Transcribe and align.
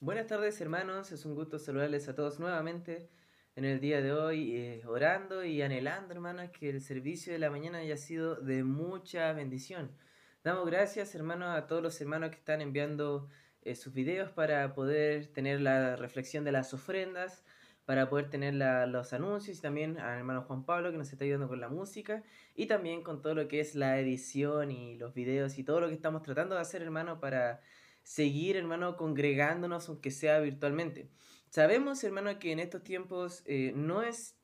Buenas 0.00 0.26
tardes 0.26 0.60
hermanos, 0.60 1.12
es 1.12 1.24
un 1.24 1.34
gusto 1.34 1.58
saludarles 1.58 2.08
a 2.08 2.14
todos 2.14 2.38
nuevamente 2.38 3.10
en 3.56 3.64
el 3.64 3.80
día 3.80 4.02
de 4.02 4.12
hoy, 4.12 4.56
eh, 4.56 4.82
orando 4.86 5.44
y 5.44 5.62
anhelando 5.62 6.12
hermanos 6.12 6.50
que 6.50 6.68
el 6.68 6.80
servicio 6.80 7.32
de 7.32 7.38
la 7.38 7.50
mañana 7.50 7.78
haya 7.78 7.96
sido 7.96 8.36
de 8.36 8.64
mucha 8.64 9.32
bendición. 9.32 9.96
Damos 10.44 10.66
gracias 10.66 11.14
hermanos 11.14 11.56
a 11.56 11.66
todos 11.66 11.82
los 11.82 12.00
hermanos 12.00 12.30
que 12.30 12.36
están 12.36 12.60
enviando 12.60 13.28
eh, 13.62 13.74
sus 13.74 13.92
videos 13.92 14.30
para 14.30 14.74
poder 14.74 15.26
tener 15.28 15.60
la 15.60 15.96
reflexión 15.96 16.44
de 16.44 16.52
las 16.52 16.74
ofrendas, 16.74 17.44
para 17.84 18.08
poder 18.08 18.30
tener 18.30 18.54
los 18.54 19.12
anuncios 19.12 19.58
y 19.58 19.60
también 19.60 19.98
al 19.98 20.18
hermano 20.18 20.42
Juan 20.42 20.64
Pablo 20.64 20.92
que 20.92 20.98
nos 20.98 21.12
está 21.12 21.24
ayudando 21.24 21.48
con 21.48 21.60
la 21.60 21.68
música 21.68 22.22
y 22.54 22.66
también 22.66 23.02
con 23.02 23.20
todo 23.20 23.34
lo 23.34 23.48
que 23.48 23.60
es 23.60 23.74
la 23.74 23.98
edición 23.98 24.70
y 24.70 24.96
los 24.96 25.12
videos 25.14 25.58
y 25.58 25.64
todo 25.64 25.80
lo 25.80 25.88
que 25.88 25.94
estamos 25.94 26.22
tratando 26.22 26.54
de 26.54 26.60
hacer, 26.60 26.82
hermano, 26.82 27.18
para 27.20 27.60
seguir, 28.02 28.56
hermano, 28.56 28.96
congregándonos 28.96 29.88
aunque 29.88 30.10
sea 30.10 30.38
virtualmente. 30.40 31.08
Sabemos, 31.48 32.04
hermano, 32.04 32.38
que 32.38 32.52
en 32.52 32.60
estos 32.60 32.84
tiempos 32.84 33.42
eh, 33.46 33.72
no 33.74 34.02
es 34.02 34.36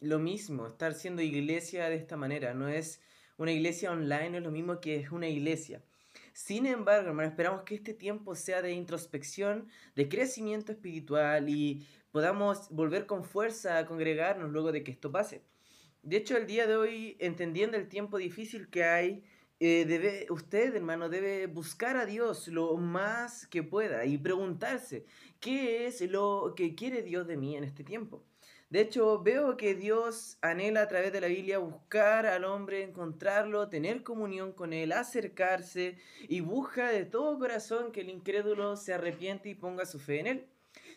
lo 0.00 0.18
mismo 0.18 0.66
estar 0.66 0.94
siendo 0.94 1.22
iglesia 1.22 1.88
de 1.88 1.96
esta 1.96 2.16
manera, 2.16 2.54
no 2.54 2.68
es 2.68 3.00
una 3.36 3.52
iglesia 3.52 3.90
online, 3.90 4.30
no 4.30 4.38
es 4.38 4.44
lo 4.44 4.50
mismo 4.50 4.80
que 4.80 4.96
es 4.96 5.10
una 5.10 5.28
iglesia. 5.28 5.82
Sin 6.32 6.66
embargo, 6.66 7.08
hermano, 7.08 7.28
esperamos 7.28 7.62
que 7.62 7.76
este 7.76 7.94
tiempo 7.94 8.34
sea 8.34 8.62
de 8.62 8.72
introspección, 8.72 9.68
de 9.94 10.08
crecimiento 10.08 10.72
espiritual 10.72 11.48
y 11.48 11.86
podamos 12.14 12.68
volver 12.70 13.06
con 13.06 13.24
fuerza 13.24 13.76
a 13.76 13.86
congregarnos 13.86 14.52
luego 14.52 14.70
de 14.70 14.84
que 14.84 14.92
esto 14.92 15.10
pase. 15.10 15.42
De 16.04 16.16
hecho, 16.18 16.36
el 16.36 16.46
día 16.46 16.68
de 16.68 16.76
hoy, 16.76 17.16
entendiendo 17.18 17.76
el 17.76 17.88
tiempo 17.88 18.18
difícil 18.18 18.70
que 18.70 18.84
hay, 18.84 19.24
eh, 19.58 19.84
debe, 19.84 20.28
usted, 20.30 20.76
hermano, 20.76 21.08
debe 21.08 21.48
buscar 21.48 21.96
a 21.96 22.06
Dios 22.06 22.46
lo 22.46 22.76
más 22.76 23.48
que 23.48 23.64
pueda 23.64 24.04
y 24.04 24.16
preguntarse, 24.16 25.06
¿qué 25.40 25.88
es 25.88 26.02
lo 26.02 26.54
que 26.56 26.76
quiere 26.76 27.02
Dios 27.02 27.26
de 27.26 27.36
mí 27.36 27.56
en 27.56 27.64
este 27.64 27.82
tiempo? 27.82 28.22
De 28.70 28.82
hecho, 28.82 29.20
veo 29.20 29.56
que 29.56 29.74
Dios 29.74 30.38
anhela 30.40 30.82
a 30.82 30.88
través 30.88 31.12
de 31.12 31.20
la 31.20 31.26
Biblia 31.26 31.58
buscar 31.58 32.26
al 32.26 32.44
hombre, 32.44 32.84
encontrarlo, 32.84 33.68
tener 33.68 34.04
comunión 34.04 34.52
con 34.52 34.72
él, 34.72 34.92
acercarse 34.92 35.98
y 36.28 36.38
busca 36.42 36.90
de 36.90 37.06
todo 37.06 37.40
corazón 37.40 37.90
que 37.90 38.02
el 38.02 38.08
incrédulo 38.08 38.76
se 38.76 38.94
arrepiente 38.94 39.48
y 39.48 39.56
ponga 39.56 39.84
su 39.84 39.98
fe 39.98 40.20
en 40.20 40.26
él. 40.28 40.46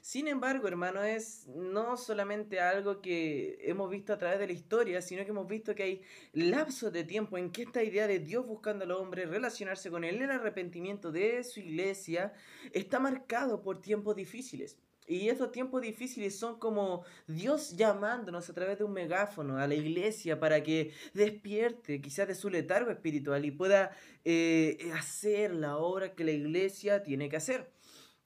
Sin 0.07 0.29
embargo, 0.29 0.69
hermano, 0.69 1.03
es 1.03 1.47
no 1.47 1.97
solamente 1.97 2.61
algo 2.61 3.01
que 3.01 3.59
hemos 3.61 3.89
visto 3.89 4.13
a 4.13 4.17
través 4.17 4.39
de 4.39 4.47
la 4.47 4.53
historia, 4.53 5.01
sino 5.01 5.25
que 5.25 5.31
hemos 5.31 5.49
visto 5.49 5.75
que 5.75 5.83
hay 5.83 6.01
lapsos 6.31 6.93
de 6.93 7.03
tiempo 7.03 7.37
en 7.37 7.51
que 7.51 7.63
esta 7.63 7.83
idea 7.83 8.07
de 8.07 8.19
Dios 8.19 8.45
buscando 8.45 8.85
al 8.85 8.91
hombre, 8.91 9.25
relacionarse 9.25 9.91
con 9.91 10.05
él, 10.05 10.21
el 10.21 10.31
arrepentimiento 10.31 11.11
de 11.11 11.43
su 11.43 11.59
iglesia, 11.59 12.31
está 12.71 13.01
marcado 13.01 13.61
por 13.61 13.81
tiempos 13.81 14.15
difíciles. 14.15 14.77
Y 15.07 15.27
esos 15.27 15.51
tiempos 15.51 15.81
difíciles 15.81 16.39
son 16.39 16.57
como 16.57 17.03
Dios 17.27 17.75
llamándonos 17.75 18.49
a 18.49 18.53
través 18.53 18.77
de 18.77 18.85
un 18.85 18.93
megáfono 18.93 19.57
a 19.57 19.67
la 19.67 19.75
iglesia 19.75 20.39
para 20.39 20.63
que 20.63 20.93
despierte 21.15 21.99
quizás 21.99 22.29
de 22.29 22.35
su 22.35 22.49
letargo 22.49 22.91
espiritual 22.91 23.43
y 23.43 23.51
pueda 23.51 23.91
eh, 24.23 24.89
hacer 24.95 25.53
la 25.53 25.75
obra 25.75 26.15
que 26.15 26.23
la 26.23 26.31
iglesia 26.31 27.03
tiene 27.03 27.27
que 27.27 27.35
hacer. 27.35 27.75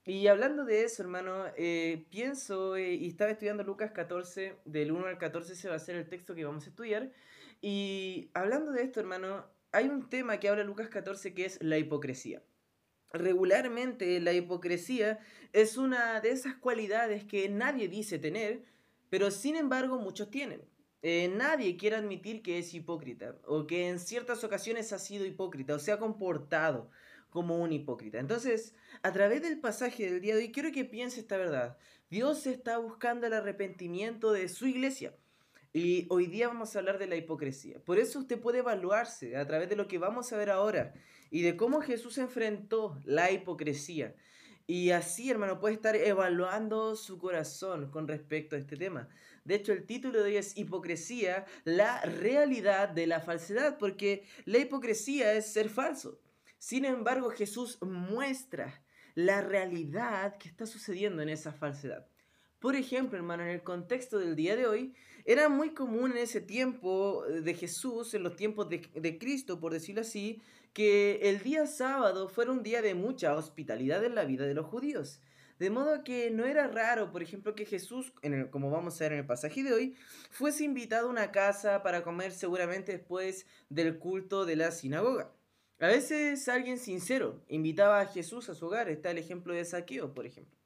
Y 0.04 0.26
hablando 0.26 0.64
de 0.64 0.82
eso, 0.82 1.02
hermano, 1.02 1.44
eh, 1.56 2.06
pienso, 2.10 2.74
eh, 2.76 2.94
y 2.94 3.08
estaba 3.08 3.30
estudiando 3.30 3.62
Lucas 3.62 3.92
14, 3.92 4.56
del 4.64 4.90
1 4.90 5.06
al 5.06 5.18
14 5.18 5.54
se 5.54 5.68
va 5.68 5.76
a 5.76 5.78
ser 5.78 5.94
el 5.94 6.08
texto 6.08 6.34
que 6.34 6.44
vamos 6.44 6.66
a 6.66 6.70
estudiar. 6.70 7.12
Y 7.60 8.30
hablando 8.34 8.72
de 8.72 8.82
esto, 8.82 8.98
hermano, 8.98 9.46
hay 9.70 9.88
un 9.88 10.08
tema 10.08 10.40
que 10.40 10.48
habla 10.48 10.64
Lucas 10.64 10.88
14 10.88 11.34
que 11.34 11.44
es 11.44 11.62
la 11.62 11.78
hipocresía. 11.78 12.42
Regularmente 13.12 14.18
la 14.20 14.32
hipocresía 14.32 15.20
es 15.52 15.76
una 15.76 16.20
de 16.20 16.30
esas 16.30 16.54
cualidades 16.56 17.24
que 17.24 17.48
nadie 17.48 17.86
dice 17.86 18.18
tener, 18.18 18.64
pero 19.08 19.30
sin 19.30 19.54
embargo 19.54 19.98
muchos 19.98 20.30
tienen. 20.30 20.62
Eh, 21.02 21.32
nadie 21.34 21.76
quiere 21.76 21.96
admitir 21.96 22.42
que 22.42 22.58
es 22.58 22.74
hipócrita 22.74 23.36
o 23.44 23.66
que 23.66 23.88
en 23.88 23.98
ciertas 23.98 24.44
ocasiones 24.44 24.92
ha 24.92 24.98
sido 24.98 25.26
hipócrita 25.26 25.74
o 25.74 25.78
se 25.78 25.92
ha 25.92 25.98
comportado 25.98 26.90
como 27.32 27.56
un 27.56 27.72
hipócrita. 27.72 28.18
Entonces, 28.18 28.74
a 29.02 29.10
través 29.10 29.40
del 29.40 29.58
pasaje 29.58 30.04
del 30.04 30.20
día 30.20 30.36
de 30.36 30.42
hoy, 30.42 30.52
quiero 30.52 30.70
que 30.70 30.84
piense 30.84 31.18
esta 31.18 31.38
verdad. 31.38 31.78
Dios 32.10 32.46
está 32.46 32.76
buscando 32.76 33.26
el 33.26 33.32
arrepentimiento 33.32 34.32
de 34.32 34.48
su 34.48 34.66
iglesia. 34.66 35.16
Y 35.72 36.06
hoy 36.10 36.26
día 36.26 36.48
vamos 36.48 36.76
a 36.76 36.80
hablar 36.80 36.98
de 36.98 37.06
la 37.06 37.16
hipocresía. 37.16 37.82
Por 37.82 37.98
eso 37.98 38.18
usted 38.18 38.38
puede 38.38 38.58
evaluarse 38.58 39.38
a 39.38 39.46
través 39.46 39.70
de 39.70 39.76
lo 39.76 39.88
que 39.88 39.96
vamos 39.96 40.30
a 40.30 40.36
ver 40.36 40.50
ahora 40.50 40.92
y 41.30 41.40
de 41.40 41.56
cómo 41.56 41.80
Jesús 41.80 42.18
enfrentó 42.18 43.00
la 43.04 43.30
hipocresía. 43.30 44.14
Y 44.66 44.90
así, 44.90 45.30
hermano, 45.30 45.58
puede 45.58 45.74
estar 45.74 45.96
evaluando 45.96 46.96
su 46.96 47.18
corazón 47.18 47.90
con 47.90 48.06
respecto 48.06 48.56
a 48.56 48.58
este 48.58 48.76
tema. 48.76 49.08
De 49.44 49.54
hecho, 49.54 49.72
el 49.72 49.86
título 49.86 50.18
de 50.18 50.26
hoy 50.26 50.36
es 50.36 50.56
Hipocresía, 50.58 51.46
la 51.64 52.02
realidad 52.02 52.90
de 52.90 53.06
la 53.06 53.20
falsedad, 53.20 53.78
porque 53.78 54.24
la 54.44 54.58
hipocresía 54.58 55.32
es 55.32 55.50
ser 55.50 55.70
falso. 55.70 56.20
Sin 56.62 56.84
embargo, 56.84 57.30
Jesús 57.30 57.76
muestra 57.82 58.84
la 59.16 59.40
realidad 59.40 60.38
que 60.38 60.46
está 60.46 60.64
sucediendo 60.64 61.20
en 61.20 61.28
esa 61.28 61.52
falsedad. 61.52 62.06
Por 62.60 62.76
ejemplo, 62.76 63.18
hermano, 63.18 63.42
en 63.42 63.48
el 63.48 63.64
contexto 63.64 64.20
del 64.20 64.36
día 64.36 64.54
de 64.54 64.68
hoy, 64.68 64.94
era 65.24 65.48
muy 65.48 65.74
común 65.74 66.12
en 66.12 66.18
ese 66.18 66.40
tiempo 66.40 67.24
de 67.26 67.54
Jesús, 67.54 68.14
en 68.14 68.22
los 68.22 68.36
tiempos 68.36 68.68
de, 68.68 69.18
Cristo, 69.18 69.58
por 69.58 69.72
decirlo 69.72 70.02
así, 70.02 70.40
que 70.72 71.18
el 71.22 71.42
día 71.42 71.66
sábado 71.66 72.28
fuera 72.28 72.52
un 72.52 72.62
día 72.62 72.80
de 72.80 72.94
mucha 72.94 73.34
hospitalidad 73.34 74.04
en 74.04 74.14
la 74.14 74.24
vida 74.24 74.46
de 74.46 74.54
los 74.54 74.66
judíos. 74.66 75.20
De 75.58 75.68
modo 75.68 76.04
que 76.04 76.30
no 76.30 76.44
era 76.44 76.68
raro, 76.68 77.10
por 77.10 77.24
ejemplo, 77.24 77.56
que 77.56 77.66
Jesús, 77.66 78.12
como 78.52 78.70
vamos 78.70 79.00
a 79.00 79.04
ver 79.06 79.14
en 79.14 79.18
el 79.18 79.26
pasaje 79.26 79.64
de 79.64 79.72
hoy, 79.72 79.96
fuese 80.30 80.62
invitado 80.62 81.08
a 81.08 81.10
una 81.10 81.32
casa 81.32 81.82
para 81.82 82.04
comer 82.04 82.30
seguramente 82.30 82.92
después 82.92 83.46
del 83.68 83.98
culto 83.98 84.46
de 84.46 84.54
la 84.54 84.70
sinagoga. 84.70 85.32
A 85.82 85.88
veces 85.88 86.48
alguien 86.48 86.78
sincero 86.78 87.42
invitaba 87.48 88.00
a 88.00 88.06
Jesús 88.06 88.48
a 88.48 88.54
su 88.54 88.66
hogar. 88.66 88.88
Está 88.88 89.10
el 89.10 89.18
ejemplo 89.18 89.52
de 89.52 89.64
Saqueo, 89.64 90.14
por 90.14 90.26
ejemplo. 90.26 90.56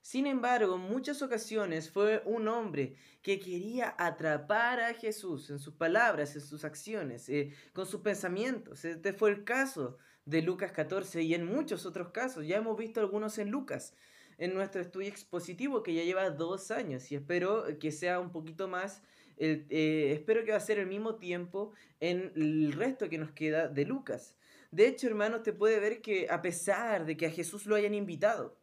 Sin 0.00 0.24
embargo, 0.24 0.76
en 0.76 0.82
muchas 0.82 1.20
ocasiones 1.20 1.90
fue 1.90 2.22
un 2.26 2.46
hombre 2.46 2.94
que 3.22 3.40
quería 3.40 3.92
atrapar 3.98 4.78
a 4.78 4.94
Jesús 4.94 5.50
en 5.50 5.58
sus 5.58 5.74
palabras, 5.74 6.36
en 6.36 6.42
sus 6.42 6.64
acciones, 6.64 7.28
eh, 7.28 7.52
con 7.72 7.86
sus 7.86 8.02
pensamientos. 8.02 8.84
Este 8.84 9.12
fue 9.12 9.30
el 9.30 9.42
caso 9.42 9.98
de 10.26 10.42
Lucas 10.42 10.70
14 10.70 11.22
y 11.22 11.34
en 11.34 11.44
muchos 11.44 11.84
otros 11.84 12.12
casos. 12.12 12.46
Ya 12.46 12.58
hemos 12.58 12.78
visto 12.78 13.00
algunos 13.00 13.38
en 13.38 13.50
Lucas, 13.50 13.96
en 14.38 14.54
nuestro 14.54 14.80
estudio 14.80 15.08
expositivo 15.08 15.82
que 15.82 15.92
ya 15.92 16.04
lleva 16.04 16.30
dos 16.30 16.70
años 16.70 17.10
y 17.10 17.16
espero 17.16 17.64
que 17.80 17.90
sea 17.90 18.20
un 18.20 18.30
poquito 18.30 18.68
más, 18.68 19.02
eh, 19.38 20.12
espero 20.16 20.44
que 20.44 20.52
va 20.52 20.58
a 20.58 20.60
ser 20.60 20.78
el 20.78 20.86
mismo 20.86 21.16
tiempo 21.16 21.72
en 21.98 22.30
el 22.36 22.72
resto 22.74 23.08
que 23.08 23.18
nos 23.18 23.32
queda 23.32 23.66
de 23.66 23.86
Lucas. 23.86 24.36
De 24.72 24.88
hecho, 24.88 25.06
hermanos, 25.06 25.42
te 25.42 25.52
puede 25.52 25.78
ver 25.80 26.00
que 26.00 26.28
a 26.30 26.40
pesar 26.40 27.04
de 27.04 27.14
que 27.14 27.26
a 27.26 27.30
Jesús 27.30 27.66
lo 27.66 27.76
hayan 27.76 27.92
invitado 27.92 28.58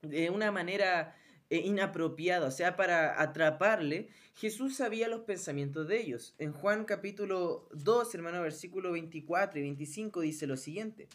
de 0.00 0.30
una 0.30 0.50
manera 0.50 1.14
eh, 1.50 1.58
inapropiada, 1.58 2.46
o 2.46 2.50
sea, 2.50 2.76
para 2.76 3.20
atraparle, 3.20 4.08
Jesús 4.36 4.76
sabía 4.76 5.06
los 5.06 5.20
pensamientos 5.20 5.86
de 5.86 6.00
ellos. 6.00 6.34
En 6.38 6.52
Juan 6.52 6.86
capítulo 6.86 7.68
2, 7.72 8.14
hermano, 8.14 8.40
versículo 8.40 8.92
24 8.92 9.58
y 9.60 9.62
25 9.62 10.22
dice 10.22 10.46
lo 10.46 10.56
siguiente. 10.56 11.08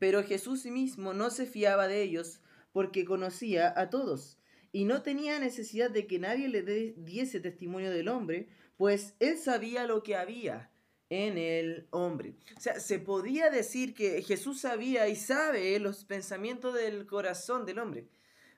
Pero 0.00 0.24
Jesús 0.24 0.66
mismo 0.66 1.14
no 1.14 1.30
se 1.30 1.46
fiaba 1.46 1.86
de 1.86 2.02
ellos 2.02 2.40
porque 2.72 3.04
conocía 3.04 3.72
a 3.76 3.88
todos 3.88 4.36
y 4.72 4.84
no 4.84 5.02
tenía 5.02 5.38
necesidad 5.38 5.92
de 5.92 6.08
que 6.08 6.18
nadie 6.18 6.48
le 6.48 6.62
diese 6.96 7.38
testimonio 7.38 7.92
del 7.92 8.08
hombre, 8.08 8.48
pues 8.76 9.14
él 9.20 9.38
sabía 9.38 9.86
lo 9.86 10.02
que 10.02 10.16
había 10.16 10.72
en 11.10 11.38
el 11.38 11.86
hombre. 11.90 12.34
O 12.56 12.60
sea, 12.60 12.80
se 12.80 12.98
podía 12.98 13.50
decir 13.50 13.94
que 13.94 14.22
Jesús 14.22 14.60
sabía 14.60 15.08
y 15.08 15.16
sabe 15.16 15.78
los 15.78 16.04
pensamientos 16.04 16.74
del 16.74 17.06
corazón 17.06 17.64
del 17.64 17.78
hombre. 17.78 18.08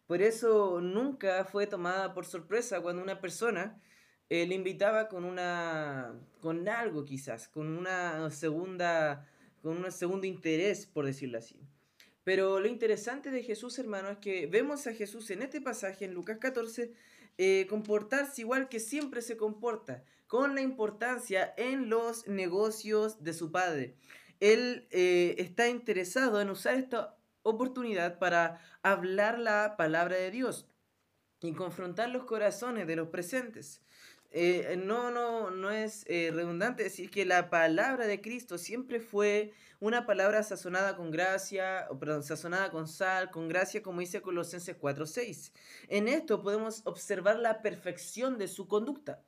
Por 0.06 0.22
eso 0.22 0.80
nunca 0.80 1.44
fue 1.44 1.66
tomada 1.66 2.12
por 2.14 2.26
sorpresa 2.26 2.80
cuando 2.80 3.02
una 3.02 3.20
persona 3.20 3.80
eh, 4.28 4.46
le 4.46 4.56
invitaba 4.56 5.08
con 5.08 5.24
una 5.24 6.14
con 6.40 6.68
algo 6.68 7.04
quizás, 7.04 7.48
con 7.48 7.68
una 7.68 8.30
segunda 8.30 9.28
con 9.62 9.76
un 9.76 9.92
segundo 9.92 10.26
interés, 10.26 10.86
por 10.86 11.06
decirlo 11.06 11.38
así. 11.38 11.60
Pero 12.24 12.60
lo 12.60 12.68
interesante 12.68 13.30
de 13.30 13.42
Jesús, 13.42 13.78
hermano, 13.78 14.10
es 14.10 14.18
que 14.18 14.46
vemos 14.46 14.86
a 14.86 14.94
Jesús 14.94 15.30
en 15.30 15.42
este 15.42 15.60
pasaje, 15.60 16.04
en 16.04 16.14
Lucas 16.14 16.38
14, 16.38 16.92
eh, 17.38 17.66
comportarse 17.68 18.42
igual 18.42 18.68
que 18.68 18.80
siempre 18.80 19.22
se 19.22 19.36
comporta, 19.36 20.04
con 20.30 20.54
la 20.54 20.60
importancia 20.60 21.52
en 21.56 21.90
los 21.90 22.28
negocios 22.28 23.24
de 23.24 23.32
su 23.32 23.50
padre. 23.50 23.96
Él 24.38 24.86
eh, 24.92 25.34
está 25.38 25.66
interesado 25.66 26.40
en 26.40 26.50
usar 26.50 26.76
esta 26.76 27.16
oportunidad 27.42 28.20
para 28.20 28.60
hablar 28.80 29.40
la 29.40 29.74
palabra 29.76 30.14
de 30.14 30.30
Dios 30.30 30.68
y 31.40 31.52
confrontar 31.52 32.10
los 32.10 32.26
corazones 32.26 32.86
de 32.86 32.94
los 32.94 33.08
presentes. 33.08 33.82
eh, 34.30 34.76
no, 34.80 35.10
no, 35.10 35.50
no 35.50 35.72
es 35.72 36.04
eh, 36.06 36.30
redundante 36.32 36.84
decir 36.84 37.10
que 37.10 37.24
la 37.26 37.50
palabra 37.50 38.06
de 38.06 38.20
Cristo 38.20 38.56
siempre 38.56 39.00
fue 39.00 39.52
una 39.80 40.06
palabra 40.06 40.44
sazonada 40.44 40.94
con 40.94 41.10
gracia, 41.10 41.88
o 41.90 41.98
perdón, 41.98 42.22
sazonada 42.22 42.70
con 42.70 42.86
sal, 42.86 43.32
con 43.32 43.48
gracia, 43.48 43.82
como 43.82 43.98
dice 43.98 44.22
Colosenses 44.22 44.76
4:6. 44.78 45.52
En 45.88 46.06
esto 46.06 46.40
podemos 46.40 46.82
observar 46.84 47.40
la 47.40 47.62
perfección 47.62 48.38
de 48.38 48.46
su 48.46 48.68
conducta. 48.68 49.24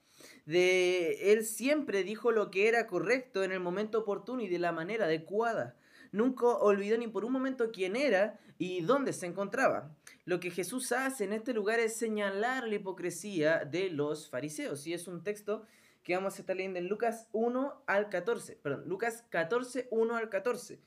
De 0.47 1.33
él 1.33 1.45
siempre 1.45 2.03
dijo 2.03 2.33
lo 2.33 2.51
que 2.51 2.69
era 2.69 2.87
correcto 2.87 3.45
en 3.45 3.53
el 3.53 3.61
momento 3.61 4.01
oportuno 4.01 4.43
y 4.43 4.49
de 4.49 4.59
la 4.59 4.73
manera 4.73 5.05
adecuada. 5.05 5.77
Nunca 6.11 6.47
olvidó 6.47 6.99
ni 6.99 7.09
por 7.09 7.25
un 7.25 7.33
momento 7.33 7.71
quién 7.73 7.97
era 7.97 8.39
y 8.59 8.83
dónde 8.83 9.13
se 9.13 9.27
encontraba. 9.27 9.95
Lo 10.25 10.41
que 10.41 10.51
Jesús 10.51 10.93
hace 10.93 11.25
en 11.25 11.33
este 11.33 11.55
lugar 11.55 11.81
es 11.81 11.97
señalar 11.97 12.69
la 12.69 12.75
hipocresía 12.75 13.65
de 13.65 13.91
los 13.91 14.29
fariseos. 14.29 14.87
Y 14.87 14.93
es 14.93 15.09
un 15.09 15.23
texto 15.23 15.65
que 16.03 16.15
vamos 16.15 16.37
a 16.37 16.43
estar 16.43 16.57
leyendo 16.57 16.79
en 16.79 16.89
Lucas 16.89 17.29
1 17.33 17.83
al 17.87 18.09
14. 18.09 18.57
Perdón, 18.57 18.89
Lucas 18.89 19.25
14, 19.31 19.89
1 19.91 20.17
al 20.17 20.29
14. 20.29 20.81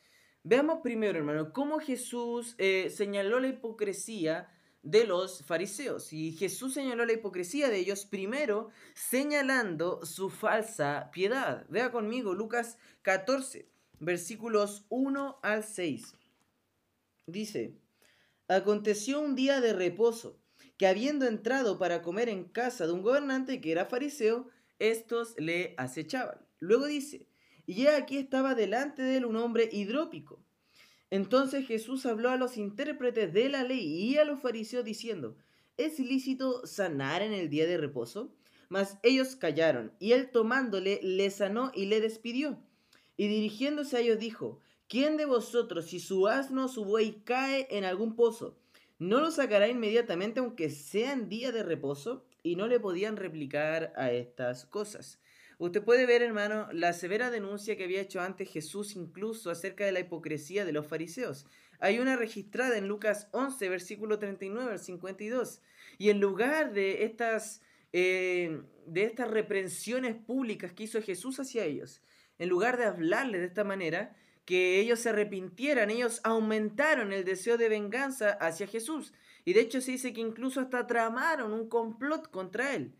Veamos 0.43 0.81
primero, 0.83 1.17
hermano, 1.17 1.51
cómo 1.53 1.79
Jesús 1.79 2.53
eh, 2.59 2.91
señaló 2.91 3.39
la 3.39 3.47
hipocresía 3.47 4.47
de 4.85 5.05
los 5.05 5.43
fariseos. 5.43 6.13
Y 6.13 6.31
Jesús 6.31 6.73
señaló 6.73 7.05
la 7.05 7.13
hipocresía 7.13 7.69
de 7.69 7.79
ellos 7.79 8.05
primero 8.05 8.69
señalando 8.93 10.05
su 10.05 10.29
falsa 10.29 11.09
piedad. 11.11 11.65
Vea 11.69 11.91
conmigo 11.91 12.33
Lucas 12.33 12.77
14, 13.01 13.67
versículos 13.99 14.85
1 14.89 15.39
al 15.41 15.63
6. 15.63 16.15
Dice, 17.27 17.75
aconteció 18.47 19.19
un 19.19 19.35
día 19.35 19.59
de 19.59 19.73
reposo, 19.73 20.39
que 20.77 20.87
habiendo 20.87 21.25
entrado 21.25 21.79
para 21.79 22.01
comer 22.01 22.29
en 22.29 22.43
casa 22.43 22.85
de 22.85 22.93
un 22.93 23.01
gobernante 23.01 23.59
que 23.61 23.71
era 23.71 23.85
fariseo, 23.85 24.49
estos 24.77 25.33
le 25.39 25.73
acechaban. 25.77 26.45
Luego 26.59 26.85
dice, 26.85 27.27
y 27.65 27.87
aquí 27.87 28.17
estaba 28.17 28.53
delante 28.53 29.01
de 29.01 29.17
él 29.17 29.25
un 29.25 29.37
hombre 29.37 29.67
hidrópico. 29.71 30.44
Entonces 31.15 31.65
Jesús 31.65 32.05
habló 32.05 32.29
a 32.29 32.35
los 32.35 32.57
intérpretes 32.57 33.31
de 33.31 33.47
la 33.47 33.63
ley 33.63 33.87
y 33.87 34.17
a 34.17 34.25
los 34.25 34.41
fariseos 34.41 34.83
diciendo, 34.83 35.37
¿es 35.77 35.97
lícito 35.97 36.67
sanar 36.67 37.21
en 37.21 37.31
el 37.31 37.49
día 37.49 37.65
de 37.65 37.77
reposo? 37.77 38.35
Mas 38.67 38.97
ellos 39.01 39.37
callaron, 39.37 39.93
y 39.97 40.11
él 40.11 40.29
tomándole 40.29 40.99
le 41.01 41.29
sanó 41.29 41.71
y 41.73 41.85
le 41.85 42.01
despidió. 42.01 42.59
Y 43.15 43.29
dirigiéndose 43.29 43.95
a 43.95 44.01
ellos 44.01 44.19
dijo, 44.19 44.59
¿quién 44.89 45.15
de 45.15 45.23
vosotros, 45.23 45.85
si 45.85 46.01
su 46.01 46.27
asno 46.27 46.65
o 46.65 46.67
su 46.67 46.83
buey 46.83 47.21
cae 47.23 47.65
en 47.71 47.85
algún 47.85 48.17
pozo, 48.17 48.57
no 48.99 49.21
lo 49.21 49.31
sacará 49.31 49.69
inmediatamente 49.69 50.41
aunque 50.41 50.69
sea 50.69 51.13
en 51.13 51.29
día 51.29 51.53
de 51.53 51.63
reposo? 51.63 52.25
Y 52.43 52.57
no 52.57 52.67
le 52.67 52.81
podían 52.81 53.15
replicar 53.15 53.93
a 53.95 54.11
estas 54.11 54.65
cosas. 54.65 55.17
Usted 55.57 55.83
puede 55.83 56.05
ver, 56.05 56.21
hermano, 56.21 56.67
la 56.73 56.91
severa 56.93 57.31
denuncia 57.31 57.77
que 57.77 57.85
había 57.85 58.01
hecho 58.01 58.19
antes 58.19 58.51
Jesús 58.51 58.95
incluso 58.95 59.49
acerca 59.49 59.85
de 59.85 59.93
la 59.93 60.01
hipocresía 60.01 60.65
de 60.65 60.73
los 60.73 60.87
fariseos. 60.87 61.45
Hay 61.79 61.99
una 61.99 62.15
registrada 62.15 62.77
en 62.77 62.87
Lucas 62.87 63.27
11, 63.31 63.69
versículo 63.69 64.19
39 64.19 64.73
al 64.73 64.79
52. 64.79 65.61
Y 65.97 66.09
en 66.09 66.19
lugar 66.19 66.73
de 66.73 67.05
estas, 67.05 67.61
eh, 67.93 68.61
de 68.85 69.03
estas 69.03 69.29
reprensiones 69.29 70.15
públicas 70.15 70.73
que 70.73 70.83
hizo 70.83 71.01
Jesús 71.01 71.39
hacia 71.39 71.63
ellos, 71.63 72.01
en 72.37 72.49
lugar 72.49 72.77
de 72.77 72.85
hablarle 72.85 73.39
de 73.39 73.45
esta 73.45 73.63
manera, 73.63 74.15
que 74.45 74.79
ellos 74.79 74.99
se 74.99 75.09
arrepintieran, 75.09 75.89
ellos 75.89 76.21
aumentaron 76.23 77.13
el 77.13 77.23
deseo 77.23 77.57
de 77.57 77.69
venganza 77.69 78.31
hacia 78.33 78.67
Jesús. 78.67 79.13
Y 79.43 79.53
de 79.53 79.61
hecho 79.61 79.81
se 79.81 79.91
dice 79.91 80.13
que 80.13 80.21
incluso 80.21 80.59
hasta 80.59 80.85
tramaron 80.85 81.53
un 81.53 81.67
complot 81.67 82.29
contra 82.29 82.75
él. 82.75 82.93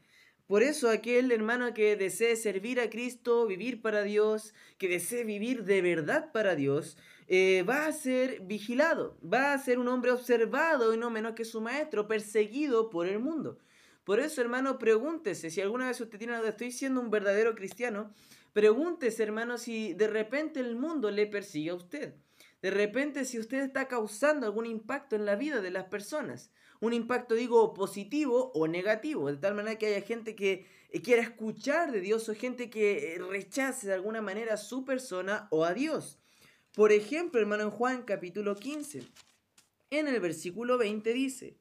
Por 0.48 0.62
eso 0.62 0.90
aquel 0.90 1.32
hermano 1.32 1.74
que 1.74 1.96
desee 1.96 2.36
servir 2.36 2.80
a 2.80 2.90
Cristo, 2.90 3.48
vivir 3.48 3.82
para 3.82 4.04
Dios, 4.04 4.54
que 4.78 4.88
desee 4.88 5.24
vivir 5.24 5.64
de 5.64 5.82
verdad 5.82 6.32
para 6.32 6.56
Dios, 6.56 6.98
eh, 7.28 7.64
va 7.64 7.88
a 7.88 7.92
ser 7.92 8.42
vigilado, 8.42 9.18
va 9.22 9.54
a 9.54 9.58
ser 9.58 9.80
un 9.80 9.88
hombre 9.88 10.12
observado 10.12 10.94
y 10.94 10.98
no 10.98 11.10
menos 11.10 11.34
que 11.34 11.46
su 11.46 11.62
maestro, 11.62 12.08
perseguido 12.08 12.90
por 12.90 13.08
el 13.08 13.20
mundo. 13.20 13.58
Por 14.04 14.20
eso, 14.20 14.40
hermano, 14.42 14.78
pregúntese 14.78 15.50
si 15.50 15.62
alguna 15.62 15.88
vez 15.88 16.00
usted 16.00 16.20
tiene 16.20 16.38
estoy 16.48 16.72
siendo 16.72 17.02
un 17.02 17.10
verdadero 17.10 17.56
cristiano, 17.56 18.14
Pregúntese, 18.56 19.22
hermano, 19.22 19.58
si 19.58 19.94
de 19.96 20.08
repente 20.08 20.62
el 20.62 20.78
mundo 20.78 21.12
le 21.12 21.28
persigue 21.28 21.72
a 21.72 21.76
usted. 21.76 22.14
De 22.62 22.72
repente, 22.72 23.26
si 23.26 23.38
usted 23.38 23.62
está 23.62 23.90
causando 23.90 24.46
algún 24.46 24.66
impacto 24.66 25.18
en 25.18 25.26
la 25.26 25.36
vida 25.36 25.60
de 25.60 25.72
las 25.72 25.90
personas. 25.90 26.52
Un 26.82 26.94
impacto, 26.94 27.36
digo, 27.36 27.74
positivo 27.74 28.52
o 28.54 28.68
negativo. 28.68 29.32
De 29.32 29.38
tal 29.38 29.56
manera 29.56 29.78
que 29.78 29.88
haya 29.88 30.02
gente 30.02 30.36
que 30.36 30.66
eh, 30.90 31.02
quiera 31.02 31.22
escuchar 31.22 31.92
de 31.92 32.02
Dios 32.02 32.30
o 32.30 32.36
gente 32.36 32.70
que 32.70 33.16
eh, 33.16 33.20
rechace 33.20 33.88
de 33.88 33.94
alguna 33.94 34.22
manera 34.22 34.54
a 34.54 34.58
su 34.58 34.86
persona 34.86 35.48
o 35.52 35.66
a 35.66 35.74
Dios. 35.74 36.20
Por 36.74 36.92
ejemplo, 36.92 37.40
hermano, 37.40 37.64
en 37.64 37.72
Juan 37.72 38.04
capítulo 38.04 38.56
15, 38.56 39.04
en 39.92 40.08
el 40.08 40.20
versículo 40.20 40.78
20 40.78 41.14
dice, 41.14 41.58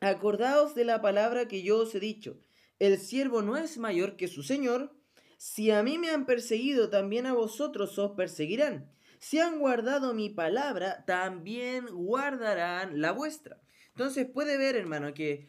Acordaos 0.00 0.74
de 0.74 0.84
la 0.84 1.00
palabra 1.02 1.48
que 1.48 1.62
yo 1.62 1.78
os 1.78 1.94
he 1.94 2.00
dicho, 2.00 2.40
el 2.78 2.98
siervo 2.98 3.42
no 3.42 3.56
es 3.56 3.76
mayor 3.78 4.16
que 4.16 4.28
su 4.28 4.42
Señor, 4.42 4.94
si 5.36 5.70
a 5.70 5.82
mí 5.82 5.98
me 5.98 6.10
han 6.10 6.24
perseguido, 6.24 6.88
también 6.88 7.26
a 7.26 7.32
vosotros 7.32 7.98
os 7.98 8.12
perseguirán. 8.12 8.90
Si 9.20 9.38
han 9.38 9.58
guardado 9.58 10.14
mi 10.14 10.30
palabra, 10.30 11.04
también 11.04 11.86
guardarán 11.86 13.00
la 13.00 13.12
vuestra. 13.12 13.60
Entonces 13.90 14.26
puede 14.26 14.56
ver, 14.58 14.76
hermano, 14.76 15.12
que 15.14 15.48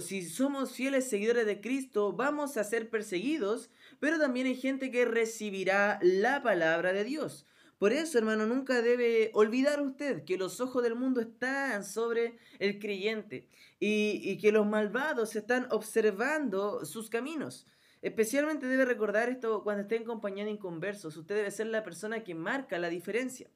si 0.00 0.28
somos 0.28 0.72
fieles 0.72 1.08
seguidores 1.08 1.46
de 1.46 1.60
Cristo, 1.60 2.12
vamos 2.12 2.56
a 2.56 2.64
ser 2.64 2.90
perseguidos, 2.90 3.70
pero 3.98 4.18
también 4.18 4.46
hay 4.46 4.56
gente 4.56 4.90
que 4.90 5.04
recibirá 5.04 5.98
la 6.02 6.42
palabra 6.42 6.92
de 6.92 7.04
Dios. 7.04 7.46
Por 7.78 7.94
eso, 7.94 8.18
hermano, 8.18 8.46
nunca 8.46 8.82
debe 8.82 9.30
olvidar 9.32 9.80
usted 9.80 10.24
que 10.24 10.36
los 10.36 10.60
ojos 10.60 10.82
del 10.82 10.94
mundo 10.94 11.22
están 11.22 11.82
sobre 11.82 12.36
el 12.58 12.78
creyente 12.78 13.48
y, 13.78 14.20
y 14.22 14.36
que 14.36 14.52
los 14.52 14.66
malvados 14.66 15.34
están 15.34 15.66
observando 15.70 16.84
sus 16.84 17.08
caminos. 17.08 17.66
Especialmente 18.02 18.66
debe 18.66 18.86
recordar 18.86 19.28
esto 19.28 19.62
cuando 19.62 19.82
esté 19.82 19.96
en 19.96 20.04
compañía 20.04 20.44
de 20.44 20.50
inconversos. 20.50 21.16
Usted 21.16 21.36
debe 21.36 21.50
ser 21.50 21.66
la 21.66 21.84
persona 21.84 22.24
que 22.24 22.34
marca 22.34 22.78
la 22.78 22.88
diferencia. 22.88 23.50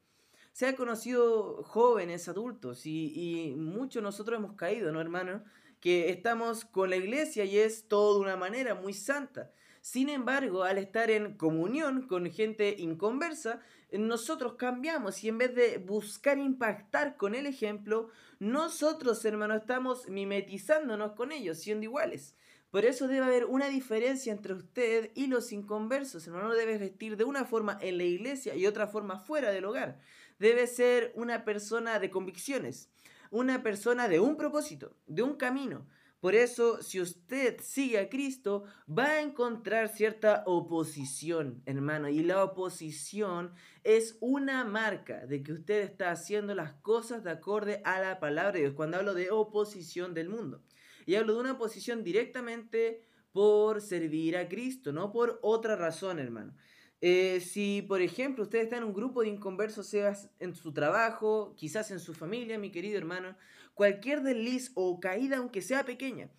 Se 0.53 0.67
ha 0.67 0.77
conocido 0.77 1.63
jóvenes, 1.65 2.29
adultos, 2.29 2.87
y, 2.87 3.55
muchos 3.57 4.03
nosotros 4.03 4.39
hemos 4.39 4.53
caído, 4.53 4.93
¿no, 4.93 5.01
hermano? 5.01 5.43
Que 5.81 6.11
estamos 6.11 6.65
con 6.65 6.91
la 6.91 6.97
iglesia 6.97 7.45
y 7.45 7.59
es 7.59 7.89
todo 7.89 8.15
de 8.15 8.21
una 8.21 8.37
manera 8.37 8.75
muy 8.75 8.93
santa. 8.93 9.51
Sin 9.81 10.09
embargo, 10.09 10.63
al 10.63 10.79
estar 10.79 11.11
en 11.11 11.37
comunión 11.37 12.07
con 12.07 12.31
gente 12.31 12.77
inconversa, 12.79 13.61
nosotros 13.93 14.55
cambiamos 14.55 15.25
y 15.25 15.29
en 15.29 15.39
vez 15.39 15.55
de 15.55 15.79
buscar 15.79 16.39
impactar 16.39 17.17
con 17.17 17.35
el 17.35 17.47
ejemplo, 17.47 18.11
nosotros, 18.39 19.25
hermano, 19.25 19.55
estamos 19.55 20.09
mimetizándonos 20.09 21.13
con 21.13 21.33
ellos, 21.33 21.59
siendo 21.59 21.85
iguales. 21.85 22.35
Por 22.75 22.85
eso 22.85 23.07
debe 23.07 23.25
haber 23.25 23.45
una 23.45 23.69
diferencia 23.69 24.33
entre 24.33 24.53
usted 24.53 25.13
y 25.15 25.29
los 25.29 25.53
inconversos. 25.53 26.27
Hermano, 26.27 26.49
no 26.49 26.55
debes 26.55 26.81
vestir 26.81 27.17
de 27.17 27.23
una 27.23 27.45
forma 27.45 27.79
en 27.81 27.99
la 27.99 28.03
iglesia 28.03 28.57
y 28.57 28.67
otra 28.67 28.89
forma 28.89 29.21
fuera 29.21 29.53
del 29.53 29.67
hogar. 29.67 30.01
Debe 30.41 30.67
ser 30.67 31.13
una 31.15 31.45
persona 31.45 32.01
de 32.01 32.11
convicciones, 32.11 32.91
una 33.31 33.63
persona 33.63 34.09
de 34.09 34.19
un 34.19 34.37
propósito, 34.37 34.97
de 35.07 35.23
un 35.23 35.37
camino. 35.37 35.87
Por 36.19 36.35
eso, 36.35 36.83
si 36.83 37.01
usted 37.01 37.61
sigue 37.61 38.01
a 38.01 38.09
Cristo, 38.09 38.65
va 38.89 39.05
a 39.05 39.21
encontrar 39.21 39.89
cierta 39.89 40.43
oposición, 40.45 41.63
hermano. 41.67 42.09
Y 42.09 42.25
la 42.25 42.43
oposición 42.43 43.53
es 43.85 44.19
una 44.19 44.65
marca 44.65 45.27
de 45.27 45.45
que 45.45 45.53
usted 45.53 45.83
está 45.83 46.11
haciendo 46.11 46.57
las 46.57 46.73
cosas 46.73 47.23
de 47.23 47.31
acorde 47.31 47.83
a 47.85 48.01
la 48.01 48.19
palabra 48.19 48.51
de 48.51 48.61
Dios. 48.63 48.75
Cuando 48.75 48.97
hablo 48.97 49.15
de 49.15 49.31
oposición 49.31 50.13
del 50.13 50.29
mundo. 50.29 50.61
Y 51.07 51.15
hablo 51.17 51.35
de 51.35 51.41
una 51.41 51.59
posición 51.59 52.03
directamente 52.05 53.03
por 53.33 53.81
servir 53.81 54.37
a 54.37 54.49
Cristo, 54.49 54.93
no 54.93 55.13
por 55.13 55.39
otra 55.43 55.77
razón, 55.77 56.19
hermano. 56.19 56.55
Eh, 57.01 57.41
si, 57.41 57.83
por 57.83 58.01
ejemplo, 58.01 58.45
usted 58.45 58.61
está 58.61 58.77
en 58.77 58.85
un 58.85 58.95
grupo 58.95 59.23
de 59.23 59.29
inconversos, 59.29 59.87
sea 59.87 60.17
en 60.39 60.55
su 60.55 60.73
trabajo, 60.73 61.55
quizás 61.57 61.91
en 61.91 62.01
su 62.01 62.15
familia, 62.15 62.59
mi 62.59 62.71
querido 62.71 62.97
hermano, 62.97 63.37
cualquier 63.75 64.23
desliz 64.23 64.73
o 64.75 65.01
caída, 65.01 65.39
aunque 65.39 65.61
sea 65.61 65.85
pequeña, 65.85 66.31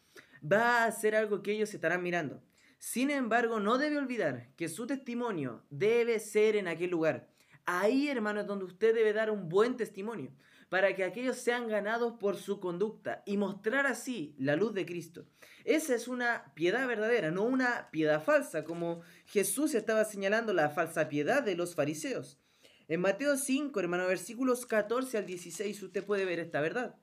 va 0.41 0.85
a 0.85 0.91
ser 0.91 1.15
algo 1.15 1.43
que 1.43 1.51
ellos 1.51 1.73
estarán 1.73 2.01
mirando. 2.01 2.41
Sin 2.79 3.09
embargo, 3.09 3.59
no 3.59 3.77
debe 3.77 3.97
olvidar 3.97 4.53
que 4.55 4.69
su 4.69 4.87
testimonio 4.87 5.63
debe 5.69 6.19
ser 6.19 6.55
en 6.55 6.67
aquel 6.67 6.91
lugar. 6.91 7.27
Ahí, 7.65 8.07
hermano, 8.07 8.41
es 8.41 8.47
donde 8.47 8.65
usted 8.65 8.95
debe 8.95 9.13
dar 9.13 9.31
un 9.31 9.49
buen 9.49 9.75
testimonio 9.75 10.31
para 10.75 10.93
que 10.93 11.05
aquellos 11.05 11.37
sean 11.37 11.69
ganados 11.69 12.15
por 12.19 12.35
su 12.35 12.59
conducta 12.59 13.23
y 13.25 13.37
mostrar 13.37 13.87
así 13.87 14.35
la 14.37 14.57
luz 14.57 14.73
de 14.73 14.85
Cristo. 14.85 15.25
Esa 15.63 15.95
es 15.95 16.09
una 16.09 16.51
piedad 16.53 16.85
verdadera, 16.85 17.31
no 17.31 17.43
una 17.43 17.89
piedad 17.91 18.21
falsa, 18.21 18.65
como 18.65 18.99
Jesús 19.25 19.73
estaba 19.73 20.03
señalando 20.03 20.51
la 20.51 20.69
falsa 20.69 21.07
piedad 21.07 21.43
de 21.43 21.55
los 21.55 21.75
fariseos. 21.75 22.41
En 22.89 22.99
Mateo 22.99 23.37
5, 23.37 23.79
hermano, 23.79 24.05
versículos 24.05 24.65
14 24.65 25.17
al 25.17 25.25
16, 25.25 25.81
usted 25.81 26.03
puede 26.03 26.25
ver 26.25 26.39
esta 26.39 26.59
verdad. 26.59 26.97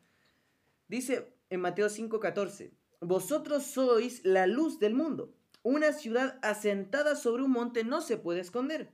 Dice 0.86 1.34
en 1.48 1.62
Mateo 1.62 1.88
5, 1.88 2.20
14, 2.20 2.74
vosotros 3.00 3.62
sois 3.62 4.22
la 4.22 4.46
luz 4.46 4.80
del 4.80 4.92
mundo. 4.92 5.34
Una 5.62 5.94
ciudad 5.94 6.38
asentada 6.42 7.16
sobre 7.16 7.42
un 7.42 7.52
monte 7.52 7.84
no 7.84 8.02
se 8.02 8.18
puede 8.18 8.40
esconder, 8.40 8.92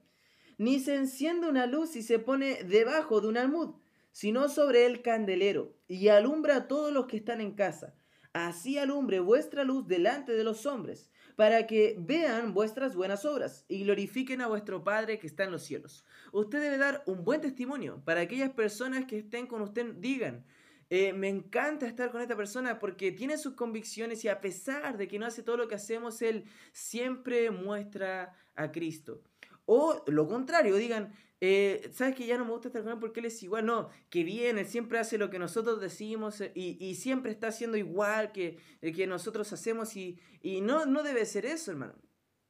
ni 0.56 0.78
se 0.78 0.94
enciende 0.94 1.48
una 1.48 1.66
luz 1.66 1.96
y 1.96 2.04
se 2.04 2.20
pone 2.20 2.62
debajo 2.62 3.20
de 3.20 3.26
un 3.26 3.38
almud, 3.38 3.74
sino 4.18 4.48
sobre 4.48 4.84
el 4.84 5.00
candelero, 5.00 5.76
y 5.86 6.08
alumbra 6.08 6.56
a 6.56 6.66
todos 6.66 6.92
los 6.92 7.06
que 7.06 7.18
están 7.18 7.40
en 7.40 7.52
casa. 7.52 7.94
Así 8.32 8.76
alumbre 8.76 9.20
vuestra 9.20 9.62
luz 9.62 9.86
delante 9.86 10.32
de 10.32 10.42
los 10.42 10.66
hombres, 10.66 11.08
para 11.36 11.68
que 11.68 11.94
vean 12.00 12.52
vuestras 12.52 12.96
buenas 12.96 13.24
obras 13.24 13.64
y 13.68 13.84
glorifiquen 13.84 14.40
a 14.40 14.48
vuestro 14.48 14.82
Padre 14.82 15.20
que 15.20 15.28
está 15.28 15.44
en 15.44 15.52
los 15.52 15.62
cielos. 15.62 16.04
Usted 16.32 16.60
debe 16.60 16.78
dar 16.78 17.04
un 17.06 17.22
buen 17.22 17.40
testimonio 17.40 18.02
para 18.04 18.22
aquellas 18.22 18.50
personas 18.50 19.04
que 19.04 19.18
estén 19.18 19.46
con 19.46 19.62
usted, 19.62 19.94
digan, 19.98 20.44
eh, 20.90 21.12
me 21.12 21.28
encanta 21.28 21.86
estar 21.86 22.10
con 22.10 22.20
esta 22.20 22.34
persona 22.34 22.80
porque 22.80 23.12
tiene 23.12 23.38
sus 23.38 23.54
convicciones 23.54 24.24
y 24.24 24.28
a 24.28 24.40
pesar 24.40 24.98
de 24.98 25.06
que 25.06 25.20
no 25.20 25.26
hace 25.26 25.44
todo 25.44 25.58
lo 25.58 25.68
que 25.68 25.76
hacemos, 25.76 26.22
él 26.22 26.46
siempre 26.72 27.52
muestra 27.52 28.34
a 28.56 28.72
Cristo. 28.72 29.22
O 29.70 30.02
lo 30.06 30.26
contrario, 30.26 30.76
digan, 30.76 31.12
eh, 31.42 31.90
¿sabes 31.92 32.14
que 32.14 32.24
ya 32.24 32.38
no 32.38 32.46
me 32.46 32.52
gusta 32.52 32.68
estar 32.68 32.82
con 32.82 32.92
él 32.92 32.98
porque 32.98 33.20
él 33.20 33.26
es 33.26 33.42
igual? 33.42 33.66
No, 33.66 33.90
que 34.08 34.24
bien, 34.24 34.56
él 34.56 34.66
siempre 34.66 34.98
hace 34.98 35.18
lo 35.18 35.28
que 35.28 35.38
nosotros 35.38 35.78
decimos 35.78 36.40
eh, 36.40 36.52
y, 36.54 36.94
siempre 36.94 37.30
está 37.32 37.48
haciendo 37.48 37.76
igual 37.76 38.32
que, 38.32 38.58
que 38.80 39.06
nosotros 39.06 39.52
hacemos 39.52 39.94
y, 39.94 40.18
y 40.40 40.62
no, 40.62 40.86
no 40.86 41.02
debe 41.02 41.26
ser 41.26 41.44
eso, 41.44 41.70
hermano. 41.70 41.92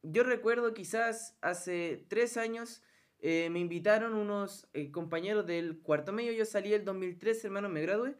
Yo 0.04 0.22
recuerdo 0.22 0.74
quizás 0.74 1.36
hace 1.40 2.06
tres 2.08 2.36
años 2.36 2.82
me 3.20 3.58
invitaron 3.58 4.14
unos 4.14 4.68
compañeros 4.92 5.44
del 5.44 5.80
cuarto 5.80 6.12
medio, 6.12 6.30
yo 6.30 6.44
salí 6.44 6.72
el 6.72 6.84
2003, 6.84 7.46
hermano, 7.46 7.68
me 7.68 7.82
gradué 7.82 8.14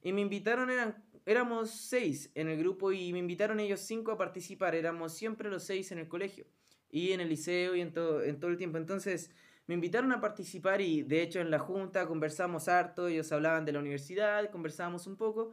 y 0.00 0.14
me 0.14 0.22
invitaron, 0.22 0.70
eran, 0.70 1.04
éramos 1.26 1.70
seis 1.70 2.30
en 2.34 2.48
el 2.48 2.58
grupo 2.58 2.92
y 2.92 3.12
me 3.12 3.18
invitaron 3.18 3.60
ellos 3.60 3.80
cinco 3.80 4.10
a 4.10 4.16
participar. 4.16 4.74
Éramos 4.74 5.12
siempre 5.12 5.50
los 5.50 5.64
seis 5.64 5.92
en 5.92 5.98
el 5.98 6.08
colegio 6.08 6.46
y 6.90 7.12
en 7.12 7.20
el 7.20 7.28
liceo 7.28 7.74
y 7.74 7.80
en 7.80 7.92
todo, 7.92 8.22
el 8.22 8.56
tiempo. 8.56 8.78
Entonces 8.78 9.30
me 9.66 9.74
invitaron 9.74 10.12
a 10.12 10.20
participar 10.20 10.80
y 10.80 11.02
de 11.02 11.22
hecho 11.22 11.40
en 11.40 11.50
la 11.50 11.58
junta 11.58 12.06
conversamos 12.06 12.68
harto, 12.68 13.08
ellos 13.08 13.30
hablaban 13.32 13.64
de 13.64 13.72
la 13.72 13.80
universidad, 13.80 14.50
conversábamos 14.50 15.06
un 15.06 15.16
poco. 15.16 15.52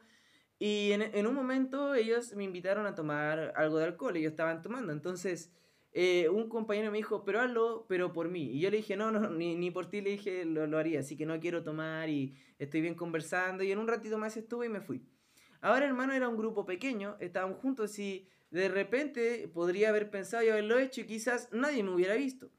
Y 0.58 0.92
en, 0.94 1.28
un 1.28 1.36
momento 1.36 1.96
ellos 1.96 2.34
me 2.34 2.46
invitaron 2.46 2.86
a 2.86 2.96
tomar 2.96 3.54
algo 3.58 3.78
de 3.78 3.86
alcohol, 3.86 4.16
ellos 4.16 4.32
estaban 4.32 4.62
tomando. 4.62 4.94
Entonces 4.94 5.52
eh, 5.98 6.28
un 6.28 6.50
compañero 6.50 6.92
me 6.92 6.98
dijo, 6.98 7.24
pero 7.24 7.40
hazlo, 7.40 7.86
pero 7.88 8.12
por 8.12 8.30
mí. 8.30 8.52
Y 8.52 8.60
yo 8.60 8.70
le 8.70 8.78
dije, 8.78 8.98
no, 8.98 9.12
no, 9.12 9.30
ni, 9.30 9.72
por 9.72 9.90
ti 9.90 10.02
le 10.02 10.12
dije, 10.12 10.44
lo, 10.44 10.78
haría, 10.78 11.00
así 11.00 11.16
que 11.16 11.26
no 11.26 11.40
quiero 11.40 11.64
tomar 11.64 12.10
y 12.10 12.36
estoy 12.60 12.82
bien 12.82 12.96
conversando. 12.96 13.64
Y 13.64 13.72
en 13.72 13.80
un 13.80 13.88
ratito 13.88 14.18
más 14.18 14.36
estuve 14.36 14.66
y 14.66 14.70
me 14.70 14.82
fui. 14.82 15.06
Ahora, 15.62 15.86
hermano, 15.86 16.14
era 16.14 16.28
un 16.28 16.36
grupo 16.38 16.66
pequeño, 16.66 17.16
estábamos 17.22 17.60
juntos 17.60 17.98
y 17.98 18.28
de 18.56 18.70
repente 18.70 19.50
podría 19.54 19.90
haber 19.90 20.10
pensado 20.10 20.42
y 20.42 20.48
haberlo 20.48 20.80
hecho 20.80 21.02
y 21.02 21.06
quizás 21.06 21.50
nadie 21.52 21.84
me 21.84 21.94
hubiera 21.94 22.16
visto. 22.16 22.50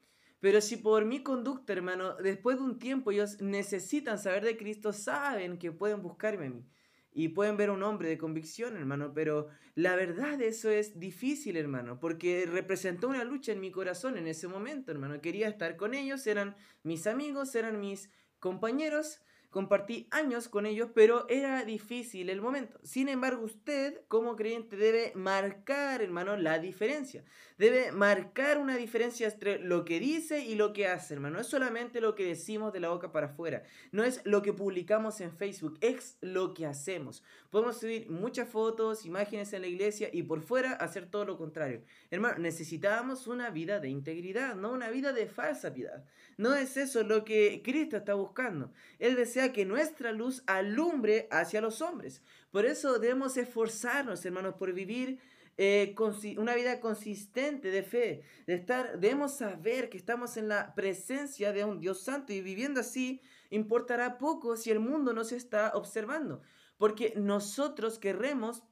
Pero 0.40 0.60
si 0.60 0.76
por 0.76 1.06
mi 1.06 1.22
conducta, 1.22 1.72
hermano, 1.72 2.16
después 2.16 2.58
de 2.58 2.64
un 2.64 2.78
tiempo 2.78 3.12
ellos 3.12 3.40
necesitan 3.40 4.18
saber 4.18 4.44
de 4.44 4.58
Cristo, 4.58 4.92
saben 4.92 5.58
que 5.58 5.72
pueden 5.72 6.02
buscarme 6.02 6.46
a 6.46 6.50
mí 6.50 6.66
y 7.12 7.28
pueden 7.28 7.56
ver 7.56 7.70
un 7.70 7.82
hombre 7.82 8.10
de 8.10 8.18
convicción, 8.18 8.76
hermano, 8.76 9.14
pero 9.14 9.48
la 9.74 9.96
verdad 9.96 10.38
eso 10.42 10.68
es 10.68 11.00
difícil, 11.00 11.56
hermano, 11.56 11.98
porque 11.98 12.44
representó 12.44 13.08
una 13.08 13.24
lucha 13.24 13.52
en 13.52 13.60
mi 13.60 13.70
corazón 13.70 14.18
en 14.18 14.26
ese 14.26 14.48
momento, 14.48 14.92
hermano. 14.92 15.22
Quería 15.22 15.48
estar 15.48 15.76
con 15.76 15.94
ellos, 15.94 16.26
eran 16.26 16.56
mis 16.82 17.06
amigos, 17.06 17.54
eran 17.54 17.80
mis 17.80 18.10
compañeros, 18.38 19.20
Compartí 19.50 20.06
años 20.10 20.48
con 20.48 20.66
ellos, 20.66 20.90
pero 20.94 21.26
era 21.28 21.64
difícil 21.64 22.28
el 22.30 22.40
momento. 22.40 22.78
Sin 22.82 23.08
embargo, 23.08 23.44
usted 23.44 24.00
como 24.08 24.36
creyente 24.36 24.76
debe 24.76 25.12
marcar, 25.14 26.02
hermano, 26.02 26.36
la 26.36 26.58
diferencia. 26.58 27.24
Debe 27.58 27.90
marcar 27.90 28.58
una 28.58 28.76
diferencia 28.76 29.28
entre 29.28 29.58
lo 29.58 29.84
que 29.86 29.98
dice 29.98 30.44
y 30.44 30.56
lo 30.56 30.74
que 30.74 30.86
hace, 30.88 31.14
hermano. 31.14 31.36
No 31.36 31.40
es 31.40 31.46
solamente 31.46 32.02
lo 32.02 32.14
que 32.14 32.26
decimos 32.26 32.72
de 32.72 32.80
la 32.80 32.90
boca 32.90 33.12
para 33.12 33.28
afuera. 33.28 33.62
No 33.92 34.04
es 34.04 34.20
lo 34.24 34.42
que 34.42 34.52
publicamos 34.52 35.20
en 35.22 35.32
Facebook. 35.32 35.78
Es 35.80 36.18
lo 36.20 36.52
que 36.52 36.66
hacemos. 36.66 37.22
Podemos 37.50 37.78
subir 37.78 38.10
muchas 38.10 38.48
fotos, 38.48 39.06
imágenes 39.06 39.52
en 39.54 39.62
la 39.62 39.68
iglesia 39.68 40.10
y 40.12 40.22
por 40.22 40.42
fuera 40.42 40.72
hacer 40.72 41.06
todo 41.10 41.24
lo 41.24 41.38
contrario. 41.38 41.82
Hermano, 42.10 42.38
necesitamos 42.38 43.26
una 43.26 43.48
vida 43.50 43.80
de 43.80 43.88
integridad, 43.88 44.54
no 44.54 44.72
una 44.72 44.90
vida 44.90 45.12
de 45.12 45.26
falsa 45.26 45.72
piedad. 45.72 46.04
No 46.36 46.54
es 46.54 46.76
eso 46.76 47.02
lo 47.02 47.24
que 47.24 47.62
Cristo 47.64 47.96
está 47.96 48.14
buscando. 48.14 48.72
Él 48.98 49.16
desea 49.16 49.52
que 49.52 49.64
nuestra 49.64 50.12
luz 50.12 50.42
alumbre 50.46 51.28
hacia 51.30 51.62
los 51.62 51.80
hombres. 51.80 52.22
Por 52.50 52.66
eso 52.66 52.98
debemos 52.98 53.36
esforzarnos, 53.36 54.24
hermanos, 54.24 54.54
por 54.54 54.72
vivir 54.74 55.18
eh, 55.58 55.94
una 56.36 56.54
vida 56.54 56.80
consistente 56.80 57.70
de 57.70 57.82
fe, 57.82 58.22
de 58.46 58.54
estar, 58.54 59.00
debemos 59.00 59.36
saber 59.36 59.88
que 59.88 59.96
estamos 59.96 60.36
en 60.36 60.48
la 60.48 60.74
presencia 60.74 61.52
de 61.52 61.64
un 61.64 61.80
Dios 61.80 62.02
santo 62.02 62.34
y 62.34 62.42
viviendo 62.42 62.80
así 62.80 63.22
importará 63.48 64.18
poco 64.18 64.56
si 64.56 64.70
el 64.70 64.80
mundo 64.80 65.14
nos 65.14 65.32
está 65.32 65.72
observando, 65.74 66.42
porque 66.76 67.14
nosotros 67.16 67.98
querremos, 67.98 68.64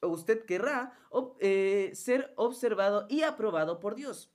o 0.00 0.08
usted 0.08 0.44
querrá, 0.44 0.96
eh, 1.40 1.90
ser 1.94 2.32
observado 2.36 3.06
y 3.08 3.22
aprobado 3.22 3.80
por 3.80 3.96
Dios. 3.96 4.32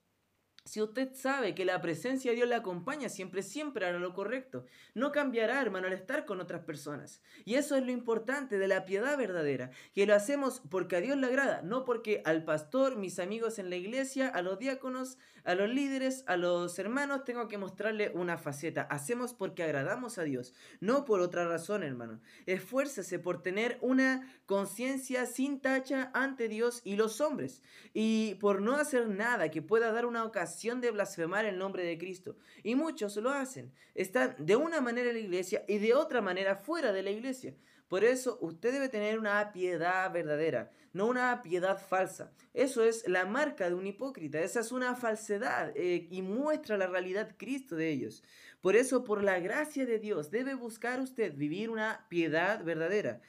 Si 0.66 0.82
usted 0.82 1.14
sabe 1.14 1.56
que 1.56 1.66
la 1.66 1.82
presencia 1.82 2.32
de 2.32 2.38
Dios 2.38 2.48
le 2.48 2.56
acompaña 2.56 3.10
siempre, 3.10 3.44
siempre 3.44 3.86
hará 3.86 4.00
lo 4.00 4.14
correcto. 4.14 4.66
No 4.94 5.12
cambiará, 5.12 5.62
hermano, 5.62 5.88
al 5.88 5.94
estar 5.94 6.26
con 6.26 6.40
otras 6.40 6.62
personas. 6.64 7.22
Y 7.44 7.56
eso 7.56 7.76
es 7.76 7.84
lo 7.86 7.92
importante 7.92 8.58
de 8.58 8.70
la 8.70 8.86
piedad 8.86 9.18
verdadera, 9.18 9.72
que 9.94 10.06
lo 10.06 10.16
hacemos 10.16 10.62
porque 10.70 10.96
a 10.96 11.02
Dios 11.02 11.18
le 11.18 11.28
agrada, 11.28 11.62
no 11.64 11.84
porque 11.84 12.22
al 12.24 12.46
pastor, 12.46 12.96
mis 12.96 13.20
amigos 13.20 13.60
en 13.60 13.70
la 13.70 13.76
iglesia, 13.76 14.30
a 14.30 14.42
los 14.42 14.58
diáconos, 14.58 15.18
a 15.44 15.54
los 15.56 15.70
líderes, 15.70 16.24
a 16.28 16.38
los 16.38 16.80
hermanos, 16.80 17.26
tengo 17.26 17.50
que 17.50 17.58
mostrarle 17.58 18.12
una 18.16 18.38
faceta. 18.38 18.84
Hacemos 18.84 19.34
porque 19.34 19.64
agradamos 19.64 20.18
a 20.18 20.24
Dios, 20.24 20.54
no 20.80 21.04
por 21.04 21.20
otra 21.20 21.46
razón, 21.46 21.84
hermano. 21.84 22.22
Esfuércese 22.46 23.20
por 23.20 23.42
tener 23.42 23.78
una 23.82 24.34
conciencia 24.46 25.26
sin 25.26 25.60
tacha 25.60 26.10
ante 26.14 26.48
Dios 26.48 26.80
y 26.86 26.96
los 26.96 27.20
hombres, 27.20 27.62
y 27.94 28.36
por 28.36 28.62
no 28.62 28.78
hacer 28.78 29.10
nada 29.10 29.52
que 29.52 29.62
pueda 29.62 29.92
dar 29.92 30.06
una 30.06 30.24
ocasión 30.24 30.53
de 30.62 30.92
blasfemar 30.92 31.46
el 31.46 31.58
nombre 31.58 31.84
de 31.84 31.98
Cristo. 31.98 32.38
Y 32.64 32.76
muchos 32.76 33.18
lo 33.18 33.32
hacen. 33.32 33.74
Están 33.96 34.36
de 34.38 34.56
una 34.56 34.82
manera 34.82 35.10
en 35.10 35.16
la 35.16 35.22
iglesia 35.22 35.64
y 35.68 35.78
de 35.80 35.94
otra 35.94 36.22
manera 36.22 36.56
fuera 36.56 36.92
de 36.92 37.04
la 37.04 37.12
iglesia. 37.12 37.56
Por 37.88 38.04
eso 38.04 38.40
usted 38.42 38.72
debe 38.72 38.90
tener 38.90 39.20
una 39.20 39.52
piedad 39.52 40.12
verdadera, 40.12 40.72
no 40.94 41.08
una 41.08 41.42
piedad 41.44 41.80
falsa. 41.80 42.32
Eso 42.54 42.84
es 42.84 43.08
la 43.08 43.26
marca 43.26 43.68
de 43.68 43.76
un 43.76 43.86
hipócrita, 43.86 44.40
esa 44.40 44.62
es 44.62 44.72
una 44.72 44.96
falsedad 44.96 45.74
eh, 45.76 46.08
y 46.10 46.22
muestra 46.22 46.78
la 46.78 46.88
realidad 46.88 47.36
Cristo 47.38 47.76
de 47.76 47.90
ellos. 47.90 48.24
Por 48.62 48.76
eso, 48.76 49.04
por 49.04 49.24
la 49.24 49.40
gracia 49.40 49.86
de 49.86 50.00
Dios, 50.00 50.32
debe 50.32 50.56
buscar 50.56 51.02
usted 51.02 51.36
vivir 51.36 51.70
una 51.70 52.08
piedad 52.10 52.64
verdadera. 52.64 53.22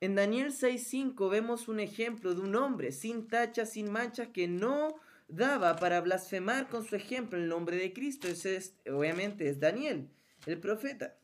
En 0.00 0.14
Daniel 0.14 0.48
6.5 0.48 1.30
vemos 1.30 1.68
un 1.68 1.78
ejemplo 1.78 2.34
de 2.34 2.40
un 2.40 2.56
hombre 2.56 2.90
sin 2.90 3.28
tachas, 3.28 3.70
sin 3.70 3.92
manchas, 3.92 4.28
que 4.28 4.48
no 4.48 4.96
daba 5.30 5.76
para 5.76 6.00
blasfemar 6.00 6.68
con 6.68 6.84
su 6.84 6.96
ejemplo 6.96 7.38
el 7.38 7.48
nombre 7.48 7.76
de 7.76 7.92
Cristo. 7.92 8.28
Ese 8.28 8.56
es, 8.56 8.74
obviamente 8.90 9.48
es 9.48 9.60
Daniel, 9.60 10.10
el 10.46 10.58
profeta. 10.58 11.18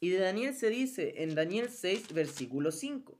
Y 0.00 0.10
de 0.10 0.18
Daniel 0.18 0.54
se 0.54 0.70
dice 0.70 1.22
en 1.22 1.34
Daniel 1.34 1.70
6, 1.70 2.12
versículo 2.12 2.70
5. 2.70 3.18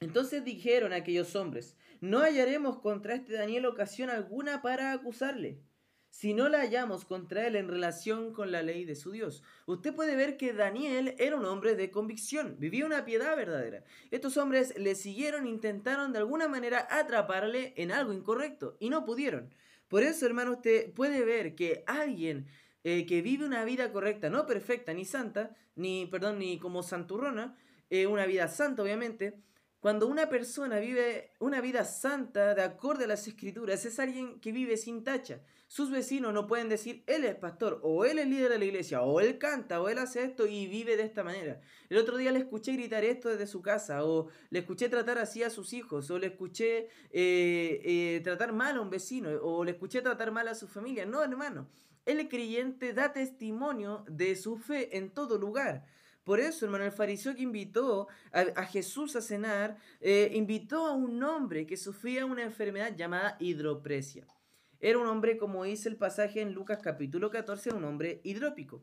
Entonces 0.00 0.44
dijeron 0.44 0.92
aquellos 0.92 1.34
hombres, 1.34 1.76
no 2.00 2.20
hallaremos 2.20 2.80
contra 2.80 3.14
este 3.14 3.32
Daniel 3.32 3.66
ocasión 3.66 4.10
alguna 4.10 4.60
para 4.60 4.92
acusarle 4.92 5.62
si 6.14 6.32
no 6.32 6.48
la 6.48 6.60
hallamos 6.60 7.04
contra 7.04 7.44
él 7.44 7.56
en 7.56 7.66
relación 7.66 8.32
con 8.32 8.52
la 8.52 8.62
ley 8.62 8.84
de 8.84 8.94
su 8.94 9.10
Dios. 9.10 9.42
Usted 9.66 9.92
puede 9.92 10.14
ver 10.14 10.36
que 10.36 10.52
Daniel 10.52 11.16
era 11.18 11.34
un 11.34 11.44
hombre 11.44 11.74
de 11.74 11.90
convicción, 11.90 12.54
vivía 12.60 12.86
una 12.86 13.04
piedad 13.04 13.36
verdadera. 13.36 13.82
Estos 14.12 14.36
hombres 14.36 14.78
le 14.78 14.94
siguieron, 14.94 15.44
intentaron 15.48 16.12
de 16.12 16.20
alguna 16.20 16.46
manera 16.46 16.86
atraparle 16.88 17.74
en 17.76 17.90
algo 17.90 18.12
incorrecto 18.12 18.76
y 18.78 18.90
no 18.90 19.04
pudieron. 19.04 19.52
Por 19.88 20.04
eso, 20.04 20.24
hermano, 20.24 20.52
usted 20.52 20.92
puede 20.92 21.24
ver 21.24 21.56
que 21.56 21.82
alguien 21.88 22.46
eh, 22.84 23.06
que 23.06 23.20
vive 23.20 23.44
una 23.44 23.64
vida 23.64 23.90
correcta, 23.90 24.30
no 24.30 24.46
perfecta 24.46 24.94
ni 24.94 25.04
santa, 25.04 25.56
ni, 25.74 26.06
perdón, 26.06 26.38
ni 26.38 26.60
como 26.60 26.84
santurrona, 26.84 27.56
eh, 27.90 28.06
una 28.06 28.24
vida 28.24 28.46
santa 28.46 28.84
obviamente, 28.84 29.34
cuando 29.84 30.06
una 30.06 30.30
persona 30.30 30.78
vive 30.78 31.32
una 31.40 31.60
vida 31.60 31.84
santa 31.84 32.54
de 32.54 32.62
acorde 32.62 33.04
a 33.04 33.06
las 33.06 33.28
escrituras, 33.28 33.84
es 33.84 33.98
alguien 33.98 34.40
que 34.40 34.50
vive 34.50 34.78
sin 34.78 35.04
tacha. 35.04 35.42
Sus 35.66 35.90
vecinos 35.90 36.32
no 36.32 36.46
pueden 36.46 36.70
decir, 36.70 37.04
él 37.06 37.26
es 37.26 37.34
pastor, 37.34 37.80
o 37.82 38.06
él 38.06 38.18
es 38.18 38.26
líder 38.26 38.52
de 38.52 38.58
la 38.58 38.64
iglesia, 38.64 39.02
o 39.02 39.20
él 39.20 39.36
canta, 39.36 39.82
o 39.82 39.90
él 39.90 39.98
hace 39.98 40.24
esto 40.24 40.46
y 40.46 40.68
vive 40.68 40.96
de 40.96 41.02
esta 41.02 41.22
manera. 41.22 41.60
El 41.90 41.98
otro 41.98 42.16
día 42.16 42.32
le 42.32 42.38
escuché 42.38 42.72
gritar 42.72 43.04
esto 43.04 43.28
desde 43.28 43.46
su 43.46 43.60
casa, 43.60 44.06
o 44.06 44.28
le 44.48 44.60
escuché 44.60 44.88
tratar 44.88 45.18
así 45.18 45.42
a 45.42 45.50
sus 45.50 45.74
hijos, 45.74 46.10
o 46.10 46.18
le 46.18 46.28
escuché 46.28 46.88
eh, 47.10 47.82
eh, 47.84 48.20
tratar 48.24 48.54
mal 48.54 48.78
a 48.78 48.80
un 48.80 48.88
vecino, 48.88 49.28
o 49.42 49.64
le 49.64 49.72
escuché 49.72 50.00
tratar 50.00 50.32
mal 50.32 50.48
a 50.48 50.54
su 50.54 50.66
familia. 50.66 51.04
No, 51.04 51.22
hermano. 51.22 51.68
El 52.06 52.26
creyente 52.30 52.94
da 52.94 53.12
testimonio 53.12 54.02
de 54.08 54.34
su 54.36 54.56
fe 54.56 54.96
en 54.96 55.10
todo 55.10 55.36
lugar. 55.36 55.84
Por 56.24 56.40
eso, 56.40 56.64
hermano, 56.64 56.84
el 56.84 56.92
fariseo 56.92 57.34
que 57.34 57.42
invitó 57.42 58.08
a, 58.32 58.64
Jesús 58.64 59.14
a 59.14 59.20
cenar, 59.20 59.76
eh, 60.00 60.30
invitó 60.32 60.86
a 60.86 60.92
un 60.92 61.22
hombre 61.22 61.66
que 61.66 61.76
sufría 61.76 62.24
una 62.24 62.42
enfermedad 62.42 62.96
llamada 62.96 63.36
hidropresia. 63.38 64.26
Era 64.80 64.98
un 64.98 65.06
hombre, 65.06 65.36
como 65.36 65.64
dice 65.64 65.88
el 65.90 65.96
pasaje 65.96 66.40
en 66.40 66.52
Lucas 66.52 66.78
capítulo 66.82 67.30
14, 67.30 67.74
un 67.74 67.84
hombre 67.84 68.22
hidrópico. 68.24 68.82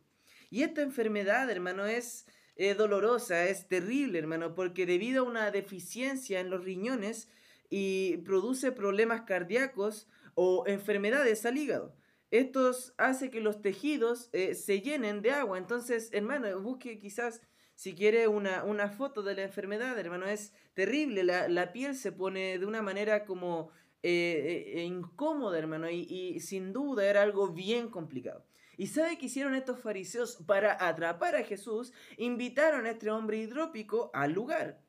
Y 0.52 0.62
esta 0.62 0.84
enfermedad, 0.84 1.50
hermano, 1.50 1.86
es 1.88 2.28
eh, 2.56 2.76
dolorosa, 2.76 3.46
es 3.46 3.68
terrible, 3.68 4.20
hermano, 4.20 4.54
porque 4.54 4.86
debido 4.86 5.24
a 5.24 5.28
una 5.28 5.50
deficiencia 5.50 6.40
en 6.40 6.52
los 6.52 6.64
riñones 6.64 7.28
y 7.72 8.18
produce 8.18 8.72
problemas 8.72 9.22
cardíacos 9.22 10.08
o 10.36 10.66
enfermedades 10.68 11.46
al 11.46 11.58
hígado. 11.58 11.96
Esto 12.32 12.72
hace 12.98 13.30
que 13.30 13.42
los 13.42 13.62
tejidos 13.62 14.30
eh, 14.32 14.56
se 14.56 14.82
llenen 14.82 15.22
de 15.22 15.32
agua. 15.32 15.58
Entonces, 15.58 16.10
hermano, 16.14 16.60
busque 16.62 16.98
quizás, 16.98 17.42
si 17.76 17.94
quiere, 17.94 18.30
una, 18.30 18.64
una 18.64 18.90
foto 18.90 19.22
de 19.22 19.36
la 19.36 19.44
enfermedad, 19.44 20.00
hermano. 20.00 20.26
Es 20.26 20.54
terrible. 20.74 21.24
La, 21.24 21.74
piel 21.74 21.94
se 21.94 22.14
pone 22.14 22.58
de 22.58 22.66
una 22.66 22.82
manera 22.82 23.26
como 23.26 23.72
eh, 24.02 24.74
eh, 24.76 24.84
incómoda, 24.84 25.60
hermano. 25.60 25.90
Y, 25.90 26.08
y 26.10 26.40
sin 26.40 26.72
duda 26.72 27.06
era 27.06 27.22
algo 27.22 27.50
bien 27.50 27.90
complicado. 27.90 28.46
¿Y 28.78 28.88
sabe 28.88 29.18
qué 29.18 29.26
hicieron 29.26 29.54
estos 29.54 29.82
fariseos 29.82 30.38
para 30.38 30.88
atrapar 30.88 31.36
a 31.36 31.44
Jesús? 31.44 31.92
Invitaron 32.18 32.86
a 32.86 32.92
este 32.92 33.12
hombre 33.12 33.38
hidrópico 33.38 34.10
al 34.14 34.32
lugar. 34.32 34.82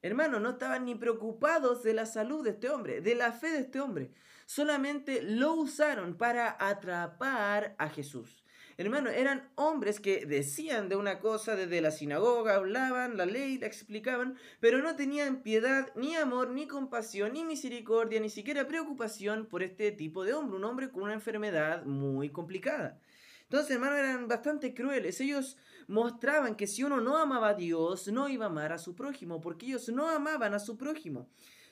Hermano, 0.00 0.38
no 0.38 0.50
estaban 0.50 0.84
ni 0.84 0.94
preocupados 0.94 1.82
de 1.82 1.94
la 1.94 2.06
salud 2.06 2.44
de 2.44 2.50
este 2.50 2.70
hombre, 2.70 3.00
de 3.00 3.16
la 3.16 3.32
fe 3.32 3.48
de 3.50 3.58
este 3.58 3.80
hombre. 3.80 4.12
Solamente 4.48 5.20
lo 5.22 5.52
usaron 5.52 6.16
para 6.16 6.56
atrapar 6.58 7.74
a 7.76 7.90
Jesús. 7.90 8.42
Hermano, 8.78 9.10
eran 9.10 9.46
hombres 9.56 10.00
que 10.00 10.24
decían 10.24 10.88
de 10.88 10.96
una 10.96 11.18
cosa 11.18 11.54
desde 11.54 11.82
la 11.82 11.90
sinagoga, 11.90 12.54
hablaban 12.54 13.18
la 13.18 13.26
ley, 13.26 13.58
la 13.58 13.66
explicaban, 13.66 14.38
pero 14.58 14.78
no 14.80 14.96
tenían 14.96 15.42
piedad, 15.42 15.92
ni 15.96 16.16
amor, 16.16 16.48
ni 16.48 16.66
compasión, 16.66 17.34
ni 17.34 17.44
misericordia, 17.44 18.20
ni 18.20 18.30
siquiera 18.30 18.66
preocupación 18.66 19.44
por 19.44 19.62
este 19.62 19.92
tipo 19.92 20.24
de 20.24 20.32
hombre, 20.32 20.56
un 20.56 20.64
hombre 20.64 20.90
con 20.90 21.02
una 21.02 21.12
enfermedad 21.12 21.84
muy 21.84 22.30
complicada. 22.30 22.98
Entonces, 23.42 23.72
hermano, 23.72 23.96
eran 23.96 24.28
bastante 24.28 24.72
crueles. 24.72 25.20
Ellos 25.20 25.58
mostraban 25.88 26.54
que 26.54 26.66
si 26.66 26.84
uno 26.84 27.02
no 27.02 27.18
amaba 27.18 27.50
a 27.50 27.54
Dios, 27.54 28.08
no 28.08 28.30
iba 28.30 28.46
a 28.46 28.48
amar 28.48 28.72
a 28.72 28.78
su 28.78 28.94
prójimo, 28.94 29.42
porque 29.42 29.66
ellos 29.66 29.90
no 29.90 30.08
amaban 30.08 30.54
a 30.54 30.58
su 30.58 30.78
prójimo. 30.78 31.28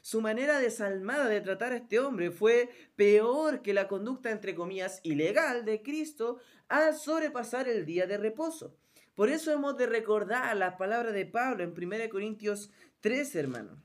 Su 0.06 0.20
manera 0.20 0.60
desalmada 0.60 1.26
de 1.26 1.40
tratar 1.40 1.72
a 1.72 1.78
este 1.78 1.98
hombre 1.98 2.30
fue 2.30 2.70
peor 2.94 3.60
que 3.60 3.74
la 3.74 3.88
conducta, 3.88 4.30
entre 4.30 4.54
comillas, 4.54 5.00
ilegal 5.02 5.64
de 5.64 5.82
Cristo 5.82 6.38
al 6.68 6.94
sobrepasar 6.94 7.66
el 7.66 7.84
día 7.84 8.06
de 8.06 8.16
reposo. 8.16 8.78
Por 9.16 9.30
eso 9.30 9.50
hemos 9.50 9.76
de 9.76 9.86
recordar 9.86 10.56
las 10.56 10.76
palabras 10.76 11.12
de 11.12 11.26
Pablo 11.26 11.64
en 11.64 11.74
1 11.76 12.08
Corintios 12.08 12.70
13, 13.00 13.40
hermano. 13.40 13.82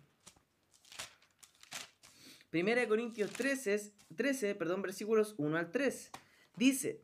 1 2.54 2.88
Corintios 2.88 3.32
13, 3.32 3.92
13 4.16 4.54
perdón, 4.54 4.84
versículos 4.84 5.34
1 5.40 5.58
al 5.58 5.72
3. 5.72 6.12
Dice, 6.56 7.02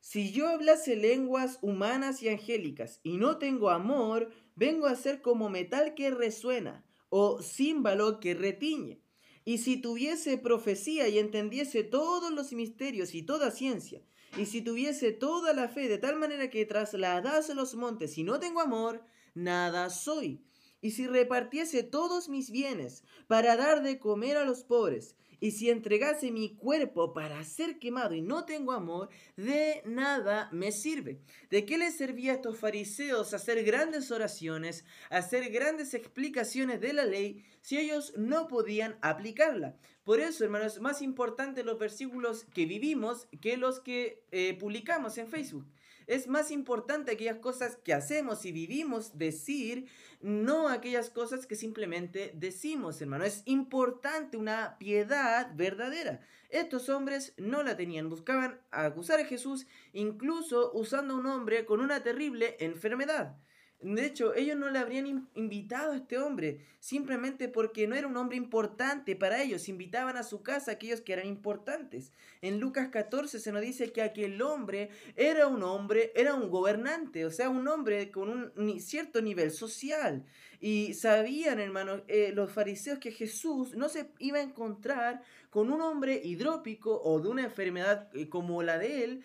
si 0.00 0.32
yo 0.32 0.48
hablase 0.48 0.96
lenguas 0.96 1.60
humanas 1.62 2.20
y 2.20 2.28
angélicas 2.28 2.98
y 3.04 3.16
no 3.16 3.38
tengo 3.38 3.70
amor, 3.70 4.32
vengo 4.56 4.88
a 4.88 4.96
ser 4.96 5.22
como 5.22 5.50
metal 5.50 5.94
que 5.94 6.10
resuena 6.10 6.84
o 7.10 7.42
címbalo 7.42 8.18
que 8.20 8.34
retiñe. 8.34 9.02
Y 9.44 9.58
si 9.58 9.76
tuviese 9.76 10.38
profecía 10.38 11.08
y 11.08 11.18
entendiese 11.18 11.84
todos 11.84 12.32
los 12.32 12.52
misterios 12.52 13.14
y 13.14 13.22
toda 13.22 13.50
ciencia, 13.50 14.02
y 14.36 14.46
si 14.46 14.62
tuviese 14.62 15.12
toda 15.12 15.52
la 15.52 15.68
fe 15.68 15.88
de 15.88 15.98
tal 15.98 16.16
manera 16.16 16.50
que 16.50 16.64
trasladase 16.64 17.54
los 17.54 17.74
montes 17.74 18.16
y 18.16 18.24
no 18.24 18.38
tengo 18.38 18.60
amor, 18.60 19.04
nada 19.34 19.90
soy. 19.90 20.44
Y 20.80 20.92
si 20.92 21.06
repartiese 21.06 21.82
todos 21.82 22.28
mis 22.28 22.50
bienes 22.50 23.04
para 23.26 23.56
dar 23.56 23.82
de 23.82 23.98
comer 23.98 24.36
a 24.36 24.44
los 24.44 24.62
pobres, 24.62 25.16
y 25.40 25.52
si 25.52 25.70
entregase 25.70 26.30
mi 26.30 26.54
cuerpo 26.54 27.12
para 27.12 27.42
ser 27.44 27.78
quemado 27.78 28.14
y 28.14 28.22
no 28.22 28.44
tengo 28.44 28.72
amor, 28.72 29.08
de 29.36 29.82
nada 29.86 30.48
me 30.52 30.70
sirve. 30.70 31.20
¿De 31.48 31.64
qué 31.64 31.78
les 31.78 31.96
servía 31.96 32.32
a 32.32 32.34
estos 32.36 32.58
fariseos 32.58 33.34
hacer 33.34 33.64
grandes 33.64 34.10
oraciones, 34.10 34.84
hacer 35.08 35.50
grandes 35.50 35.94
explicaciones 35.94 36.80
de 36.80 36.92
la 36.92 37.04
ley, 37.04 37.44
si 37.62 37.78
ellos 37.78 38.12
no 38.16 38.48
podían 38.48 38.98
aplicarla? 39.00 39.76
Por 40.04 40.20
eso, 40.20 40.44
hermanos, 40.44 40.74
es 40.74 40.80
más 40.80 41.02
importante 41.02 41.62
los 41.62 41.78
versículos 41.78 42.44
que 42.52 42.66
vivimos 42.66 43.28
que 43.40 43.56
los 43.56 43.80
que 43.80 44.24
eh, 44.30 44.56
publicamos 44.58 45.18
en 45.18 45.28
Facebook. 45.28 45.66
Es 46.10 46.26
más 46.26 46.50
importante 46.50 47.12
aquellas 47.12 47.38
cosas 47.38 47.76
que 47.76 47.94
hacemos 47.94 48.44
y 48.44 48.50
vivimos 48.50 49.16
decir, 49.16 49.86
no 50.20 50.68
aquellas 50.68 51.08
cosas 51.08 51.46
que 51.46 51.54
simplemente 51.54 52.32
decimos, 52.34 53.00
hermano. 53.00 53.22
Es 53.22 53.44
importante 53.44 54.36
una 54.36 54.76
piedad 54.76 55.52
verdadera. 55.54 56.18
Estos 56.48 56.88
hombres 56.88 57.32
no 57.36 57.62
la 57.62 57.76
tenían, 57.76 58.08
buscaban 58.08 58.60
acusar 58.72 59.20
a 59.20 59.24
Jesús 59.24 59.68
incluso 59.92 60.72
usando 60.74 61.14
a 61.14 61.18
un 61.18 61.26
hombre 61.26 61.64
con 61.64 61.80
una 61.80 62.02
terrible 62.02 62.56
enfermedad. 62.58 63.36
De 63.82 64.04
hecho, 64.04 64.34
ellos 64.34 64.58
no 64.58 64.68
le 64.68 64.78
habrían 64.78 65.28
invitado 65.34 65.92
a 65.92 65.96
este 65.96 66.18
hombre, 66.18 66.60
simplemente 66.80 67.48
porque 67.48 67.86
no 67.86 67.94
era 67.94 68.06
un 68.06 68.16
hombre 68.18 68.36
importante 68.36 69.16
para 69.16 69.42
ellos. 69.42 69.70
Invitaban 69.70 70.18
a 70.18 70.22
su 70.22 70.42
casa 70.42 70.70
a 70.70 70.74
aquellos 70.74 71.00
que 71.00 71.14
eran 71.14 71.26
importantes. 71.26 72.12
En 72.42 72.60
Lucas 72.60 72.90
14 72.90 73.38
se 73.38 73.52
nos 73.52 73.62
dice 73.62 73.90
que 73.90 74.02
aquel 74.02 74.42
hombre 74.42 74.90
era 75.16 75.46
un 75.46 75.62
hombre, 75.62 76.12
era 76.14 76.34
un 76.34 76.50
gobernante, 76.50 77.24
o 77.24 77.30
sea, 77.30 77.48
un 77.48 77.66
hombre 77.68 78.10
con 78.10 78.52
un 78.54 78.80
cierto 78.80 79.22
nivel 79.22 79.50
social. 79.50 80.26
Y 80.60 80.92
sabían, 80.92 81.58
hermano, 81.58 82.02
eh, 82.06 82.32
los 82.34 82.52
fariseos 82.52 82.98
que 82.98 83.12
Jesús 83.12 83.74
no 83.76 83.88
se 83.88 84.10
iba 84.18 84.38
a 84.38 84.42
encontrar 84.42 85.22
con 85.48 85.72
un 85.72 85.80
hombre 85.80 86.20
hidrópico 86.22 87.00
o 87.02 87.18
de 87.18 87.28
una 87.28 87.44
enfermedad 87.44 88.10
eh, 88.14 88.28
como 88.28 88.62
la 88.62 88.76
de 88.78 89.04
él, 89.04 89.24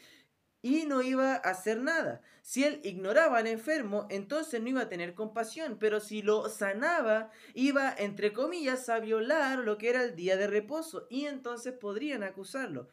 y 0.65 0.88
no 0.88 1.04
iba 1.04 1.34
a 1.34 1.38
hacer 1.38 1.80
nada. 1.80 2.23
Si 2.41 2.63
él 2.63 2.82
ignoraba 2.84 3.38
al 3.38 3.45
enfermo, 3.45 4.08
entonces 4.10 4.60
no 4.60 4.69
iba 4.69 4.82
a 4.82 4.89
tener 4.89 5.13
compasión, 5.13 5.78
pero 5.80 5.99
si 5.99 6.23
lo 6.23 6.49
sanaba, 6.49 7.30
iba, 7.54 7.93
entre 7.95 8.34
comillas, 8.34 8.89
a 8.89 8.99
violar 8.99 9.60
lo 9.60 9.78
que 9.78 9.89
era 9.89 10.04
el 10.04 10.15
día 10.15 10.38
de 10.38 10.47
reposo 10.47 11.06
y 11.08 11.28
entonces 11.28 11.73
podrían 11.73 12.23
acusarlo. 12.23 12.88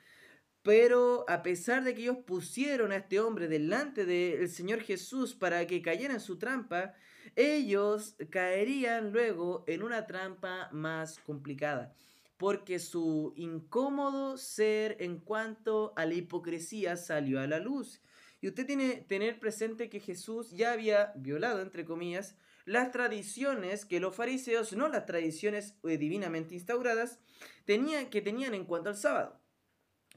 Pero 0.63 1.25
a 1.29 1.43
pesar 1.43 1.83
de 1.83 1.95
que 1.95 2.03
ellos 2.03 2.19
pusieron 2.27 2.93
a 2.93 2.97
este 2.97 3.21
hombre 3.21 3.49
delante 3.49 4.05
del 4.05 4.51
Señor 4.51 4.83
Jesús 4.83 5.35
para 5.35 5.67
que 5.67 5.81
cayera 5.81 6.13
en 6.13 6.21
su 6.21 6.37
trampa, 6.37 6.93
ellos 7.37 8.17
caerían 8.29 9.13
luego 9.13 9.65
en 9.67 9.83
una 9.83 10.07
trampa 10.07 10.69
más 10.73 11.19
complicada 11.21 11.95
porque 12.43 12.81
su 12.81 13.35
incómodo 13.37 14.37
ser 14.37 14.97
en 14.99 15.21
cuanto 15.21 15.93
a 15.95 16.07
la 16.07 16.15
hipocresía 16.15 16.97
salió 16.97 17.39
a 17.39 17.47
la 17.47 17.61
luz. 17.61 18.03
Y 18.41 18.49
usted 18.49 18.67
tiene 18.67 18.95
que 18.95 19.01
tener 19.03 19.39
presente 19.39 19.89
que 19.89 20.01
Jesús 20.01 20.51
ya 20.51 20.73
había 20.73 21.13
violado, 21.15 21.63
entre 21.63 21.85
comillas, 21.85 22.35
las 22.65 22.91
tradiciones 22.91 23.85
que 23.85 24.01
los 24.01 24.17
fariseos, 24.17 24.73
no 24.73 24.89
las 24.89 25.07
tradiciones 25.07 25.77
eh, 25.85 25.99
divinamente 25.99 26.57
instauradas, 26.57 27.21
tenían, 27.65 28.11
que 28.11 28.21
tenían 28.21 28.55
en 28.55 28.65
cuanto 28.65 28.91
al 28.91 28.97
sábado. 28.97 29.41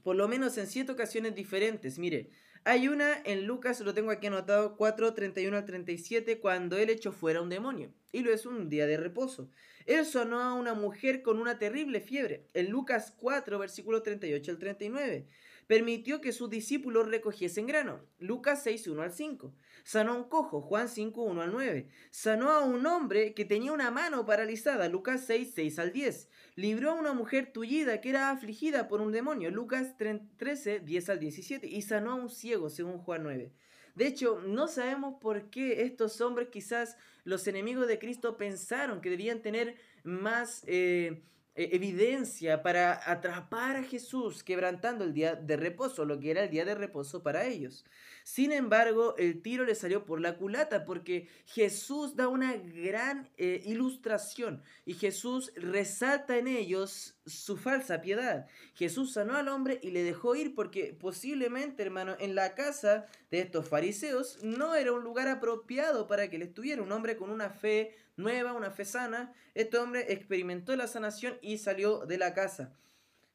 Por 0.02 0.16
lo 0.16 0.26
menos 0.26 0.58
en 0.58 0.66
siete 0.66 0.90
ocasiones 0.90 1.32
diferentes. 1.36 1.96
Mire, 1.96 2.30
hay 2.64 2.88
una 2.88 3.22
en 3.24 3.46
Lucas, 3.46 3.78
lo 3.82 3.94
tengo 3.94 4.10
aquí 4.10 4.26
anotado, 4.26 4.76
4, 4.76 5.14
31 5.14 5.56
al 5.56 5.64
37, 5.64 6.40
cuando 6.40 6.76
él 6.76 6.90
echó 6.90 7.12
fuera 7.12 7.40
un 7.40 7.50
demonio. 7.50 7.92
Y 8.16 8.22
lo 8.22 8.32
es 8.32 8.46
un 8.46 8.70
día 8.70 8.86
de 8.86 8.96
reposo. 8.96 9.50
Él 9.84 10.06
sonó 10.06 10.40
a 10.40 10.54
una 10.54 10.72
mujer 10.72 11.20
con 11.20 11.38
una 11.38 11.58
terrible 11.58 12.00
fiebre. 12.00 12.46
En 12.54 12.70
Lucas 12.70 13.12
4, 13.14 13.58
versículo 13.58 14.00
38 14.00 14.52
al 14.52 14.58
39. 14.58 15.26
Permitió 15.66 16.22
que 16.22 16.32
sus 16.32 16.48
discípulos 16.48 17.10
recogiesen 17.10 17.66
grano. 17.66 18.00
Lucas 18.18 18.62
6, 18.62 18.88
1 18.88 19.02
al 19.02 19.12
5. 19.12 19.52
Sanó 19.86 20.14
a 20.14 20.16
un 20.16 20.24
cojo. 20.24 20.60
Juan 20.62 20.88
5, 20.88 21.22
1 21.22 21.42
al 21.42 21.52
9. 21.52 21.86
Sanó 22.10 22.50
a 22.50 22.64
un 22.64 22.84
hombre 22.86 23.34
que 23.34 23.44
tenía 23.44 23.70
una 23.70 23.92
mano 23.92 24.26
paralizada. 24.26 24.88
Lucas 24.88 25.22
6, 25.28 25.52
6 25.54 25.78
al 25.78 25.92
10. 25.92 26.28
Libró 26.56 26.90
a 26.90 26.94
una 26.94 27.12
mujer 27.12 27.52
tullida 27.52 28.00
que 28.00 28.10
era 28.10 28.30
afligida 28.30 28.88
por 28.88 29.00
un 29.00 29.12
demonio. 29.12 29.52
Lucas 29.52 29.96
13, 29.96 30.80
10 30.80 31.08
al 31.08 31.20
17. 31.20 31.68
Y 31.68 31.82
sanó 31.82 32.10
a 32.10 32.14
un 32.16 32.30
ciego, 32.30 32.68
según 32.68 32.98
Juan 32.98 33.22
9. 33.22 33.52
De 33.94 34.06
hecho, 34.08 34.42
no 34.44 34.66
sabemos 34.66 35.20
por 35.20 35.50
qué 35.50 35.82
estos 35.82 36.20
hombres, 36.20 36.48
quizás 36.48 36.96
los 37.22 37.46
enemigos 37.46 37.86
de 37.86 38.00
Cristo, 38.00 38.36
pensaron 38.36 39.00
que 39.00 39.10
debían 39.10 39.40
tener 39.40 39.76
más... 40.02 40.64
Eh, 40.66 41.22
evidencia 41.56 42.62
para 42.62 43.10
atrapar 43.10 43.76
a 43.76 43.82
Jesús 43.82 44.44
quebrantando 44.44 45.04
el 45.04 45.14
día 45.14 45.34
de 45.34 45.56
reposo, 45.56 46.04
lo 46.04 46.20
que 46.20 46.30
era 46.30 46.44
el 46.44 46.50
día 46.50 46.64
de 46.64 46.74
reposo 46.74 47.22
para 47.22 47.46
ellos. 47.46 47.84
Sin 48.24 48.50
embargo, 48.50 49.14
el 49.18 49.40
tiro 49.40 49.64
le 49.64 49.76
salió 49.76 50.04
por 50.04 50.20
la 50.20 50.36
culata 50.36 50.84
porque 50.84 51.28
Jesús 51.46 52.16
da 52.16 52.26
una 52.26 52.56
gran 52.56 53.30
eh, 53.36 53.62
ilustración 53.64 54.62
y 54.84 54.94
Jesús 54.94 55.52
resalta 55.54 56.36
en 56.36 56.48
ellos 56.48 57.16
su 57.24 57.56
falsa 57.56 58.00
piedad. 58.00 58.48
Jesús 58.74 59.12
sanó 59.12 59.36
al 59.36 59.48
hombre 59.48 59.78
y 59.80 59.92
le 59.92 60.02
dejó 60.02 60.34
ir 60.34 60.54
porque 60.56 60.96
posiblemente, 60.98 61.84
hermano, 61.84 62.16
en 62.18 62.34
la 62.34 62.54
casa 62.54 63.06
de 63.30 63.40
estos 63.40 63.68
fariseos 63.68 64.42
no 64.42 64.74
era 64.74 64.92
un 64.92 65.04
lugar 65.04 65.28
apropiado 65.28 66.08
para 66.08 66.28
que 66.28 66.34
él 66.34 66.42
estuviera. 66.42 66.82
Un 66.82 66.92
hombre 66.92 67.16
con 67.16 67.30
una 67.30 67.50
fe 67.50 67.94
nueva, 68.16 68.52
una 68.52 68.70
fe 68.70 68.84
sana. 68.84 69.32
Este 69.54 69.78
hombre 69.78 70.12
experimentó 70.12 70.74
la 70.76 70.88
sanación 70.88 71.38
y 71.42 71.58
salió 71.58 72.06
de 72.06 72.18
la 72.18 72.34
casa. 72.34 72.76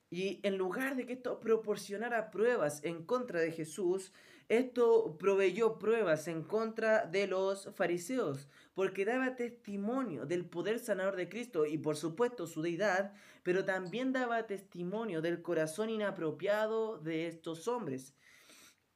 Y 0.09 0.41
en 0.43 0.57
lugar 0.57 0.97
de 0.97 1.05
que 1.05 1.13
esto 1.13 1.39
proporcionara 1.39 2.31
pruebas 2.31 2.83
en 2.83 3.05
contra 3.05 3.39
de 3.39 3.51
Jesús, 3.51 4.11
esto 4.49 5.15
proveyó 5.17 5.79
pruebas 5.79 6.27
en 6.27 6.43
contra 6.43 7.05
de 7.05 7.25
los 7.25 7.69
fariseos, 7.73 8.49
porque 8.73 9.05
daba 9.05 9.37
testimonio 9.37 10.25
del 10.25 10.43
poder 10.43 10.79
sanador 10.79 11.15
de 11.15 11.29
Cristo 11.29 11.65
y 11.65 11.77
por 11.77 11.95
supuesto 11.95 12.47
su 12.47 12.61
deidad, 12.61 13.13
pero 13.43 13.63
también 13.63 14.11
daba 14.11 14.47
testimonio 14.47 15.21
del 15.21 15.41
corazón 15.41 15.89
inapropiado 15.89 16.97
de 16.97 17.27
estos 17.27 17.69
hombres. 17.69 18.13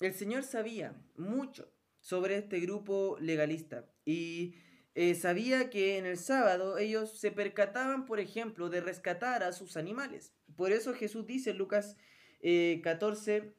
El 0.02 0.14
Señor 0.14 0.44
sabía 0.44 1.02
mucho 1.16 1.72
sobre 2.02 2.36
este 2.36 2.60
grupo 2.60 3.16
legalista 3.22 3.86
y 4.04 4.56
eh, 4.96 5.14
sabía 5.14 5.70
que 5.70 5.98
en 5.98 6.06
el 6.06 6.18
sábado 6.18 6.78
ellos 6.78 7.20
se 7.20 7.30
percataban, 7.30 8.06
por 8.06 8.22
ejemplo, 8.22 8.70
de 8.70 8.80
rescatar 8.80 9.44
a 9.44 9.52
sus 9.52 9.76
animales. 9.76 10.34
Por 10.56 10.72
eso 10.72 10.94
Jesús 10.94 11.28
dice 11.28 11.52
en 11.52 11.58
Lucas 11.58 11.98
14, 12.42 13.54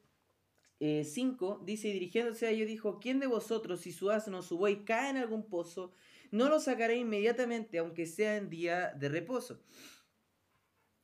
eh, 0.80 1.04
5, 1.04 1.58
eh, 1.60 1.64
dice, 1.66 1.88
y 1.88 1.92
dirigiéndose 1.92 2.46
a 2.46 2.50
ellos, 2.50 2.68
dijo, 2.68 3.00
¿quién 3.00 3.20
de 3.20 3.26
vosotros, 3.26 3.82
si 3.82 3.92
su 3.92 4.10
asno 4.10 4.38
o 4.38 4.42
su 4.42 4.56
buey 4.56 4.84
cae 4.84 5.10
en 5.10 5.18
algún 5.18 5.48
pozo, 5.48 5.92
no 6.30 6.48
lo 6.48 6.58
sacará 6.58 6.94
inmediatamente, 6.94 7.78
aunque 7.78 8.06
sea 8.06 8.36
en 8.36 8.48
día 8.48 8.92
de 8.96 9.08
reposo? 9.08 9.62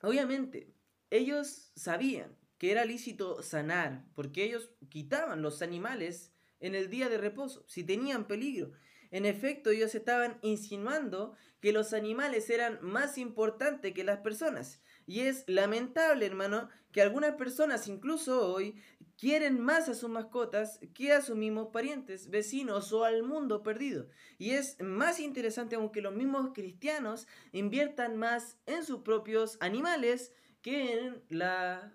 Obviamente, 0.01 0.73
ellos 1.11 1.73
sabían 1.77 2.37
que 2.57 2.71
era 2.71 2.85
lícito 2.85 3.43
sanar, 3.43 4.07
porque 4.15 4.45
ellos 4.45 4.71
quitaban 4.89 5.43
los 5.43 5.63
animales 5.63 6.33
en 6.61 6.75
el 6.75 6.89
día 6.89 7.09
de 7.09 7.19
reposo, 7.19 7.65
si 7.67 7.85
tenían 7.85 8.27
peligro. 8.27 8.73
En 9.13 9.27
efecto, 9.27 9.71
ellos 9.71 9.95
estaban 9.95 10.39
insinuando 10.43 11.35
que 11.61 11.73
los 11.73 11.93
animales 11.93 12.51
eran 12.51 12.79
más 12.83 13.19
importantes 13.19 13.93
que 13.93 14.03
las 14.03 14.19
personas. 14.19 14.81
Y 15.07 15.21
es 15.21 15.45
lamentable, 15.47 16.27
hermano, 16.27 16.69
que 16.93 17.03
algunas 17.03 17.35
personas, 17.35 17.87
incluso 17.89 18.53
hoy, 18.53 18.75
quieren 19.19 19.61
más 19.61 19.89
a 19.89 19.95
sus 19.95 20.09
mascotas 20.09 20.81
que 20.95 21.13
a 21.13 21.21
sus 21.21 21.37
mismos 21.37 21.69
parientes, 21.73 22.31
vecinos 22.31 22.93
o 22.93 23.05
al 23.05 23.23
mundo 23.23 23.63
perdido. 23.63 24.09
Y 24.39 24.53
es 24.53 24.81
más 24.81 25.21
interesante 25.21 25.77
aunque 25.77 26.01
los 26.01 26.15
mismos 26.15 26.51
cristianos 26.55 27.29
inviertan 27.53 28.17
más 28.17 28.57
en 28.67 28.83
sus 28.85 29.03
propios 29.03 29.59
animales 29.61 30.33
que 30.63 30.99
en 30.99 31.23
la 31.29 31.93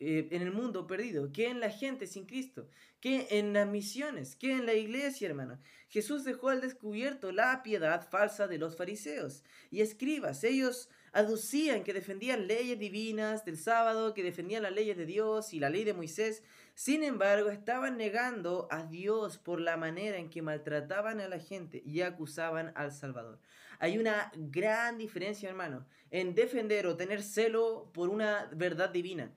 eh, 0.00 0.28
en 0.32 0.42
el 0.42 0.50
mundo 0.50 0.88
perdido, 0.88 1.30
que 1.32 1.48
en 1.48 1.60
la 1.60 1.70
gente 1.70 2.08
sin 2.08 2.26
Cristo, 2.26 2.68
que 3.00 3.28
en 3.30 3.52
las 3.52 3.68
misiones, 3.68 4.34
que 4.34 4.50
en 4.50 4.66
la 4.66 4.74
iglesia, 4.74 5.28
hermano. 5.28 5.60
Jesús 5.88 6.24
dejó 6.24 6.48
al 6.48 6.60
descubierto 6.60 7.30
la 7.30 7.62
piedad 7.62 8.04
falsa 8.10 8.48
de 8.48 8.58
los 8.58 8.76
fariseos 8.76 9.44
y 9.70 9.82
escribas. 9.82 10.42
Ellos 10.42 10.88
aducían 11.12 11.84
que 11.84 11.92
defendían 11.92 12.48
leyes 12.48 12.76
divinas 12.76 13.44
del 13.44 13.56
sábado, 13.56 14.14
que 14.14 14.24
defendían 14.24 14.64
las 14.64 14.72
leyes 14.72 14.96
de 14.96 15.06
Dios 15.06 15.54
y 15.54 15.60
la 15.60 15.70
ley 15.70 15.84
de 15.84 15.94
Moisés. 15.94 16.42
Sin 16.74 17.04
embargo, 17.04 17.50
estaban 17.50 17.96
negando 17.96 18.66
a 18.72 18.82
Dios 18.82 19.38
por 19.38 19.60
la 19.60 19.76
manera 19.76 20.18
en 20.18 20.28
que 20.28 20.42
maltrataban 20.42 21.20
a 21.20 21.28
la 21.28 21.38
gente 21.38 21.84
y 21.86 22.00
acusaban 22.00 22.72
al 22.74 22.90
Salvador. 22.90 23.38
Hay 23.78 23.98
una 23.98 24.32
gran 24.34 24.98
diferencia, 24.98 25.48
hermano, 25.48 25.86
en 26.10 26.34
defender 26.34 26.88
o 26.88 26.96
tener 26.96 27.22
celo 27.22 27.90
por 27.92 28.08
una 28.08 28.50
verdad 28.52 28.90
divina 28.90 29.32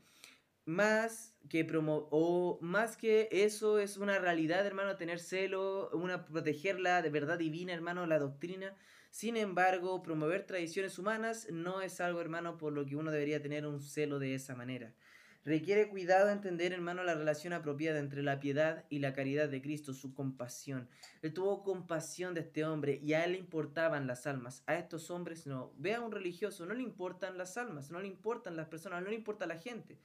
más 0.68 1.34
que 1.50 1.64
promo 1.64 2.10
o 2.12 2.60
más 2.62 2.98
que 2.98 3.30
eso 3.32 3.80
es 3.80 3.96
una 3.98 4.20
realidad, 4.20 4.66
hermano, 4.66 4.98
tener 4.98 5.20
celo, 5.20 5.90
una 5.94 6.26
protegerla 6.26 7.02
de 7.02 7.10
verdad 7.10 7.40
divina, 7.40 7.74
hermano, 7.74 8.06
la 8.06 8.20
doctrina. 8.20 8.76
Sin 9.10 9.38
embargo, 9.38 10.04
promover 10.04 10.46
tradiciones 10.46 11.00
humanas 11.00 11.48
no 11.50 11.82
es 11.82 12.02
algo, 12.02 12.20
hermano, 12.20 12.58
por 12.58 12.74
lo 12.74 12.86
que 12.86 12.98
uno 12.98 13.12
debería 13.12 13.42
tener 13.42 13.66
un 13.66 13.82
celo 13.82 14.20
de 14.20 14.36
esa 14.36 14.56
manera. 14.56 14.94
Requiere 15.46 15.88
cuidado 15.88 16.30
entender, 16.30 16.74
hermano, 16.74 17.06
la 17.06 17.16
relación 17.16 17.54
apropiada 17.54 18.00
entre 18.00 18.22
la 18.22 18.42
piedad 18.42 18.84
y 18.90 19.00
la 19.00 19.14
caridad 19.14 19.48
de 19.48 19.62
Cristo, 19.62 19.94
su 19.94 20.14
compasión. 20.14 20.90
Él 21.22 21.34
tuvo 21.34 21.64
compasión 21.64 22.34
de 22.34 22.42
este 22.42 22.66
hombre 22.66 23.00
y 23.02 23.14
a 23.14 23.24
él 23.24 23.32
le 23.32 23.38
importaban 23.38 24.08
las 24.08 24.28
almas. 24.28 24.62
A 24.68 24.76
estos 24.76 25.10
hombres 25.10 25.48
no. 25.48 25.72
Ve 25.78 25.96
a 25.96 26.02
un 26.02 26.12
religioso, 26.12 26.66
no 26.66 26.74
le 26.74 26.84
importan 26.84 27.38
las 27.38 27.56
almas, 27.56 27.90
no 27.90 28.02
le 28.02 28.10
importan 28.10 28.58
las 28.58 28.68
personas, 28.68 29.02
no 29.02 29.08
le 29.08 29.16
importa 29.16 29.46
la 29.46 29.58
gente. 29.58 29.98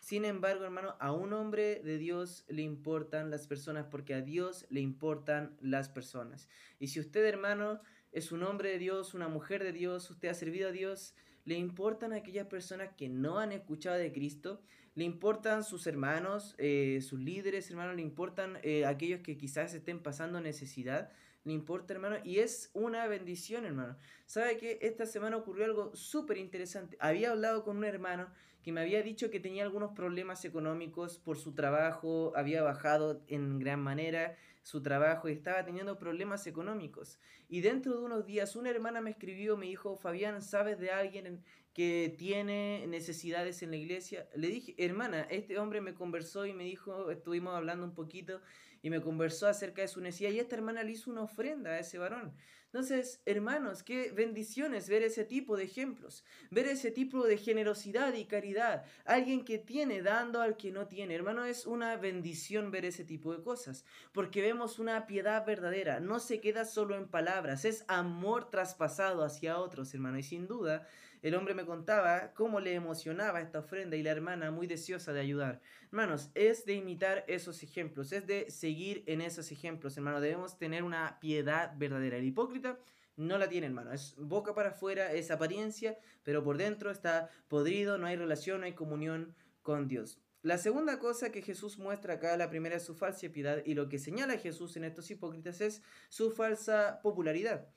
Sin 0.00 0.24
embargo, 0.24 0.64
hermano, 0.64 0.96
a 0.98 1.12
un 1.12 1.32
hombre 1.34 1.80
de 1.84 1.98
Dios 1.98 2.44
le 2.48 2.62
importan 2.62 3.30
las 3.30 3.46
personas 3.46 3.86
porque 3.90 4.14
a 4.14 4.22
Dios 4.22 4.66
le 4.70 4.80
importan 4.80 5.56
las 5.60 5.90
personas. 5.90 6.48
Y 6.78 6.88
si 6.88 7.00
usted, 7.00 7.24
hermano, 7.26 7.80
es 8.10 8.32
un 8.32 8.42
hombre 8.42 8.70
de 8.70 8.78
Dios, 8.78 9.12
una 9.14 9.28
mujer 9.28 9.62
de 9.62 9.72
Dios, 9.72 10.10
usted 10.10 10.28
ha 10.28 10.34
servido 10.34 10.70
a 10.70 10.72
Dios, 10.72 11.14
le 11.44 11.54
importan 11.54 12.12
aquellas 12.12 12.46
personas 12.46 12.90
que 12.96 13.08
no 13.08 13.38
han 13.38 13.52
escuchado 13.52 13.98
de 13.98 14.10
Cristo, 14.10 14.62
le 14.94 15.04
importan 15.04 15.62
sus 15.64 15.86
hermanos, 15.86 16.54
eh, 16.58 17.00
sus 17.02 17.20
líderes, 17.20 17.70
hermano, 17.70 17.92
le 17.92 18.02
importan 18.02 18.58
eh, 18.62 18.86
aquellos 18.86 19.20
que 19.20 19.36
quizás 19.36 19.74
estén 19.74 20.02
pasando 20.02 20.40
necesidad, 20.40 21.12
le 21.44 21.52
importa, 21.52 21.94
hermano, 21.94 22.16
y 22.22 22.40
es 22.40 22.70
una 22.74 23.06
bendición, 23.06 23.64
hermano. 23.64 23.96
¿Sabe 24.26 24.58
que 24.58 24.78
esta 24.82 25.06
semana 25.06 25.38
ocurrió 25.38 25.64
algo 25.64 25.94
súper 25.94 26.36
interesante? 26.36 26.96
Había 27.00 27.30
hablado 27.30 27.64
con 27.64 27.78
un 27.78 27.84
hermano 27.84 28.28
que 28.62 28.72
me 28.72 28.80
había 28.80 29.02
dicho 29.02 29.30
que 29.30 29.40
tenía 29.40 29.62
algunos 29.62 29.92
problemas 29.92 30.44
económicos 30.44 31.18
por 31.18 31.38
su 31.38 31.54
trabajo, 31.54 32.32
había 32.36 32.62
bajado 32.62 33.22
en 33.28 33.58
gran 33.58 33.80
manera 33.80 34.36
su 34.62 34.82
trabajo 34.82 35.28
y 35.28 35.32
estaba 35.32 35.64
teniendo 35.64 35.98
problemas 35.98 36.46
económicos. 36.46 37.18
Y 37.48 37.62
dentro 37.62 37.98
de 37.98 38.04
unos 38.04 38.26
días 38.26 38.56
una 38.56 38.70
hermana 38.70 39.00
me 39.00 39.10
escribió, 39.10 39.56
me 39.56 39.66
dijo, 39.66 39.96
Fabián, 39.96 40.42
¿sabes 40.42 40.78
de 40.78 40.90
alguien 40.90 41.42
que 41.72 42.14
tiene 42.18 42.86
necesidades 42.86 43.62
en 43.62 43.70
la 43.70 43.76
iglesia? 43.76 44.28
Le 44.34 44.48
dije, 44.48 44.74
hermana, 44.78 45.22
este 45.30 45.58
hombre 45.58 45.80
me 45.80 45.94
conversó 45.94 46.46
y 46.46 46.52
me 46.52 46.64
dijo, 46.64 47.10
estuvimos 47.10 47.54
hablando 47.54 47.84
un 47.84 47.94
poquito 47.94 48.40
y 48.82 48.90
me 48.90 49.00
conversó 49.00 49.46
acerca 49.46 49.82
de 49.82 49.88
su 49.88 50.00
necesidad 50.00 50.30
y 50.30 50.38
esta 50.38 50.56
hermana 50.56 50.82
le 50.82 50.92
hizo 50.92 51.10
una 51.10 51.22
ofrenda 51.22 51.70
a 51.70 51.78
ese 51.78 51.98
varón. 51.98 52.32
Entonces, 52.72 53.20
hermanos, 53.26 53.82
qué 53.82 54.12
bendiciones 54.12 54.88
ver 54.88 55.02
ese 55.02 55.24
tipo 55.24 55.56
de 55.56 55.64
ejemplos, 55.64 56.24
ver 56.52 56.66
ese 56.66 56.92
tipo 56.92 57.26
de 57.26 57.36
generosidad 57.36 58.14
y 58.14 58.26
caridad. 58.26 58.84
Alguien 59.04 59.44
que 59.44 59.58
tiene 59.58 60.02
dando 60.02 60.40
al 60.40 60.56
que 60.56 60.70
no 60.70 60.86
tiene. 60.86 61.16
Hermano, 61.16 61.44
es 61.44 61.66
una 61.66 61.96
bendición 61.96 62.70
ver 62.70 62.84
ese 62.84 63.04
tipo 63.04 63.34
de 63.34 63.42
cosas, 63.42 63.84
porque 64.12 64.40
vemos 64.40 64.78
una 64.78 65.08
piedad 65.08 65.44
verdadera. 65.44 65.98
No 65.98 66.20
se 66.20 66.40
queda 66.40 66.64
solo 66.64 66.94
en 66.94 67.08
palabras, 67.08 67.64
es 67.64 67.84
amor 67.88 68.50
traspasado 68.50 69.24
hacia 69.24 69.58
otros, 69.58 69.92
hermano. 69.92 70.18
Y 70.18 70.22
sin 70.22 70.46
duda, 70.46 70.86
el 71.22 71.34
hombre 71.34 71.54
me 71.54 71.66
contaba 71.66 72.32
cómo 72.34 72.60
le 72.60 72.74
emocionaba 72.74 73.40
esta 73.40 73.58
ofrenda 73.58 73.96
y 73.96 74.02
la 74.02 74.10
hermana 74.10 74.50
muy 74.50 74.66
deseosa 74.66 75.12
de 75.12 75.20
ayudar. 75.20 75.60
Hermanos, 75.84 76.30
es 76.34 76.64
de 76.64 76.74
imitar 76.74 77.24
esos 77.28 77.62
ejemplos, 77.62 78.12
es 78.12 78.26
de 78.26 78.50
seguir 78.50 79.04
en 79.06 79.20
esos 79.20 79.52
ejemplos, 79.52 79.96
hermano. 79.96 80.20
Debemos 80.20 80.58
tener 80.58 80.82
una 80.82 81.18
piedad 81.20 81.74
verdadera. 81.76 82.16
El 82.16 82.24
hipócrita 82.24 82.78
no 83.16 83.36
la 83.38 83.48
tiene, 83.48 83.66
hermano. 83.66 83.92
Es 83.92 84.14
boca 84.16 84.54
para 84.54 84.70
afuera, 84.70 85.12
es 85.12 85.30
apariencia, 85.30 85.98
pero 86.22 86.42
por 86.42 86.56
dentro 86.56 86.90
está 86.90 87.28
podrido, 87.48 87.98
no 87.98 88.06
hay 88.06 88.16
relación, 88.16 88.60
no 88.60 88.66
hay 88.66 88.74
comunión 88.74 89.34
con 89.62 89.88
Dios. 89.88 90.20
La 90.42 90.56
segunda 90.56 90.98
cosa 90.98 91.30
que 91.30 91.42
Jesús 91.42 91.76
muestra 91.76 92.14
acá, 92.14 92.34
la 92.38 92.48
primera 92.48 92.76
es 92.76 92.82
su 92.82 92.94
falsa 92.94 93.28
piedad 93.28 93.62
y 93.66 93.74
lo 93.74 93.90
que 93.90 93.98
señala 93.98 94.38
Jesús 94.38 94.74
en 94.78 94.84
estos 94.84 95.10
hipócritas 95.10 95.60
es 95.60 95.82
su 96.08 96.30
falsa 96.30 97.00
popularidad. 97.02 97.68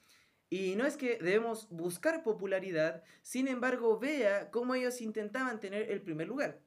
Y 0.54 0.76
no 0.76 0.86
es 0.86 0.98
que 0.98 1.18
debemos 1.18 1.68
buscar 1.72 2.22
popularidad, 2.22 3.02
sin 3.24 3.48
embargo, 3.48 3.98
vea 3.98 4.52
cómo 4.52 4.76
ellos 4.76 5.02
intentaban 5.02 5.60
tener 5.60 5.90
el 5.90 6.00
primer 6.00 6.28
lugar. 6.28 6.62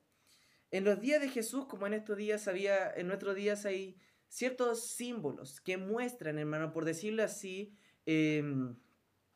En 0.73 0.83
los 0.83 1.01
días 1.01 1.21
de 1.21 1.29
Jesús, 1.29 1.67
como 1.67 1.87
en 1.87 1.95
estos 1.95 2.17
días 2.17 2.49
había, 2.49 2.93
en 2.97 3.07
nuestros 3.07 3.37
días 3.37 3.65
hay 3.65 3.97
ciertos 4.27 4.89
símbolos 4.89 5.61
que 5.61 5.77
muestran, 5.77 6.37
hermano, 6.37 6.73
por 6.73 6.85
decirlo 6.85 7.23
así, 7.23 7.77
em, 8.07 8.75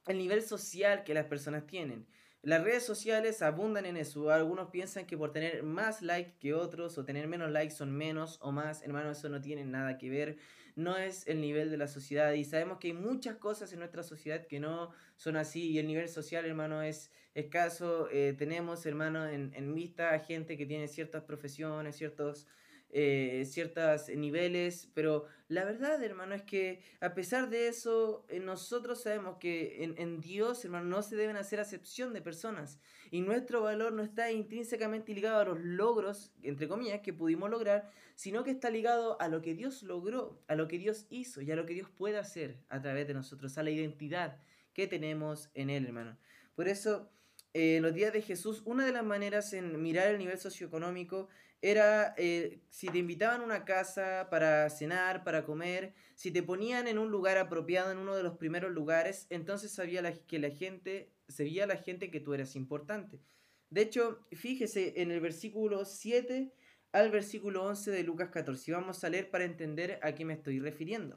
el 0.09 0.19
nivel 0.19 0.43
social 0.43 1.05
que 1.05 1.15
las 1.15 1.27
personas 1.27 1.65
tienen. 1.69 2.09
Las 2.43 2.65
redes 2.65 2.85
sociales 2.85 3.43
abundan 3.43 3.87
en 3.87 3.97
eso. 3.97 4.31
Algunos 4.31 4.71
piensan 4.71 5.07
que 5.07 5.17
por 5.17 5.31
tener 5.31 5.63
más 5.63 6.03
likes 6.03 6.39
que 6.41 6.55
otros 6.55 6.99
o 6.99 7.05
tener 7.05 7.29
menos 7.29 7.53
likes 7.53 7.77
son 7.77 7.93
menos 7.93 8.39
o 8.43 8.51
más. 8.51 8.83
Hermano, 8.83 9.13
eso 9.13 9.29
no 9.29 9.41
tiene 9.41 9.65
nada 9.65 9.97
que 9.97 10.11
ver. 10.11 10.39
No 10.77 10.97
es 10.97 11.27
el 11.27 11.41
nivel 11.41 11.71
de 11.71 11.77
la 11.77 11.89
sociedad. 11.89 12.33
Y 12.33 12.45
sabemos 12.45 12.79
que 12.79 12.89
hay 12.89 12.95
muchas 12.95 13.37
cosas 13.37 13.73
en 13.73 13.79
nuestra 13.81 14.03
sociedad 14.03 14.47
que 14.47 14.61
no 14.61 14.91
son 15.17 15.37
así. 15.37 15.71
Y 15.71 15.79
el 15.79 15.87
nivel 15.87 16.09
social, 16.09 16.45
hermano, 16.45 16.83
es 16.83 17.11
escaso. 17.35 18.09
Eh, 18.11 18.35
tenemos, 18.37 18.85
hermano, 18.87 19.27
en, 19.29 19.53
en 19.55 19.75
vista 19.75 20.15
a 20.15 20.19
gente 20.19 20.57
que 20.57 20.67
tiene 20.67 20.89
ciertas 20.89 21.23
profesiones, 21.25 21.97
ciertos 21.97 22.47
eh, 22.93 23.45
ciertos 23.47 24.09
niveles, 24.09 24.89
pero 24.95 25.27
la 25.49 25.65
verdad, 25.65 26.03
hermano, 26.03 26.35
es 26.35 26.43
que 26.43 26.83
a 27.01 27.15
pesar 27.15 27.49
de 27.51 27.69
eso, 27.69 28.25
eh, 28.29 28.41
nosotros 28.41 29.03
sabemos 29.03 29.37
que 29.39 29.85
en, 29.85 29.95
en, 29.99 30.21
Dios, 30.21 30.65
hermano, 30.65 30.87
no 30.87 31.03
se 31.03 31.17
deben 31.17 31.37
hacer 31.37 31.61
acepción 31.61 32.13
de 32.13 32.21
personas 32.21 32.81
y 33.11 33.21
nuestro 33.21 33.61
valor 33.63 33.93
no 33.93 34.03
está 34.03 34.31
intrínsecamente 34.31 35.15
ligado 35.15 35.41
a 35.41 35.45
los 35.45 35.61
logros, 35.61 36.33
entre 36.43 36.69
comillas, 36.69 37.01
que 37.01 37.13
pudimos 37.13 37.51
lograr, 37.51 37.91
sino 38.15 38.45
que 38.45 38.51
está 38.51 38.71
ligado 38.71 39.21
a 39.21 39.29
lo 39.29 39.41
que 39.41 39.55
Dios 39.55 39.83
logró, 39.83 40.43
a 40.47 40.55
lo 40.55 40.69
que 40.69 40.79
Dios 40.79 41.07
hizo 41.11 41.43
y 41.43 41.51
a 41.51 41.57
lo 41.57 41.67
que 41.67 41.75
Dios 41.75 41.89
puede 41.89 42.19
hacer 42.19 42.59
a 42.69 42.81
través 42.81 43.07
de 43.07 43.15
nosotros, 43.15 43.57
a 43.57 43.63
la 43.63 43.71
identidad 43.71 44.39
que 44.75 44.87
tenemos 44.87 45.51
en 45.55 45.71
Él, 45.71 45.87
hermano. 45.87 46.17
Por 46.55 46.69
eso, 46.69 47.11
eh, 47.55 47.77
en 47.77 47.83
los 47.83 47.95
días 47.95 48.13
de 48.13 48.23
Jesús, 48.23 48.63
una 48.65 48.85
de 48.85 48.93
las 48.93 49.05
maneras 49.05 49.53
en 49.53 49.81
mirar 49.83 50.09
el 50.09 50.19
nivel 50.19 50.39
socioeconómico 50.39 51.29
era 51.63 52.15
eh, 52.17 52.61
si 52.71 52.89
te 52.89 52.99
invitaban 52.99 53.43
a 53.43 53.45
una 53.45 53.65
casa 53.65 54.29
para 54.31 54.69
cenar, 54.71 55.25
para 55.25 55.45
comer, 55.45 55.95
si 56.15 56.31
te 56.31 56.43
ponían 56.43 56.89
en 56.89 56.99
un 56.99 57.11
lugar 57.11 57.39
apropiado, 57.39 57.93
en 57.93 57.99
uno 57.99 58.17
de 58.17 58.23
los 58.23 58.37
primeros 58.37 58.73
lugares, 58.73 59.27
entonces 59.31 59.71
sabía 59.71 60.03
la, 60.03 60.13
que 60.13 60.39
la 60.39 60.51
gente, 60.51 61.13
sabía 61.29 61.67
la 61.67 61.77
gente 61.77 62.11
que 62.11 62.21
tú 62.21 62.33
eras 62.35 62.57
importante. 62.57 63.21
De 63.69 63.83
hecho, 63.83 64.27
fíjese 64.33 65.01
en 65.03 65.11
el 65.11 65.21
versículo 65.21 65.85
7 65.85 66.53
al 66.93 67.11
versículo 67.11 67.65
11 67.65 67.91
de 67.91 68.03
Lucas 68.03 68.31
14. 68.31 68.73
Vamos 68.73 69.05
a 69.05 69.11
leer 69.11 69.31
para 69.31 69.45
entender 69.45 70.01
a 70.03 70.15
qué 70.15 70.25
me 70.25 70.35
estoy 70.35 70.59
refiriendo. 70.59 71.15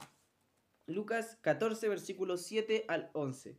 Lucas 0.85 1.37
14, 1.41 1.87
versículo 1.87 2.37
7 2.37 2.85
al 2.87 3.09
11. 3.13 3.57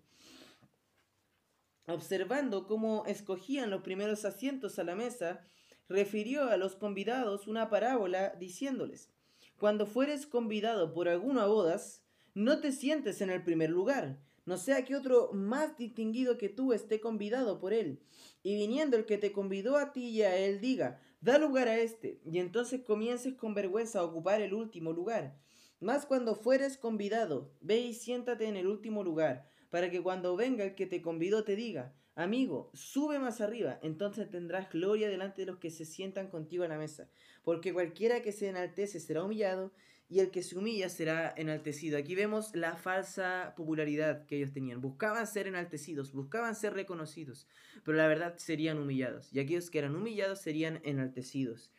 Observando 1.86 2.66
cómo 2.66 3.04
escogían 3.06 3.70
los 3.70 3.82
primeros 3.82 4.24
asientos 4.24 4.78
a 4.78 4.84
la 4.84 4.94
mesa, 4.94 5.44
refirió 5.88 6.50
a 6.50 6.56
los 6.56 6.76
convidados 6.76 7.46
una 7.46 7.70
parábola 7.70 8.34
diciéndoles, 8.38 9.10
Cuando 9.58 9.86
fueres 9.86 10.26
convidado 10.26 10.92
por 10.92 11.08
alguno 11.08 11.40
a 11.40 11.46
bodas, 11.46 12.02
no 12.34 12.60
te 12.60 12.72
sientes 12.72 13.20
en 13.20 13.30
el 13.30 13.44
primer 13.44 13.70
lugar, 13.70 14.20
no 14.46 14.58
sea 14.58 14.84
que 14.84 14.94
otro 14.94 15.30
más 15.32 15.78
distinguido 15.78 16.36
que 16.36 16.48
tú 16.48 16.72
esté 16.72 17.00
convidado 17.00 17.58
por 17.58 17.72
él. 17.72 18.02
Y 18.42 18.54
viniendo 18.56 18.96
el 18.96 19.06
que 19.06 19.16
te 19.16 19.32
convidó 19.32 19.78
a 19.78 19.92
ti 19.92 20.08
y 20.08 20.22
a 20.22 20.36
él 20.36 20.60
diga, 20.60 21.00
da 21.20 21.38
lugar 21.38 21.68
a 21.68 21.78
este, 21.78 22.20
y 22.24 22.38
entonces 22.38 22.82
comiences 22.82 23.34
con 23.34 23.54
vergüenza 23.54 24.00
a 24.00 24.04
ocupar 24.04 24.42
el 24.42 24.52
último 24.52 24.92
lugar. 24.92 25.38
Mas 25.80 26.04
cuando 26.04 26.34
fueres 26.34 26.76
convidado, 26.76 27.52
ve 27.60 27.78
y 27.78 27.94
siéntate 27.94 28.46
en 28.46 28.56
el 28.56 28.66
último 28.66 29.02
lugar, 29.02 29.48
para 29.70 29.90
que 29.90 30.02
cuando 30.02 30.36
venga 30.36 30.64
el 30.64 30.74
que 30.74 30.86
te 30.86 31.00
convidó 31.00 31.44
te 31.44 31.56
diga, 31.56 31.94
Amigo, 32.16 32.70
sube 32.74 33.18
más 33.18 33.40
arriba, 33.40 33.80
entonces 33.82 34.30
tendrás 34.30 34.70
gloria 34.70 35.08
delante 35.08 35.42
de 35.42 35.46
los 35.46 35.58
que 35.58 35.70
se 35.70 35.84
sientan 35.84 36.28
contigo 36.28 36.62
a 36.62 36.68
la 36.68 36.78
mesa. 36.78 37.08
Porque 37.42 37.72
cualquiera 37.72 38.22
que 38.22 38.30
se 38.30 38.48
enaltece 38.48 39.00
será 39.00 39.24
humillado, 39.24 39.72
y 40.08 40.20
el 40.20 40.30
que 40.30 40.42
se 40.42 40.56
humilla 40.56 40.88
será 40.88 41.32
enaltecido. 41.36 41.98
Aquí 41.98 42.14
vemos 42.14 42.54
la 42.54 42.76
falsa 42.76 43.54
popularidad 43.56 44.26
que 44.26 44.36
ellos 44.36 44.52
tenían. 44.52 44.80
Buscaban 44.80 45.26
ser 45.26 45.46
enaltecidos, 45.46 46.12
buscaban 46.12 46.54
ser 46.54 46.74
reconocidos, 46.74 47.48
pero 47.84 47.96
la 47.96 48.06
verdad 48.06 48.34
serían 48.36 48.78
humillados. 48.78 49.32
Y 49.32 49.40
aquellos 49.40 49.70
que 49.70 49.78
eran 49.78 49.96
humillados 49.96 50.40
serían 50.40 50.80
enaltecidos. 50.84 51.72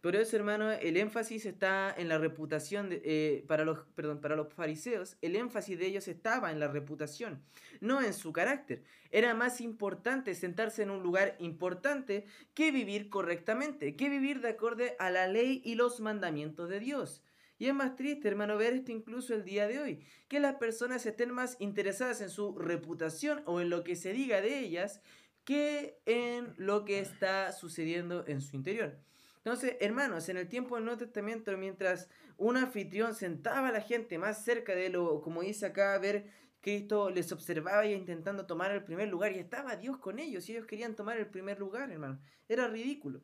Por 0.00 0.16
eso, 0.16 0.34
hermano, 0.34 0.70
el 0.70 0.96
énfasis 0.96 1.44
está 1.44 1.94
en 1.96 2.08
la 2.08 2.16
reputación, 2.16 2.88
de, 2.88 3.02
eh, 3.04 3.44
para, 3.46 3.66
los, 3.66 3.80
perdón, 3.94 4.22
para 4.22 4.34
los 4.34 4.50
fariseos, 4.52 5.18
el 5.20 5.36
énfasis 5.36 5.78
de 5.78 5.86
ellos 5.86 6.08
estaba 6.08 6.50
en 6.50 6.58
la 6.58 6.68
reputación, 6.68 7.42
no 7.82 8.00
en 8.00 8.14
su 8.14 8.32
carácter. 8.32 8.82
Era 9.10 9.34
más 9.34 9.60
importante 9.60 10.34
sentarse 10.34 10.82
en 10.82 10.90
un 10.90 11.02
lugar 11.02 11.36
importante 11.38 12.24
que 12.54 12.72
vivir 12.72 13.10
correctamente, 13.10 13.94
que 13.94 14.08
vivir 14.08 14.40
de 14.40 14.48
acorde 14.48 14.96
a 14.98 15.10
la 15.10 15.26
ley 15.26 15.60
y 15.66 15.74
los 15.74 16.00
mandamientos 16.00 16.70
de 16.70 16.80
Dios. 16.80 17.22
Y 17.58 17.66
es 17.66 17.74
más 17.74 17.94
triste, 17.94 18.26
hermano, 18.26 18.56
ver 18.56 18.72
esto 18.72 18.92
incluso 18.92 19.34
el 19.34 19.44
día 19.44 19.68
de 19.68 19.80
hoy, 19.80 20.00
que 20.28 20.40
las 20.40 20.54
personas 20.54 21.04
estén 21.04 21.30
más 21.30 21.58
interesadas 21.60 22.22
en 22.22 22.30
su 22.30 22.58
reputación 22.58 23.42
o 23.44 23.60
en 23.60 23.68
lo 23.68 23.84
que 23.84 23.96
se 23.96 24.14
diga 24.14 24.40
de 24.40 24.60
ellas 24.60 25.02
que 25.44 26.00
en 26.06 26.54
lo 26.56 26.86
que 26.86 27.00
está 27.00 27.52
sucediendo 27.52 28.24
en 28.26 28.40
su 28.40 28.56
interior. 28.56 28.98
Entonces, 29.44 29.76
hermanos, 29.80 30.28
en 30.28 30.36
el 30.36 30.48
tiempo 30.48 30.74
del 30.74 30.84
Nuevo 30.84 30.98
Testamento, 30.98 31.56
mientras 31.56 32.08
un 32.36 32.58
anfitrión 32.58 33.14
sentaba 33.14 33.68
a 33.68 33.72
la 33.72 33.80
gente 33.80 34.18
más 34.18 34.44
cerca 34.44 34.74
de 34.74 34.90
lo, 34.90 35.22
como 35.22 35.40
dice 35.40 35.66
acá, 35.66 35.98
ver 35.98 36.26
Cristo 36.60 37.08
les 37.08 37.32
observaba 37.32 37.86
y 37.86 37.94
intentando 37.94 38.44
tomar 38.44 38.70
el 38.70 38.84
primer 38.84 39.08
lugar 39.08 39.32
y 39.32 39.38
estaba 39.38 39.76
Dios 39.76 39.96
con 39.96 40.18
ellos 40.18 40.46
y 40.48 40.52
ellos 40.52 40.66
querían 40.66 40.94
tomar 40.94 41.16
el 41.16 41.26
primer 41.26 41.58
lugar, 41.58 41.90
hermano. 41.90 42.20
Era 42.48 42.68
ridículo. 42.68 43.22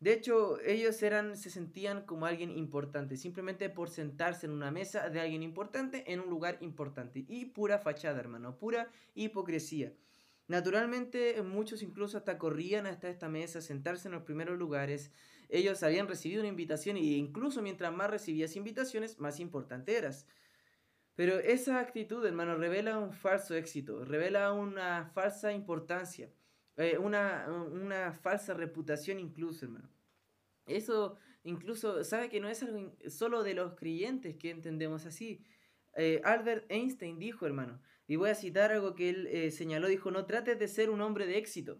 De 0.00 0.12
hecho, 0.12 0.60
ellos 0.60 1.00
eran, 1.02 1.36
se 1.36 1.50
sentían 1.50 2.04
como 2.04 2.26
alguien 2.26 2.50
importante, 2.50 3.16
simplemente 3.16 3.70
por 3.70 3.88
sentarse 3.88 4.46
en 4.46 4.52
una 4.52 4.72
mesa 4.72 5.08
de 5.08 5.20
alguien 5.20 5.42
importante 5.42 6.12
en 6.12 6.20
un 6.20 6.28
lugar 6.28 6.58
importante. 6.60 7.24
Y 7.28 7.46
pura 7.46 7.78
fachada, 7.78 8.18
hermano, 8.18 8.58
pura 8.58 8.90
hipocresía. 9.14 9.92
Naturalmente, 10.46 11.40
muchos 11.42 11.80
incluso 11.82 12.18
hasta 12.18 12.36
corrían 12.38 12.86
hasta 12.86 13.08
esta 13.08 13.28
mesa, 13.28 13.62
sentarse 13.62 14.08
en 14.08 14.12
los 14.12 14.24
primeros 14.24 14.58
lugares, 14.58 15.10
ellos 15.48 15.82
habían 15.82 16.08
recibido 16.08 16.40
una 16.40 16.48
invitación 16.48 16.96
y 16.96 17.16
incluso 17.16 17.62
mientras 17.62 17.92
más 17.92 18.10
recibías 18.10 18.56
invitaciones, 18.56 19.18
más 19.18 19.40
importante 19.40 19.96
eras. 19.96 20.26
Pero 21.14 21.38
esa 21.38 21.78
actitud, 21.78 22.24
hermano, 22.26 22.56
revela 22.56 22.98
un 22.98 23.12
falso 23.12 23.54
éxito, 23.54 24.04
revela 24.04 24.52
una 24.52 25.06
falsa 25.14 25.52
importancia, 25.52 26.30
eh, 26.76 26.98
una, 26.98 27.46
una 27.48 28.12
falsa 28.12 28.54
reputación 28.54 29.20
incluso, 29.20 29.66
hermano. 29.66 29.88
Eso 30.66 31.16
incluso, 31.44 32.02
sabe 32.02 32.28
que 32.28 32.40
no 32.40 32.48
es 32.48 32.62
algo 32.62 32.96
solo 33.08 33.42
de 33.42 33.54
los 33.54 33.74
creyentes 33.74 34.36
que 34.36 34.50
entendemos 34.50 35.06
así. 35.06 35.44
Eh, 35.96 36.20
Albert 36.24 36.64
Einstein 36.68 37.18
dijo, 37.18 37.46
hermano, 37.46 37.80
y 38.06 38.16
voy 38.16 38.30
a 38.30 38.34
citar 38.34 38.72
algo 38.72 38.94
que 38.94 39.10
él 39.10 39.26
eh, 39.28 39.50
señaló, 39.50 39.88
dijo, 39.88 40.10
no 40.10 40.26
trates 40.26 40.58
de 40.58 40.68
ser 40.68 40.90
un 40.90 41.00
hombre 41.00 41.26
de 41.26 41.38
éxito, 41.38 41.78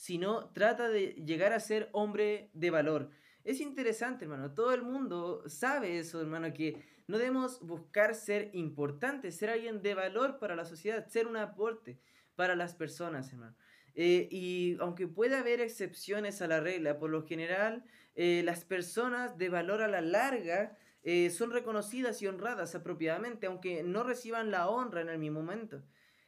sino 0.00 0.48
trata 0.54 0.88
de 0.88 1.08
llegar 1.26 1.52
a 1.52 1.60
ser 1.60 1.90
hombre 1.92 2.48
de 2.54 2.70
valor. 2.70 3.10
Es 3.44 3.60
interesante, 3.60 4.24
hermano. 4.24 4.54
Todo 4.54 4.72
el 4.72 4.80
mundo 4.80 5.46
sabe 5.46 5.98
eso, 5.98 6.22
hermano, 6.22 6.54
que 6.54 6.82
no 7.06 7.18
debemos 7.18 7.60
buscar 7.60 8.14
ser 8.14 8.48
importantes, 8.54 9.36
ser 9.36 9.50
alguien 9.50 9.82
de 9.82 9.92
valor 9.92 10.38
para 10.38 10.56
la 10.56 10.64
sociedad, 10.64 11.06
ser 11.08 11.26
un 11.26 11.36
aporte 11.36 11.98
para 12.34 12.56
las 12.56 12.74
personas, 12.74 13.30
hermano. 13.30 13.54
Eh, 13.94 14.26
y 14.30 14.78
aunque 14.80 15.06
pueda 15.06 15.40
haber 15.40 15.60
excepciones 15.60 16.40
a 16.40 16.46
la 16.46 16.60
regla, 16.60 16.98
por 16.98 17.10
lo 17.10 17.26
general, 17.26 17.84
eh, 18.14 18.40
las 18.42 18.64
personas 18.64 19.36
de 19.36 19.50
valor 19.50 19.82
a 19.82 19.88
la 19.88 20.00
larga 20.00 20.78
eh, 21.02 21.28
son 21.28 21.50
reconocidas 21.50 22.22
y 22.22 22.26
honradas 22.26 22.74
apropiadamente, 22.74 23.48
aunque 23.48 23.82
no 23.82 24.02
reciban 24.02 24.50
la 24.50 24.70
honra 24.70 25.02
en 25.02 25.10
el 25.10 25.18
mismo 25.18 25.40
momento. 25.40 25.82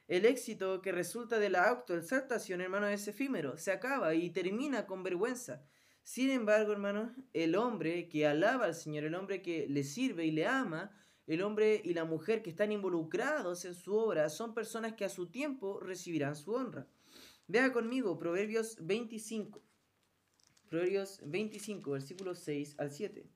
El 0.09 0.27
éxito 0.27 0.83
que 0.83 0.93
resulta 0.93 1.39
de 1.39 1.49
la 1.49 1.69
autoexaltación, 1.69 2.61
hermano, 2.61 2.89
es 2.89 3.07
efímero, 3.09 3.57
se 3.57 3.73
acaba 3.73 4.15
y 4.15 4.31
termina 4.31 4.87
con 4.87 5.03
vergüenza. 5.03 5.65
Sin 6.05 6.31
embargo, 6.31 6.73
hermano, 6.73 7.15
el 7.33 7.55
hombre 7.55 8.09
que 8.09 8.27
alaba 8.27 8.65
al 8.65 8.75
Señor, 8.75 9.05
el 9.05 9.15
hombre 9.15 9.41
que 9.41 9.67
le 9.69 9.85
sirve 9.85 10.27
y 10.27 10.33
le 10.33 10.47
ama, 10.47 10.91
el 11.27 11.43
hombre 11.43 11.81
y 11.85 11.95
la 11.95 12.05
mujer 12.05 12.43
que 12.43 12.51
están 12.51 12.73
involucrados 12.73 13.65
en 13.65 13.75
su 13.75 13.95
obra, 13.95 14.29
son 14.29 14.55
personas 14.55 14.95
que 14.95 15.05
a 15.05 15.09
su 15.09 15.31
tiempo 15.31 15.79
recibirán 15.81 16.35
su 16.35 16.53
honra. 16.53 16.89
Vea 17.47 17.73
conmigo 17.73 18.19
Proverbios 18.19 18.77
25. 18.81 19.63
Proverbios 20.69 21.21
25, 21.25 21.91
versículos 21.93 22.39
6 22.41 22.75
al 22.79 22.91
7. 22.91 23.27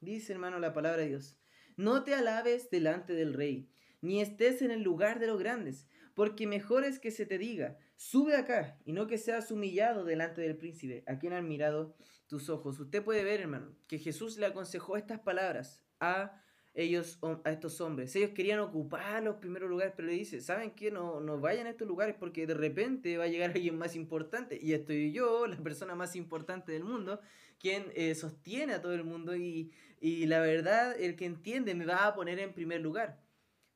Dice, 0.00 0.32
hermano, 0.32 0.58
la 0.58 0.74
palabra 0.74 1.02
de 1.02 1.08
Dios. 1.08 1.38
No 1.76 2.04
te 2.04 2.14
alabes 2.14 2.70
delante 2.70 3.14
del 3.14 3.34
rey, 3.34 3.68
ni 4.00 4.20
estés 4.20 4.62
en 4.62 4.70
el 4.70 4.82
lugar 4.82 5.18
de 5.18 5.26
los 5.26 5.38
grandes, 5.38 5.88
porque 6.14 6.46
mejor 6.46 6.84
es 6.84 6.98
que 6.98 7.10
se 7.10 7.26
te 7.26 7.38
diga, 7.38 7.78
sube 7.96 8.36
acá, 8.36 8.78
y 8.84 8.92
no 8.92 9.06
que 9.06 9.18
seas 9.18 9.50
humillado 9.50 10.04
delante 10.04 10.40
del 10.40 10.56
príncipe, 10.56 11.02
a 11.06 11.18
quien 11.18 11.32
han 11.32 11.48
mirado 11.48 11.96
tus 12.28 12.48
ojos. 12.48 12.78
Usted 12.78 13.02
puede 13.02 13.24
ver, 13.24 13.40
hermano, 13.40 13.74
que 13.88 13.98
Jesús 13.98 14.38
le 14.38 14.46
aconsejó 14.46 14.96
estas 14.96 15.20
palabras 15.20 15.82
a 15.98 16.43
ellos, 16.74 17.18
a 17.44 17.50
estos 17.50 17.80
hombres. 17.80 18.14
Ellos 18.16 18.30
querían 18.30 18.58
ocupar 18.58 19.22
los 19.22 19.36
primeros 19.36 19.70
lugares, 19.70 19.94
pero 19.96 20.08
le 20.08 20.14
dice, 20.14 20.40
¿saben 20.40 20.72
qué? 20.72 20.90
No, 20.90 21.20
no 21.20 21.40
vayan 21.40 21.66
a 21.66 21.70
estos 21.70 21.86
lugares 21.86 22.16
porque 22.18 22.46
de 22.46 22.54
repente 22.54 23.16
va 23.16 23.24
a 23.24 23.28
llegar 23.28 23.50
alguien 23.54 23.78
más 23.78 23.94
importante. 23.94 24.58
Y 24.60 24.72
estoy 24.72 25.12
yo, 25.12 25.46
la 25.46 25.56
persona 25.56 25.94
más 25.94 26.16
importante 26.16 26.72
del 26.72 26.84
mundo, 26.84 27.20
quien 27.58 27.92
eh, 27.94 28.14
sostiene 28.14 28.74
a 28.74 28.82
todo 28.82 28.92
el 28.92 29.04
mundo 29.04 29.36
y, 29.36 29.72
y 30.00 30.26
la 30.26 30.40
verdad, 30.40 31.00
el 31.00 31.14
que 31.16 31.26
entiende 31.26 31.74
me 31.74 31.86
va 31.86 32.06
a 32.06 32.14
poner 32.14 32.38
en 32.40 32.52
primer 32.52 32.80
lugar. 32.80 33.22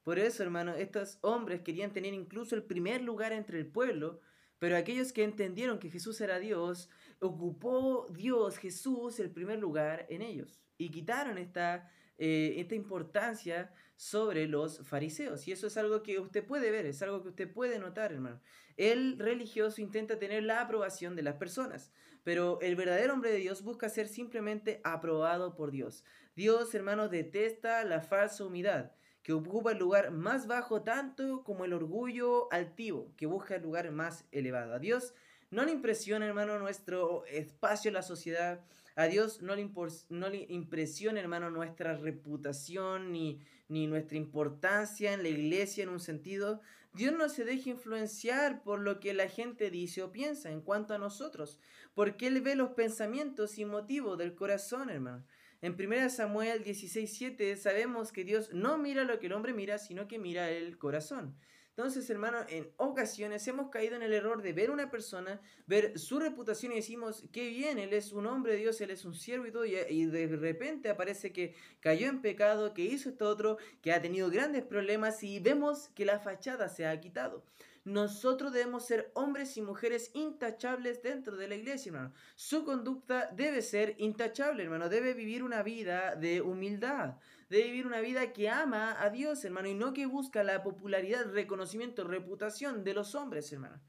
Por 0.03 0.19
eso, 0.19 0.43
hermano, 0.43 0.75
estos 0.75 1.19
hombres 1.21 1.61
querían 1.61 1.93
tener 1.93 2.15
incluso 2.15 2.55
el 2.55 2.65
primer 2.65 3.03
lugar 3.03 3.33
entre 3.33 3.59
el 3.59 3.67
pueblo, 3.67 4.21
pero 4.59 4.77
aquellos 4.77 5.13
que 5.13 5.23
entendieron 5.23 5.79
que 5.79 5.91
Jesús 5.91 6.21
era 6.21 6.39
Dios, 6.39 6.89
ocupó 7.21 8.09
Dios, 8.11 8.57
Jesús, 8.59 9.21
el 9.21 9.31
primer 9.31 9.59
lugar 9.59 10.07
en 10.09 10.23
ellos. 10.23 10.61
Y 10.79 10.91
quitaron 10.91 11.39
esta, 11.39 11.91
eh, 12.19 12.55
esta 12.57 12.75
importancia 12.75 13.73
sobre 13.97 14.47
los 14.47 14.87
fariseos. 14.87 15.49
Y 15.49 15.53
eso 15.53 15.67
es 15.67 15.77
algo 15.77 16.03
que 16.03 16.19
usted 16.19 16.45
puede 16.45 16.71
ver, 16.71 16.87
es 16.87 17.03
algo 17.03 17.23
que 17.23 17.29
usted 17.29 17.53
puede 17.53 17.79
notar, 17.79 18.13
hermano. 18.13 18.41
El 18.77 19.19
religioso 19.19 19.81
intenta 19.81 20.19
tener 20.19 20.45
la 20.45 20.61
aprobación 20.61 21.17
de 21.17 21.23
las 21.23 21.35
personas, 21.35 21.93
pero 22.23 22.61
el 22.61 22.77
verdadero 22.77 23.15
hombre 23.15 23.33
de 23.33 23.39
Dios 23.39 23.63
busca 23.63 23.89
ser 23.89 24.07
simplemente 24.07 24.81
aprobado 24.85 25.57
por 25.57 25.71
Dios. 25.71 26.05
Dios, 26.37 26.75
hermano, 26.75 27.09
detesta 27.09 27.83
la 27.85 28.01
falsa 28.01 28.45
humildad 28.45 28.93
que 29.23 29.33
ocupa 29.33 29.73
el 29.73 29.79
lugar 29.79 30.11
más 30.11 30.47
bajo 30.47 30.83
tanto 30.83 31.45
como 31.45 31.65
el 31.65 31.75
orgullo 31.75 32.51
altivo, 32.51 33.13
que 33.17 33.27
busca 33.27 33.57
el 33.57 33.63
lugar 33.63 33.91
más 33.91 34.25
elevado. 34.33 34.73
A 34.75 34.79
Dios 34.79 35.13
no 35.51 35.65
le 35.65 35.73
impresiona, 35.73 36.27
hermano, 36.27 36.59
nuestro 36.59 37.27
espacio 37.27 37.89
en 37.89 37.95
la 37.95 38.03
sociedad. 38.03 38.65
A 38.99 39.07
Dios 39.07 39.43
no 39.43 39.55
le, 39.55 39.71
no 40.09 40.29
le 40.29 40.47
impresiona, 40.49 41.21
hermano, 41.21 41.51
nuestra 41.51 41.97
reputación 41.97 43.13
ni, 43.13 43.41
ni 43.69 43.87
nuestra 43.87 44.17
importancia 44.17 45.13
en 45.13 45.23
la 45.23 45.29
iglesia 45.29 45.85
en 45.85 45.91
un 45.91 46.01
sentido. 46.01 46.61
Dios 46.95 47.15
no 47.17 47.29
se 47.29 47.45
deja 47.45 47.71
influenciar 47.71 48.61
por 48.65 48.81
lo 48.81 48.99
que 48.99 49.15
la 49.15 49.29
gente 49.29 49.71
dice 49.71 50.03
o 50.03 50.11
piensa 50.11 50.51
en 50.51 50.63
cuanto 50.63 50.95
a 50.95 50.99
nosotros, 50.99 51.61
porque 51.95 52.27
Él 52.27 52.41
ve 52.41 52.57
los 52.57 52.71
pensamientos 52.71 53.57
y 53.59 53.65
motivos 53.65 54.19
del 54.19 54.35
corazón, 54.35 54.91
hermano. 54.91 55.25
En 55.63 55.75
1 55.75 56.11
Samuel 56.11 56.65
16:7 56.65 57.55
sabemos 57.57 58.11
que 58.11 58.25
Dios 58.25 58.53
no 58.53 58.79
mira 58.79 59.05
lo 59.05 59.21
que 59.21 59.27
el 59.27 59.33
hombre 59.33 59.53
mira, 59.53 59.79
sino 59.79 60.09
que 60.09 60.19
mira 60.19 60.51
el 60.51 60.77
corazón. 60.77 61.37
Entonces, 61.79 62.11
hermano, 62.11 62.39
en 62.49 62.69
ocasiones 62.77 63.47
hemos 63.47 63.71
caído 63.71 63.95
en 63.95 64.03
el 64.03 64.13
error 64.13 64.43
de 64.43 64.53
ver 64.53 64.73
una 64.73 64.91
persona, 64.91 65.41
ver 65.69 65.97
su 65.97 66.19
reputación 66.19 66.73
y 66.73 66.75
decimos, 66.75 67.23
qué 67.33 67.51
bien, 67.51 67.79
él 67.79 67.93
es 67.93 68.13
un 68.13 68.27
hombre 68.27 68.55
de 68.55 68.59
Dios, 68.59 68.81
él 68.81 68.91
es 68.91 69.05
un 69.05 69.15
siervo 69.15 69.47
y 69.47 69.53
todo, 69.53 69.65
y, 69.65 70.07
de 70.07 70.27
repente 70.27 70.91
aparece 70.91 71.33
que 71.33 71.55
cayó 71.79 72.09
en 72.09 72.21
pecado, 72.21 72.75
que 72.75 72.83
hizo 72.83 73.11
esto 73.11 73.29
otro, 73.29 73.59
que 73.81 73.93
ha 73.93 74.03
tenido 74.03 74.29
grandes 74.29 74.65
problemas 74.65 75.23
y 75.23 75.39
vemos 75.39 75.89
que 75.95 76.05
la 76.05 76.19
fachada 76.19 76.69
se 76.69 76.85
ha 76.85 76.99
quitado. 76.99 77.45
Nosotros 77.85 78.53
debemos 78.53 78.85
ser 78.85 79.13
hombres 79.15 79.57
y 79.57 79.63
mujeres 79.63 80.11
intachables 80.15 81.01
dentro 81.01 81.37
de 81.37 81.47
la 81.47 81.55
iglesia, 81.55 81.91
hermano. 81.91 82.13
Su 82.35 82.65
conducta 82.65 83.31
debe 83.33 83.63
ser 83.63 83.95
intachable, 83.99 84.65
hermano. 84.65 84.89
Debe 84.89 85.15
vivir 85.15 85.45
una 85.45 85.63
vida 85.63 86.17
de 86.17 86.41
humildad. 86.41 87.15
Debe 87.49 87.65
vivir 87.65 87.87
una 87.87 88.01
vida 88.01 88.35
que 88.35 88.51
ama 88.51 88.97
a 89.01 89.09
Dios, 89.09 89.43
hermano, 89.45 89.69
y 89.69 89.75
no 89.75 89.95
que 89.95 90.05
busca 90.05 90.45
la 90.45 90.63
popularidad, 90.63 91.33
reconocimiento, 91.33 92.05
reputación 92.05 92.85
de 92.85 92.93
los 92.93 93.15
hombres, 93.15 93.51
hermano. 93.53 93.81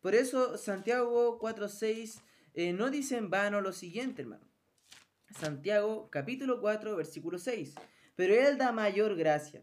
Por 0.00 0.14
eso 0.14 0.56
Santiago 0.56 1.38
4.6 1.38 2.22
eh, 2.54 2.72
no 2.72 2.90
dice 2.90 3.18
en 3.18 3.28
vano 3.28 3.60
lo 3.60 3.72
siguiente, 3.72 4.22
hermano. 4.22 4.48
Santiago 5.38 6.08
capítulo 6.10 6.60
4, 6.60 6.96
versículo 6.96 7.38
6. 7.38 7.74
Pero 8.16 8.34
Él 8.34 8.56
da 8.56 8.72
mayor 8.72 9.14
gracia. 9.14 9.62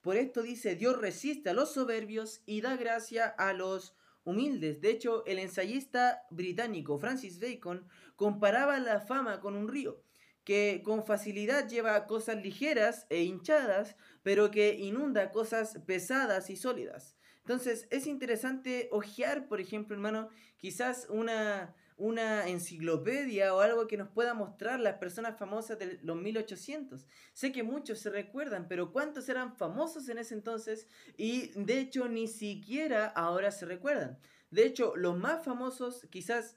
Por 0.00 0.16
esto 0.16 0.42
dice, 0.42 0.74
Dios 0.74 1.00
resiste 1.00 1.50
a 1.50 1.54
los 1.54 1.72
soberbios 1.72 2.42
y 2.46 2.62
da 2.62 2.76
gracia 2.76 3.26
a 3.26 3.52
los 3.52 3.94
humildes. 4.24 4.80
De 4.80 4.90
hecho, 4.90 5.24
el 5.26 5.38
ensayista 5.38 6.22
británico 6.30 6.98
Francis 6.98 7.38
Bacon 7.38 7.86
comparaba 8.16 8.78
la 8.80 9.00
fama 9.00 9.40
con 9.40 9.54
un 9.54 9.68
río 9.68 10.02
que 10.48 10.80
con 10.82 11.04
facilidad 11.04 11.68
lleva 11.68 12.06
cosas 12.06 12.42
ligeras 12.42 13.06
e 13.10 13.22
hinchadas, 13.22 13.96
pero 14.22 14.50
que 14.50 14.76
inunda 14.76 15.30
cosas 15.30 15.78
pesadas 15.86 16.48
y 16.48 16.56
sólidas. 16.56 17.18
Entonces, 17.40 17.86
es 17.90 18.06
interesante 18.06 18.88
ojear, 18.90 19.46
por 19.46 19.60
ejemplo, 19.60 19.94
hermano, 19.94 20.30
quizás 20.56 21.06
una 21.10 21.74
una 21.98 22.46
enciclopedia 22.46 23.52
o 23.52 23.60
algo 23.60 23.88
que 23.88 23.96
nos 23.96 24.08
pueda 24.08 24.32
mostrar 24.32 24.78
las 24.78 24.98
personas 24.98 25.36
famosas 25.36 25.80
de 25.80 25.98
los 26.02 26.16
1800. 26.16 27.08
Sé 27.32 27.50
que 27.50 27.64
muchos 27.64 27.98
se 27.98 28.08
recuerdan, 28.08 28.68
pero 28.68 28.92
¿cuántos 28.92 29.28
eran 29.28 29.56
famosos 29.56 30.08
en 30.08 30.18
ese 30.18 30.34
entonces? 30.34 30.86
Y 31.16 31.50
de 31.60 31.80
hecho 31.80 32.08
ni 32.08 32.28
siquiera 32.28 33.06
ahora 33.06 33.50
se 33.50 33.66
recuerdan. 33.66 34.16
De 34.50 34.64
hecho, 34.64 34.94
los 34.94 35.18
más 35.18 35.44
famosos 35.44 36.06
quizás 36.08 36.54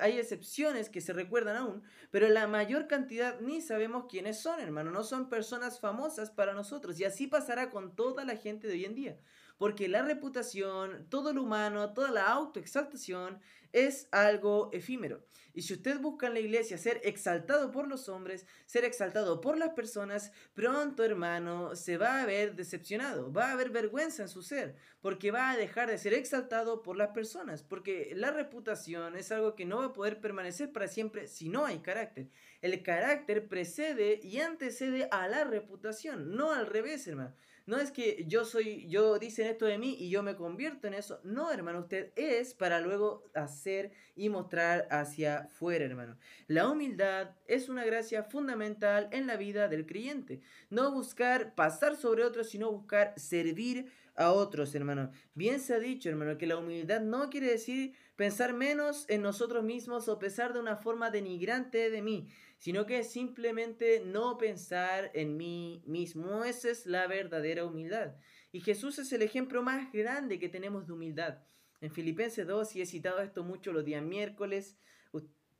hay 0.00 0.18
excepciones 0.18 0.88
que 0.88 1.00
se 1.00 1.12
recuerdan 1.12 1.56
aún, 1.56 1.82
pero 2.10 2.28
la 2.28 2.46
mayor 2.46 2.86
cantidad 2.86 3.40
ni 3.40 3.60
sabemos 3.60 4.06
quiénes 4.08 4.38
son, 4.40 4.60
hermano. 4.60 4.90
No 4.90 5.04
son 5.04 5.28
personas 5.28 5.80
famosas 5.80 6.30
para 6.30 6.54
nosotros. 6.54 6.98
Y 6.98 7.04
así 7.04 7.26
pasará 7.26 7.70
con 7.70 7.94
toda 7.94 8.24
la 8.24 8.36
gente 8.36 8.66
de 8.68 8.74
hoy 8.74 8.84
en 8.84 8.94
día. 8.94 9.18
Porque 9.58 9.88
la 9.88 10.02
reputación, 10.02 11.06
todo 11.08 11.32
lo 11.32 11.42
humano, 11.42 11.94
toda 11.94 12.10
la 12.10 12.28
autoexaltación 12.28 13.40
es 13.72 14.08
algo 14.10 14.70
efímero. 14.72 15.24
Y 15.56 15.62
si 15.62 15.72
usted 15.72 15.98
busca 16.00 16.26
en 16.26 16.34
la 16.34 16.40
iglesia 16.40 16.76
ser 16.76 17.00
exaltado 17.02 17.70
por 17.70 17.88
los 17.88 18.10
hombres, 18.10 18.46
ser 18.66 18.84
exaltado 18.84 19.40
por 19.40 19.56
las 19.56 19.70
personas, 19.70 20.30
pronto, 20.52 21.02
hermano, 21.02 21.74
se 21.74 21.96
va 21.96 22.20
a 22.20 22.26
ver 22.26 22.56
decepcionado, 22.56 23.32
va 23.32 23.48
a 23.48 23.52
haber 23.52 23.70
vergüenza 23.70 24.22
en 24.22 24.28
su 24.28 24.42
ser, 24.42 24.76
porque 25.00 25.30
va 25.30 25.50
a 25.50 25.56
dejar 25.56 25.88
de 25.88 25.96
ser 25.96 26.12
exaltado 26.12 26.82
por 26.82 26.98
las 26.98 27.08
personas, 27.08 27.62
porque 27.62 28.12
la 28.14 28.30
reputación 28.32 29.16
es 29.16 29.32
algo 29.32 29.54
que 29.54 29.64
no 29.64 29.78
va 29.78 29.86
a 29.86 29.92
poder 29.94 30.20
permanecer 30.20 30.72
para 30.72 30.88
siempre 30.88 31.26
si 31.26 31.48
no 31.48 31.64
hay 31.64 31.78
carácter. 31.78 32.28
El 32.60 32.82
carácter 32.82 33.48
precede 33.48 34.20
y 34.22 34.40
antecede 34.40 35.08
a 35.10 35.26
la 35.26 35.44
reputación, 35.44 36.36
no 36.36 36.52
al 36.52 36.66
revés, 36.66 37.06
hermano. 37.06 37.34
No 37.66 37.78
es 37.78 37.90
que 37.90 38.24
yo 38.28 38.44
soy, 38.44 38.86
yo 38.86 39.18
dicen 39.18 39.48
esto 39.48 39.66
de 39.66 39.76
mí 39.76 39.96
y 39.98 40.08
yo 40.08 40.22
me 40.22 40.36
convierto 40.36 40.86
en 40.86 40.94
eso. 40.94 41.20
No, 41.24 41.50
hermano, 41.50 41.80
usted 41.80 42.12
es 42.14 42.54
para 42.54 42.80
luego 42.80 43.24
hacer 43.34 43.90
y 44.14 44.28
mostrar 44.28 44.86
hacia 44.92 45.48
fuera, 45.48 45.84
hermano. 45.84 46.16
La 46.46 46.68
humildad 46.68 47.30
es 47.48 47.68
una 47.68 47.84
gracia 47.84 48.22
fundamental 48.22 49.08
en 49.10 49.26
la 49.26 49.36
vida 49.36 49.66
del 49.66 49.84
creyente. 49.84 50.40
No 50.70 50.92
buscar 50.92 51.56
pasar 51.56 51.96
sobre 51.96 52.22
otros, 52.22 52.50
sino 52.50 52.70
buscar 52.70 53.14
servir 53.16 53.90
a 54.14 54.30
otros, 54.30 54.72
hermano. 54.76 55.10
Bien 55.34 55.58
se 55.58 55.74
ha 55.74 55.80
dicho, 55.80 56.08
hermano, 56.08 56.38
que 56.38 56.46
la 56.46 56.58
humildad 56.58 57.00
no 57.00 57.30
quiere 57.30 57.50
decir 57.50 57.94
pensar 58.16 58.54
menos 58.54 59.04
en 59.08 59.22
nosotros 59.22 59.62
mismos 59.62 60.08
o 60.08 60.18
pensar 60.18 60.52
de 60.52 60.60
una 60.60 60.76
forma 60.76 61.10
denigrante 61.10 61.90
de 61.90 62.02
mí, 62.02 62.28
sino 62.58 62.86
que 62.86 63.04
simplemente 63.04 64.02
no 64.04 64.38
pensar 64.38 65.10
en 65.14 65.36
mí 65.36 65.82
mismo. 65.86 66.44
Esa 66.44 66.70
es 66.70 66.86
la 66.86 67.06
verdadera 67.06 67.64
humildad. 67.64 68.16
Y 68.52 68.60
Jesús 68.60 68.98
es 68.98 69.12
el 69.12 69.22
ejemplo 69.22 69.62
más 69.62 69.92
grande 69.92 70.38
que 70.38 70.48
tenemos 70.48 70.86
de 70.86 70.94
humildad. 70.94 71.38
En 71.80 71.90
Filipenses 71.90 72.46
2, 72.46 72.76
y 72.76 72.80
he 72.80 72.86
citado 72.86 73.20
esto 73.20 73.44
mucho 73.44 73.72
los 73.72 73.84
días 73.84 74.02
miércoles, 74.02 74.78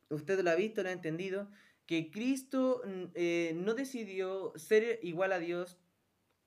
usted 0.09 0.41
lo 0.41 0.51
ha 0.51 0.55
visto, 0.55 0.83
lo 0.83 0.89
ha 0.89 0.93
entendido, 0.93 1.51
que 1.85 2.11
Cristo 2.11 2.83
mm, 2.85 3.05
eh, 3.15 3.53
no 3.55 3.75
decidió 3.75 4.53
ser 4.57 4.99
igual 5.03 5.33
a 5.33 5.39
Dios, 5.39 5.79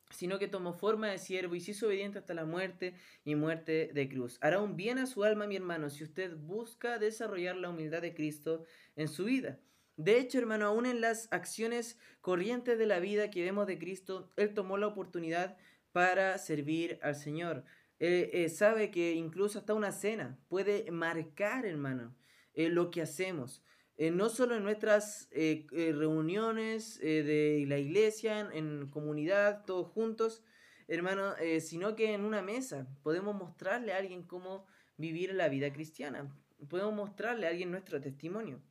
sino 0.10 0.39
que 0.39 0.48
tomó 0.48 0.74
forma 0.74 1.08
de 1.08 1.17
siervo 1.17 1.56
y 1.56 1.62
se 1.62 1.72
hizo 1.72 1.88
obediente 1.88 2.19
hasta 2.19 2.34
la 2.34 2.45
muerte 2.45 2.95
y 3.24 3.36
muerte 3.36 3.91
de 3.93 4.10
cruz. 4.10 4.38
Hará 4.41 4.60
un 4.60 4.76
bien 4.76 4.98
a 4.98 5.06
su 5.06 5.24
alma, 5.24 5.48
mi 5.48 5.56
hermano, 5.56 5.89
si 5.89 6.04
usted 6.04 6.36
busca 6.36 6.98
desarrollar 6.98 7.56
la 7.56 7.69
humildad 7.69 8.02
de 8.02 8.13
Cristo 8.13 8.63
en 8.95 9.08
su 9.08 9.26
vida. 9.26 9.60
De 9.98 10.17
hecho, 10.17 10.38
hermano, 10.38 10.65
aún 10.65 10.86
en 10.86 11.02
las 11.02 11.28
acciones 11.32 11.98
corrientes 12.22 12.78
de 12.80 12.86
la 12.86 13.00
vida 13.00 13.30
que 13.30 13.43
vemos 13.43 13.67
de 13.67 13.78
Cristo, 13.78 14.32
Él 14.38 14.54
tomó 14.54 14.78
la 14.78 14.88
oportunidad 14.88 15.58
para 15.91 16.38
servir 16.38 17.00
al 17.02 17.15
Señor. 17.15 17.65
Eh, 18.00 18.48
sabe 18.50 18.91
que 18.91 19.13
incluso 19.13 19.60
hasta 19.60 19.74
una 19.74 19.91
cena 19.91 20.39
puede 20.48 20.89
marcar, 20.89 21.65
hermano, 21.65 22.15
eh, 22.54 22.69
lo 22.69 22.91
que 22.91 23.02
hacemos. 23.02 23.62
Eh, 24.02 24.12
no 24.12 24.30
solo 24.30 24.56
en 24.56 24.64
nuestras 24.64 25.30
reuniones 25.32 27.00
de 27.00 27.66
la 27.68 27.78
iglesia, 27.78 28.50
en, 28.54 28.90
comunidad, 28.90 29.66
todos 29.66 29.88
juntos, 29.90 30.42
hermano, 30.88 31.36
sino 31.60 31.96
que 31.96 32.14
en 32.14 32.24
una 32.24 32.42
mesa 32.42 32.88
podemos 33.04 33.36
mostrarle 33.36 33.94
a 33.94 33.98
alguien 33.98 34.24
cómo 34.24 34.66
vivir 34.96 35.34
la 35.34 35.50
vida 35.50 35.72
cristiana. 35.74 36.34
Podemos 36.70 36.94
mostrarle 36.94 37.46
a 37.46 37.50
alguien 37.50 37.72
nuestro 37.72 38.00
testimonio. 38.00 38.62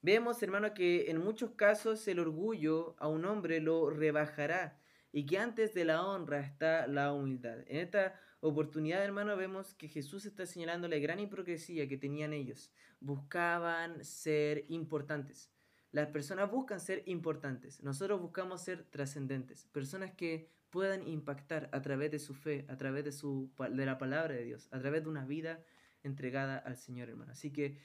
Vemos, 0.00 0.42
hermano, 0.42 0.74
que 0.74 1.10
en 1.10 1.18
muchos 1.18 1.50
casos 1.52 2.06
el 2.06 2.20
orgullo 2.20 2.94
a 2.98 3.08
un 3.08 3.24
hombre 3.24 3.60
lo 3.60 3.90
rebajará 3.90 4.80
y 5.10 5.26
que 5.26 5.38
antes 5.38 5.74
de 5.74 5.84
la 5.84 6.06
honra 6.06 6.40
está 6.40 6.86
la 6.86 7.12
humildad. 7.12 7.58
En 7.66 7.78
esta 7.78 8.18
oportunidad, 8.40 9.04
hermano, 9.04 9.36
vemos 9.36 9.74
que 9.74 9.88
Jesús 9.88 10.26
está 10.26 10.46
señalando 10.46 10.88
la 10.88 10.98
gran 10.98 11.20
hipocresía 11.20 11.88
que 11.88 11.96
tenían 11.96 12.32
ellos. 12.32 12.72
Buscaban 13.00 14.04
ser 14.04 14.64
importantes. 14.68 15.50
Las 15.90 16.08
personas 16.08 16.50
buscan 16.50 16.80
ser 16.80 17.02
importantes. 17.06 17.82
Nosotros 17.82 18.20
buscamos 18.20 18.62
ser 18.62 18.84
trascendentes. 18.84 19.64
Personas 19.66 20.12
que 20.12 20.50
puedan 20.70 21.06
impactar 21.06 21.70
a 21.72 21.80
través 21.80 22.10
de 22.10 22.18
su 22.18 22.34
fe, 22.34 22.66
a 22.68 22.76
través 22.76 23.04
de, 23.04 23.12
su, 23.12 23.50
la 23.70 23.98
palabra 23.98 24.34
de 24.34 24.44
Dios, 24.44 24.68
a 24.70 24.78
través 24.78 25.02
de 25.02 25.08
una 25.08 25.24
vida 25.24 25.64
entregada 26.02 26.58
al 26.58 26.76
Señor, 26.76 27.08
hermano. 27.08 27.32
Así 27.32 27.50
que 27.50 27.78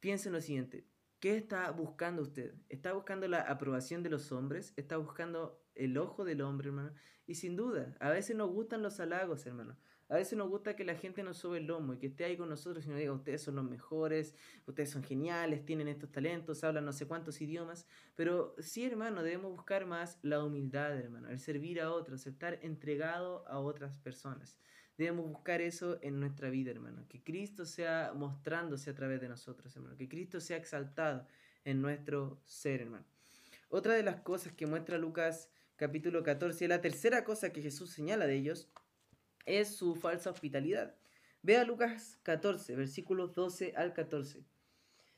piensen 0.00 0.32
lo 0.32 0.40
siguiente 0.40 0.84
¿Qué 1.22 1.36
está 1.36 1.70
buscando 1.70 2.20
usted? 2.20 2.52
¿Está 2.68 2.94
buscando 2.94 3.28
la 3.28 3.42
aprobación 3.42 4.02
de 4.02 4.10
los 4.10 4.32
hombres? 4.32 4.72
¿Está 4.74 4.96
buscando 4.96 5.61
el 5.74 5.98
ojo 5.98 6.24
del 6.24 6.42
hombre, 6.42 6.68
hermano? 6.68 6.92
Y 7.26 7.34
sin 7.34 7.56
duda, 7.56 7.96
a 8.00 8.10
veces 8.10 8.36
nos 8.36 8.50
gustan 8.50 8.82
los 8.82 9.00
halagos, 9.00 9.46
hermano. 9.46 9.76
A 10.08 10.16
veces 10.16 10.36
nos 10.36 10.50
gusta 10.50 10.76
que 10.76 10.84
la 10.84 10.94
gente 10.94 11.22
nos 11.22 11.38
sube 11.38 11.56
el 11.56 11.66
lomo 11.66 11.94
y 11.94 11.98
que 11.98 12.08
esté 12.08 12.24
ahí 12.24 12.36
con 12.36 12.50
nosotros 12.50 12.84
y 12.84 12.90
nos 12.90 12.98
diga, 12.98 13.12
ustedes 13.12 13.40
son 13.40 13.56
los 13.56 13.64
mejores, 13.64 14.34
ustedes 14.66 14.90
son 14.90 15.02
geniales, 15.02 15.64
tienen 15.64 15.88
estos 15.88 16.12
talentos, 16.12 16.62
hablan 16.64 16.84
no 16.84 16.92
sé 16.92 17.06
cuántos 17.06 17.40
idiomas. 17.40 17.86
Pero 18.14 18.54
sí, 18.58 18.84
hermano, 18.84 19.22
debemos 19.22 19.52
buscar 19.52 19.86
más 19.86 20.18
la 20.20 20.44
humildad, 20.44 20.98
hermano, 20.98 21.30
el 21.30 21.40
servir 21.40 21.80
a 21.80 21.90
otros, 21.90 22.26
el 22.26 22.34
estar 22.34 22.58
entregado 22.60 23.48
a 23.48 23.58
otras 23.58 23.96
personas. 24.00 24.58
Debemos 24.98 25.26
buscar 25.26 25.62
eso 25.62 25.98
en 26.02 26.20
nuestra 26.20 26.50
vida, 26.50 26.70
hermano. 26.72 27.06
Que 27.08 27.22
Cristo 27.22 27.64
sea 27.64 28.12
mostrándose 28.14 28.90
a 28.90 28.94
través 28.94 29.20
de 29.20 29.30
nosotros, 29.30 29.74
hermano. 29.74 29.96
Que 29.96 30.08
Cristo 30.10 30.40
sea 30.40 30.58
exaltado 30.58 31.26
en 31.64 31.80
nuestro 31.80 32.38
ser, 32.44 32.82
hermano. 32.82 33.06
Otra 33.70 33.94
de 33.94 34.02
las 34.02 34.20
cosas 34.20 34.52
que 34.52 34.66
muestra 34.66 34.98
Lucas 34.98 35.48
capítulo 35.76 36.22
14, 36.22 36.68
la 36.68 36.80
tercera 36.80 37.24
cosa 37.24 37.52
que 37.52 37.62
Jesús 37.62 37.90
señala 37.90 38.26
de 38.26 38.36
ellos, 38.36 38.68
es 39.46 39.68
su 39.74 39.94
falsa 39.94 40.30
hospitalidad. 40.30 40.94
Vea 41.42 41.64
Lucas 41.64 42.18
14, 42.22 42.76
versículos 42.76 43.34
12 43.34 43.74
al 43.76 43.92
14. 43.92 44.44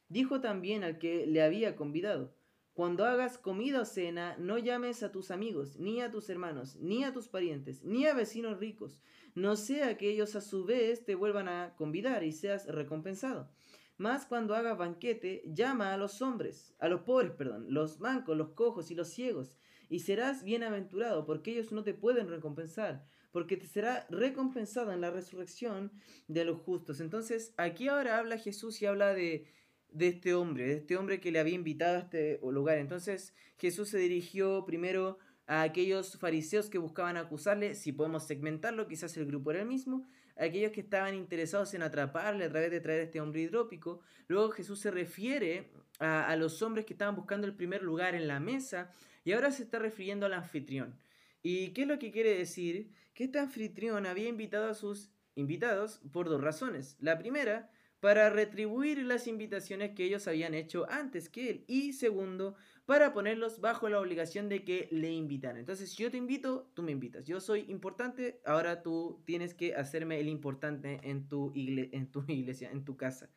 Dijo 0.08 0.40
también 0.40 0.84
al 0.84 0.98
que 0.98 1.26
le 1.26 1.42
había 1.42 1.76
convidado, 1.76 2.34
cuando 2.72 3.04
hagas 3.04 3.38
comida 3.38 3.82
o 3.82 3.84
cena, 3.84 4.36
no 4.38 4.58
llames 4.58 5.02
a 5.02 5.12
tus 5.12 5.30
amigos, 5.30 5.78
ni 5.78 6.00
a 6.00 6.10
tus 6.10 6.28
hermanos, 6.28 6.76
ni 6.76 7.04
a 7.04 7.12
tus 7.12 7.28
parientes, 7.28 7.84
ni 7.84 8.06
a 8.06 8.14
vecinos 8.14 8.58
ricos, 8.58 9.00
no 9.34 9.54
sea 9.54 9.96
que 9.96 10.10
ellos 10.10 10.34
a 10.34 10.40
su 10.40 10.64
vez 10.64 11.04
te 11.04 11.14
vuelvan 11.14 11.48
a 11.48 11.74
convidar 11.76 12.24
y 12.24 12.32
seas 12.32 12.66
recompensado. 12.66 13.48
Mas 13.96 14.26
cuando 14.26 14.56
hagas 14.56 14.76
banquete, 14.76 15.42
llama 15.46 15.92
a 15.92 15.96
los 15.96 16.20
hombres, 16.20 16.74
a 16.80 16.88
los 16.88 17.02
pobres, 17.02 17.30
perdón, 17.32 17.66
los 17.68 18.00
mancos, 18.00 18.36
los 18.36 18.50
cojos 18.50 18.90
y 18.90 18.96
los 18.96 19.08
ciegos, 19.08 19.56
y 19.94 20.00
serás 20.00 20.42
bienaventurado, 20.42 21.24
porque 21.24 21.52
ellos 21.52 21.70
no 21.70 21.84
te 21.84 21.94
pueden 21.94 22.28
recompensar, 22.28 23.04
porque 23.30 23.56
te 23.56 23.68
será 23.68 24.06
recompensado 24.10 24.92
en 24.92 25.00
la 25.00 25.10
resurrección 25.10 25.92
de 26.26 26.44
los 26.44 26.60
justos. 26.60 27.00
Entonces, 27.00 27.54
aquí 27.58 27.86
ahora 27.86 28.18
habla 28.18 28.38
Jesús 28.38 28.82
y 28.82 28.86
habla 28.86 29.14
de 29.14 29.46
de 29.94 30.08
este 30.08 30.34
hombre, 30.34 30.66
de 30.66 30.74
este 30.74 30.96
hombre 30.96 31.20
que 31.20 31.30
le 31.30 31.38
había 31.38 31.54
invitado 31.54 31.96
a 31.96 32.00
este 32.00 32.40
lugar. 32.42 32.78
Entonces 32.78 33.32
Jesús 33.56 33.88
se 33.90 33.98
dirigió 33.98 34.64
primero 34.66 35.18
a 35.46 35.62
aquellos 35.62 36.18
fariseos 36.18 36.68
que 36.68 36.78
buscaban 36.78 37.16
acusarle, 37.16 37.74
si 37.74 37.92
podemos 37.92 38.26
segmentarlo, 38.26 38.88
quizás 38.88 39.16
el 39.16 39.26
grupo 39.26 39.52
era 39.52 39.60
el 39.60 39.68
mismo, 39.68 40.04
a 40.36 40.44
aquellos 40.44 40.72
que 40.72 40.80
estaban 40.80 41.14
interesados 41.14 41.74
en 41.74 41.82
atraparle 41.82 42.44
a 42.44 42.50
través 42.50 42.72
de 42.72 42.80
traer 42.80 43.02
este 43.02 43.20
hombre 43.20 43.42
hidrópico. 43.42 44.00
Luego 44.26 44.50
Jesús 44.50 44.80
se 44.80 44.90
refiere 44.90 45.70
a, 46.00 46.26
a 46.26 46.34
los 46.36 46.60
hombres 46.62 46.86
que 46.86 46.94
estaban 46.94 47.14
buscando 47.14 47.46
el 47.46 47.54
primer 47.54 47.82
lugar 47.82 48.16
en 48.16 48.26
la 48.26 48.40
mesa 48.40 48.90
y 49.24 49.32
ahora 49.32 49.50
se 49.50 49.62
está 49.64 49.78
refiriendo 49.78 50.26
al 50.26 50.34
anfitrión. 50.34 50.98
¿Y 51.42 51.70
qué 51.70 51.82
es 51.82 51.88
lo 51.88 51.98
que 51.98 52.12
quiere 52.12 52.36
decir? 52.36 52.92
Que 53.14 53.24
este 53.24 53.38
anfitrión 53.38 54.06
había 54.06 54.28
invitado 54.28 54.68
a 54.68 54.74
sus 54.74 55.10
invitados 55.34 56.00
por 56.12 56.28
dos 56.28 56.40
razones. 56.40 56.96
La 57.00 57.18
primera, 57.18 57.70
para 58.00 58.30
retribuir 58.30 58.98
las 58.98 59.26
invitaciones 59.26 59.92
que 59.92 60.04
ellos 60.04 60.28
habían 60.28 60.54
hecho 60.54 60.86
antes 60.90 61.28
que 61.28 61.50
él. 61.50 61.64
Y 61.66 61.94
segundo, 61.94 62.54
para 62.86 63.12
ponerlos 63.12 63.60
bajo 63.60 63.88
la 63.88 63.98
obligación 64.00 64.48
de 64.48 64.62
que 64.62 64.88
le 64.90 65.10
invitaran. 65.10 65.56
Entonces, 65.56 65.90
si 65.90 66.02
yo 66.02 66.10
te 66.10 66.18
invito, 66.18 66.70
tú 66.74 66.82
me 66.82 66.92
invitas. 66.92 67.24
Yo 67.24 67.40
soy 67.40 67.64
importante, 67.68 68.40
ahora 68.44 68.82
tú 68.82 69.22
tienes 69.24 69.54
que 69.54 69.74
hacerme 69.74 70.20
el 70.20 70.28
importante 70.28 71.00
en 71.02 71.28
tu, 71.28 71.52
en 71.54 72.10
tu 72.10 72.24
iglesia, 72.28 72.70
en 72.70 72.84
tu 72.84 72.96
casa. 72.96 73.30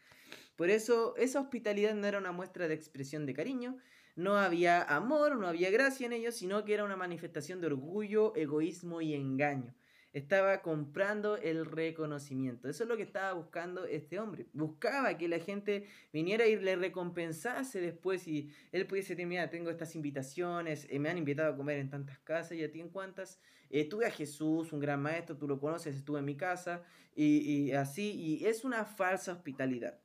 Por 0.57 0.69
eso, 0.69 1.15
esa 1.17 1.39
hospitalidad 1.39 1.93
no 1.93 2.07
era 2.07 2.17
una 2.17 2.31
muestra 2.31 2.67
de 2.67 2.73
expresión 2.73 3.25
de 3.25 3.33
cariño, 3.33 3.77
no 4.17 4.35
había 4.35 4.83
amor, 4.83 5.37
no 5.37 5.47
había 5.47 5.71
gracia 5.71 6.05
en 6.05 6.11
ellos, 6.11 6.35
sino 6.35 6.65
que 6.65 6.73
era 6.73 6.83
una 6.83 6.97
manifestación 6.97 7.61
de 7.61 7.67
orgullo, 7.67 8.35
egoísmo 8.35 8.99
y 8.99 9.13
engaño 9.13 9.73
estaba 10.17 10.63
comprando 10.63 11.37
el 11.37 11.65
reconocimiento. 11.65 12.67
Eso 12.67 12.83
es 12.83 12.89
lo 12.89 12.97
que 12.97 13.03
estaba 13.03 13.33
buscando 13.33 13.85
este 13.85 14.19
hombre. 14.19 14.47
Buscaba 14.53 15.15
que 15.17 15.27
la 15.27 15.37
gente 15.39 15.85
viniera 16.11 16.47
y 16.47 16.55
le 16.55 16.75
recompensase 16.75 17.79
después 17.79 18.27
y 18.27 18.49
él 18.71 18.87
pudiese 18.87 19.13
decir, 19.13 19.27
mira, 19.27 19.49
tengo 19.49 19.69
estas 19.69 19.95
invitaciones, 19.95 20.87
eh, 20.89 20.97
me 20.97 21.09
han 21.09 21.19
invitado 21.19 21.53
a 21.53 21.55
comer 21.55 21.77
en 21.77 21.89
tantas 21.89 22.19
casas 22.19 22.53
y 22.53 22.63
a 22.63 22.71
ti 22.71 22.79
en 22.79 22.89
cuántas. 22.89 23.39
Eh, 23.69 23.87
tuve 23.87 24.07
a 24.07 24.11
Jesús, 24.11 24.73
un 24.73 24.79
gran 24.79 25.01
maestro, 25.01 25.37
tú 25.37 25.47
lo 25.47 25.59
conoces, 25.59 25.95
estuve 25.95 26.19
en 26.19 26.25
mi 26.25 26.35
casa 26.35 26.83
y, 27.13 27.67
y 27.67 27.71
así. 27.73 28.11
Y 28.11 28.45
es 28.45 28.63
una 28.63 28.85
falsa 28.85 29.33
hospitalidad. 29.33 29.99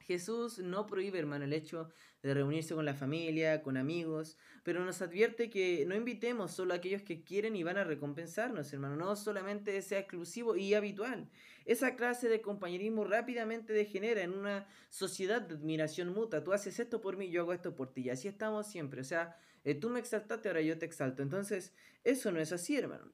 Jesús 0.00 0.58
no 0.58 0.86
prohíbe, 0.86 1.18
hermano, 1.18 1.44
el 1.44 1.52
hecho 1.52 1.88
de 2.22 2.34
reunirse 2.34 2.74
con 2.74 2.84
la 2.84 2.94
familia, 2.94 3.62
con 3.62 3.76
amigos, 3.76 4.36
pero 4.62 4.84
nos 4.84 5.00
advierte 5.00 5.48
que 5.48 5.84
no 5.86 5.94
invitemos 5.94 6.52
solo 6.52 6.74
a 6.74 6.76
aquellos 6.76 7.02
que 7.02 7.22
quieren 7.24 7.56
y 7.56 7.62
van 7.62 7.78
a 7.78 7.84
recompensarnos, 7.84 8.72
hermano, 8.72 8.96
no 8.96 9.16
solamente 9.16 9.80
sea 9.82 10.00
exclusivo 10.00 10.56
y 10.56 10.74
habitual. 10.74 11.30
Esa 11.64 11.96
clase 11.96 12.28
de 12.28 12.42
compañerismo 12.42 13.04
rápidamente 13.04 13.72
degenera 13.72 14.22
en 14.22 14.32
una 14.32 14.66
sociedad 14.88 15.40
de 15.40 15.54
admiración 15.54 16.12
mutua. 16.12 16.44
Tú 16.44 16.52
haces 16.52 16.78
esto 16.80 17.00
por 17.00 17.16
mí, 17.16 17.30
yo 17.30 17.42
hago 17.42 17.52
esto 17.52 17.74
por 17.74 17.92
ti, 17.92 18.02
y 18.02 18.10
así 18.10 18.28
estamos 18.28 18.66
siempre. 18.66 19.00
O 19.00 19.04
sea, 19.04 19.36
eh, 19.64 19.74
tú 19.74 19.88
me 19.88 20.00
exaltaste, 20.00 20.48
ahora 20.48 20.62
yo 20.62 20.78
te 20.78 20.86
exalto. 20.86 21.22
Entonces, 21.22 21.72
eso 22.04 22.32
no 22.32 22.40
es 22.40 22.52
así, 22.52 22.76
hermano. 22.76 23.12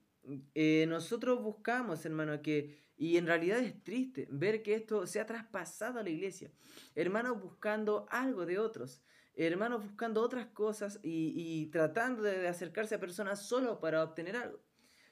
Eh, 0.55 0.87
nosotros 0.89 1.43
buscamos, 1.43 2.05
hermano, 2.05 2.43
que, 2.43 2.86
y 2.97 3.17
en 3.17 3.27
realidad 3.27 3.59
es 3.59 3.83
triste 3.83 4.27
ver 4.31 4.63
que 4.63 4.75
esto 4.75 5.07
se 5.07 5.21
ha 5.21 5.27
traspasado 5.27 5.99
a 5.99 6.03
la 6.03 6.11
iglesia. 6.11 6.51
Hermanos 6.95 7.41
buscando 7.41 8.07
algo 8.11 8.47
de 8.47 8.59
otros, 8.59 9.03
hermanos 9.35 9.83
buscando 9.85 10.23
otras 10.23 10.47
cosas 10.47 10.99
y, 11.03 11.33
y 11.37 11.67
tratando 11.67 12.23
de 12.23 12.49
acercarse 12.49 12.95
a 12.95 13.01
personas 13.01 13.47
solo 13.47 13.81
para 13.81 14.03
obtener 14.03 14.37
algo. 14.37 14.66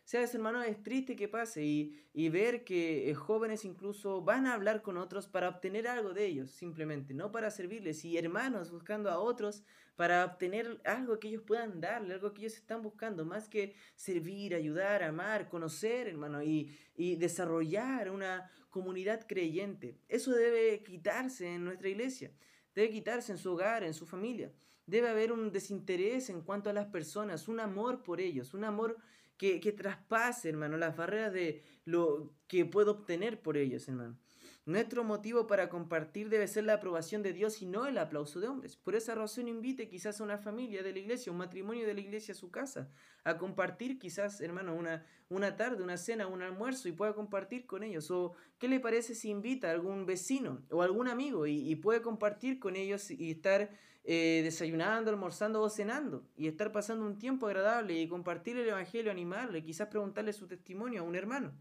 Sabes, 0.04 0.34
hermano, 0.34 0.62
es 0.62 0.82
triste 0.82 1.16
que 1.16 1.28
pase 1.28 1.64
y, 1.64 2.28
ver 2.28 2.62
que 2.62 3.08
eh, 3.08 3.14
jóvenes 3.14 3.64
incluso 3.64 4.20
van 4.20 4.46
a 4.46 4.52
hablar 4.52 4.82
con 4.82 4.98
otros 4.98 5.26
para 5.26 5.48
obtener 5.48 5.88
algo 5.88 6.12
de 6.12 6.26
ellos, 6.26 6.50
simplemente, 6.50 7.14
no 7.14 7.32
para 7.32 7.50
servirles. 7.50 8.04
Y 8.04 8.18
hermanos 8.18 8.70
buscando 8.70 9.10
a 9.10 9.18
otros 9.18 9.64
para 9.96 10.26
obtener 10.26 10.78
algo 10.84 11.18
que 11.18 11.28
ellos 11.28 11.42
puedan 11.46 11.80
darle, 11.80 12.14
algo 12.14 12.34
que 12.34 12.42
ellos 12.42 12.54
están 12.54 12.82
buscando, 12.82 13.24
más 13.24 13.48
que 13.48 13.74
servir, 13.94 14.54
ayudar, 14.54 15.02
amar, 15.02 15.48
conocer, 15.48 16.06
hermano, 16.06 16.42
y, 16.42 16.76
y 16.94 17.16
desarrollar 17.16 18.10
una 18.10 18.50
comunidad 18.68 19.26
creyente. 19.26 19.96
Eso 20.08 20.32
debe 20.32 20.82
quitarse 20.82 21.54
en 21.54 21.64
nuestra 21.64 21.88
iglesia, 21.88 22.30
debe 22.74 22.90
quitarse 22.90 23.32
en 23.32 23.38
su 23.38 23.52
hogar, 23.52 23.82
en 23.84 23.94
su 23.94 24.04
familia. 24.04 24.52
Debe 24.84 25.08
haber 25.08 25.32
un 25.32 25.50
desinterés 25.50 26.28
en 26.28 26.42
cuanto 26.42 26.68
a 26.68 26.74
las 26.74 26.86
personas, 26.86 27.48
un 27.48 27.58
amor 27.58 28.02
por 28.02 28.20
ellos, 28.20 28.52
un 28.52 28.64
amor 28.64 28.98
que, 29.36 29.60
que 29.60 29.72
traspase, 29.72 30.48
hermano, 30.48 30.76
las 30.76 30.96
barreras 30.96 31.32
de 31.32 31.62
lo 31.84 32.34
que 32.46 32.64
puedo 32.64 32.92
obtener 32.92 33.40
por 33.42 33.56
ellos, 33.56 33.88
hermano. 33.88 34.18
Nuestro 34.66 35.04
motivo 35.04 35.46
para 35.46 35.68
compartir 35.68 36.30
debe 36.30 36.48
ser 36.48 36.64
la 36.64 36.74
aprobación 36.74 37.22
de 37.22 37.34
Dios 37.34 37.60
y 37.60 37.66
no 37.66 37.84
el 37.84 37.98
aplauso 37.98 38.40
de 38.40 38.48
hombres. 38.48 38.76
Por 38.76 38.94
esa 38.94 39.14
razón 39.14 39.46
invite 39.46 39.88
quizás 39.88 40.18
a 40.18 40.24
una 40.24 40.38
familia 40.38 40.82
de 40.82 40.90
la 40.90 41.00
iglesia, 41.00 41.30
un 41.30 41.36
matrimonio 41.36 41.86
de 41.86 41.92
la 41.92 42.00
iglesia 42.00 42.32
a 42.32 42.36
su 42.36 42.50
casa, 42.50 42.90
a 43.24 43.36
compartir 43.36 43.98
quizás, 43.98 44.40
hermano, 44.40 44.74
una, 44.74 45.04
una 45.28 45.56
tarde, 45.58 45.82
una 45.82 45.98
cena, 45.98 46.28
un 46.28 46.40
almuerzo 46.40 46.88
y 46.88 46.92
pueda 46.92 47.12
compartir 47.12 47.66
con 47.66 47.82
ellos. 47.82 48.10
O 48.10 48.32
qué 48.58 48.68
le 48.68 48.80
parece 48.80 49.14
si 49.14 49.28
invita 49.28 49.68
a 49.68 49.72
algún 49.72 50.06
vecino 50.06 50.62
o 50.70 50.80
algún 50.80 51.08
amigo 51.08 51.46
y, 51.46 51.70
y 51.70 51.76
puede 51.76 52.00
compartir 52.00 52.58
con 52.58 52.74
ellos 52.74 53.10
y 53.10 53.32
estar 53.32 53.70
eh, 54.06 54.42
desayunando, 54.44 55.10
almorzando 55.10 55.62
o 55.62 55.70
cenando 55.70 56.28
y 56.36 56.46
estar 56.46 56.70
pasando 56.72 57.06
un 57.06 57.18
tiempo 57.18 57.46
agradable 57.46 57.98
y 57.98 58.06
compartir 58.06 58.58
el 58.58 58.68
Evangelio, 58.68 59.10
animarle, 59.10 59.64
quizás 59.64 59.88
preguntarle 59.88 60.34
su 60.34 60.46
testimonio 60.46 61.00
a 61.00 61.04
un 61.04 61.14
hermano. 61.14 61.52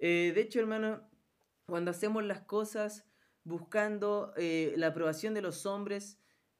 Eh, 0.00 0.32
de 0.34 0.40
hecho, 0.40 0.58
hermano, 0.58 1.08
cuando 1.66 1.92
hacemos 1.92 2.24
las 2.24 2.40
cosas 2.40 3.04
buscando 3.44 4.32
eh, 4.36 4.74
la 4.76 4.88
aprobación 4.88 5.34
de 5.34 5.42
los 5.42 5.64
hombres, 5.64 6.18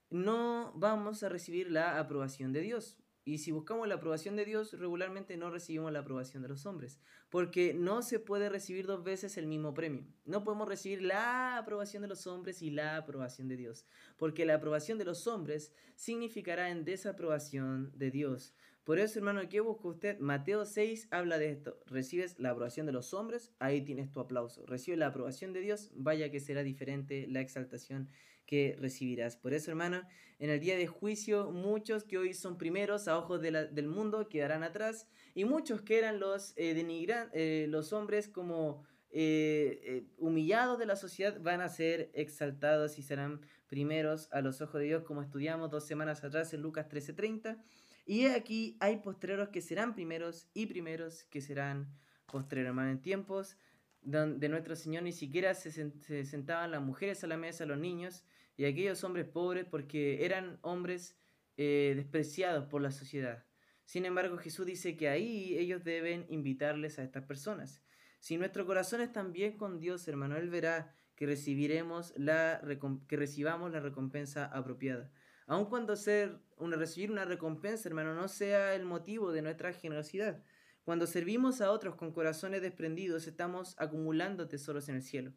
no 0.08 0.72
vamos 0.76 1.24
a 1.24 1.28
recibir 1.28 1.68
la 1.68 1.98
aprobación 1.98 2.52
de 2.52 2.60
Dios. 2.60 3.01
Y 3.24 3.38
si 3.38 3.52
buscamos 3.52 3.86
la 3.86 3.94
aprobación 3.94 4.34
de 4.34 4.44
Dios, 4.44 4.72
regularmente 4.72 5.36
no 5.36 5.48
recibimos 5.48 5.92
la 5.92 6.00
aprobación 6.00 6.42
de 6.42 6.48
los 6.48 6.66
hombres, 6.66 6.98
porque 7.30 7.72
no 7.72 8.02
se 8.02 8.18
puede 8.18 8.48
recibir 8.48 8.86
dos 8.86 9.04
veces 9.04 9.36
el 9.36 9.46
mismo 9.46 9.74
premio. 9.74 10.04
No 10.24 10.42
podemos 10.42 10.66
recibir 10.66 11.02
la 11.02 11.56
aprobación 11.56 12.02
de 12.02 12.08
los 12.08 12.26
hombres 12.26 12.62
y 12.62 12.70
la 12.70 12.96
aprobación 12.96 13.46
de 13.46 13.56
Dios, 13.56 13.86
porque 14.16 14.44
la 14.44 14.54
aprobación 14.54 14.98
de 14.98 15.04
los 15.04 15.28
hombres 15.28 15.72
significará 15.94 16.70
en 16.70 16.84
desaprobación 16.84 17.92
de 17.96 18.10
Dios. 18.10 18.54
Por 18.84 18.98
eso, 18.98 19.20
hermano, 19.20 19.48
¿qué 19.48 19.60
busca 19.60 19.86
usted? 19.86 20.18
Mateo 20.18 20.64
6 20.66 21.06
habla 21.12 21.38
de 21.38 21.50
esto. 21.50 21.78
Recibes 21.86 22.40
la 22.40 22.50
aprobación 22.50 22.84
de 22.84 22.90
los 22.90 23.14
hombres, 23.14 23.52
ahí 23.60 23.82
tienes 23.82 24.10
tu 24.10 24.18
aplauso. 24.18 24.66
Recibes 24.66 24.98
la 24.98 25.06
aprobación 25.06 25.52
de 25.52 25.60
Dios, 25.60 25.92
vaya 25.94 26.32
que 26.32 26.40
será 26.40 26.64
diferente 26.64 27.28
la 27.28 27.40
exaltación 27.40 28.08
que 28.44 28.76
recibirás. 28.80 29.36
Por 29.36 29.54
eso, 29.54 29.70
hermano, 29.70 30.02
en 30.40 30.50
el 30.50 30.58
día 30.58 30.76
de 30.76 30.88
juicio, 30.88 31.52
muchos 31.52 32.02
que 32.02 32.18
hoy 32.18 32.34
son 32.34 32.58
primeros 32.58 33.06
a 33.06 33.16
ojos 33.16 33.40
del 33.40 33.86
mundo 33.86 34.28
quedarán 34.28 34.64
atrás 34.64 35.06
y 35.32 35.44
muchos 35.44 35.82
que 35.82 35.98
eran 35.98 36.18
los, 36.18 36.52
eh, 36.56 36.74
denigran, 36.74 37.30
eh, 37.34 37.66
los 37.68 37.92
hombres 37.92 38.28
como 38.28 38.82
eh, 39.10 40.08
humillados 40.18 40.80
de 40.80 40.86
la 40.86 40.96
sociedad 40.96 41.38
van 41.40 41.60
a 41.60 41.68
ser 41.68 42.10
exaltados 42.14 42.98
y 42.98 43.02
serán 43.02 43.42
primeros 43.68 44.28
a 44.32 44.40
los 44.40 44.60
ojos 44.60 44.80
de 44.80 44.86
Dios, 44.86 45.04
como 45.04 45.22
estudiamos 45.22 45.70
dos 45.70 45.86
semanas 45.86 46.24
atrás 46.24 46.52
en 46.52 46.62
Lucas 46.62 46.88
13:30. 46.88 47.62
Y 48.04 48.26
aquí 48.26 48.76
hay 48.80 48.98
postreros 48.98 49.50
que 49.50 49.60
serán 49.60 49.94
primeros 49.94 50.48
y 50.54 50.66
primeros 50.66 51.24
que 51.24 51.40
serán 51.40 51.88
postreros, 52.26 52.68
hermano. 52.68 52.90
En 52.90 53.00
tiempos 53.00 53.56
de 54.02 54.48
nuestro 54.48 54.74
Señor 54.74 55.04
ni 55.04 55.12
siquiera 55.12 55.54
se, 55.54 55.70
sentaban 56.24 56.72
las 56.72 56.82
mujeres 56.82 57.22
a 57.22 57.28
la 57.28 57.36
mesa, 57.36 57.66
los 57.66 57.78
niños 57.78 58.24
y 58.56 58.64
aquellos 58.64 59.04
hombres 59.04 59.26
pobres 59.26 59.64
porque 59.64 60.24
eran 60.24 60.58
hombres 60.62 61.16
eh, 61.56 61.92
despreciados 61.94 62.66
por 62.66 62.82
la 62.82 62.90
sociedad. 62.90 63.44
Sin 63.84 64.04
embargo, 64.04 64.38
Jesús 64.38 64.66
dice 64.66 64.96
que 64.96 65.08
ahí 65.08 65.56
ellos 65.56 65.84
deben 65.84 66.26
invitarles 66.28 66.98
a 66.98 67.04
estas 67.04 67.24
personas. 67.24 67.82
Si 68.18 68.36
nuestro 68.36 68.66
corazón 68.66 69.00
está 69.00 69.22
bien 69.22 69.56
con 69.56 69.78
Dios, 69.78 70.06
hermano, 70.08 70.36
Él 70.36 70.48
verá 70.48 70.94
que, 71.14 71.26
recibiremos 71.26 72.12
la, 72.16 72.60
que 73.08 73.16
recibamos 73.16 73.70
la 73.70 73.80
recompensa 73.80 74.46
apropiada. 74.46 75.10
Aun 75.46 75.66
cuando 75.66 75.96
ser 75.96 76.38
una, 76.56 76.76
recibir 76.76 77.10
una 77.10 77.24
recompensa, 77.24 77.88
hermano, 77.88 78.14
no 78.14 78.28
sea 78.28 78.74
el 78.74 78.84
motivo 78.84 79.32
de 79.32 79.42
nuestra 79.42 79.72
generosidad. 79.72 80.42
Cuando 80.84 81.06
servimos 81.06 81.60
a 81.60 81.70
otros 81.70 81.94
con 81.94 82.12
corazones 82.12 82.62
desprendidos, 82.62 83.26
estamos 83.26 83.74
acumulando 83.78 84.48
tesoros 84.48 84.88
en 84.88 84.96
el 84.96 85.02
cielo 85.02 85.32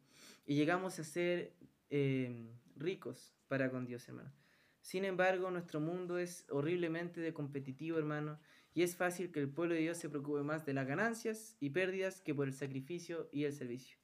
y 0.46 0.56
llegamos 0.56 0.98
a 1.00 1.04
ser 1.04 1.54
eh, 1.90 2.52
ricos 2.76 3.36
para 3.48 3.70
con 3.70 3.86
Dios, 3.86 4.08
hermano. 4.08 4.34
Sin 4.82 5.06
embargo, 5.06 5.50
nuestro 5.50 5.80
mundo 5.80 6.18
es 6.18 6.46
horriblemente 6.50 7.34
competitivo, 7.34 7.98
hermano, 7.98 8.40
y 8.74 8.84
es 8.84 8.96
fácil 8.96 9.32
que 9.32 9.40
el 9.40 9.50
pueblo 9.50 9.74
de 9.74 9.82
Dios 9.82 9.98
se 9.98 10.10
preocupe 10.10 10.44
más 10.44 10.66
de 10.66 10.74
las 10.74 10.86
ganancias 10.86 11.56
y 11.60 11.70
pérdidas 11.72 12.22
que 12.22 12.36
por 12.36 12.48
el 12.48 12.54
sacrificio 12.54 13.30
y 13.32 13.46
el 13.46 13.54
servicio. 13.54 13.98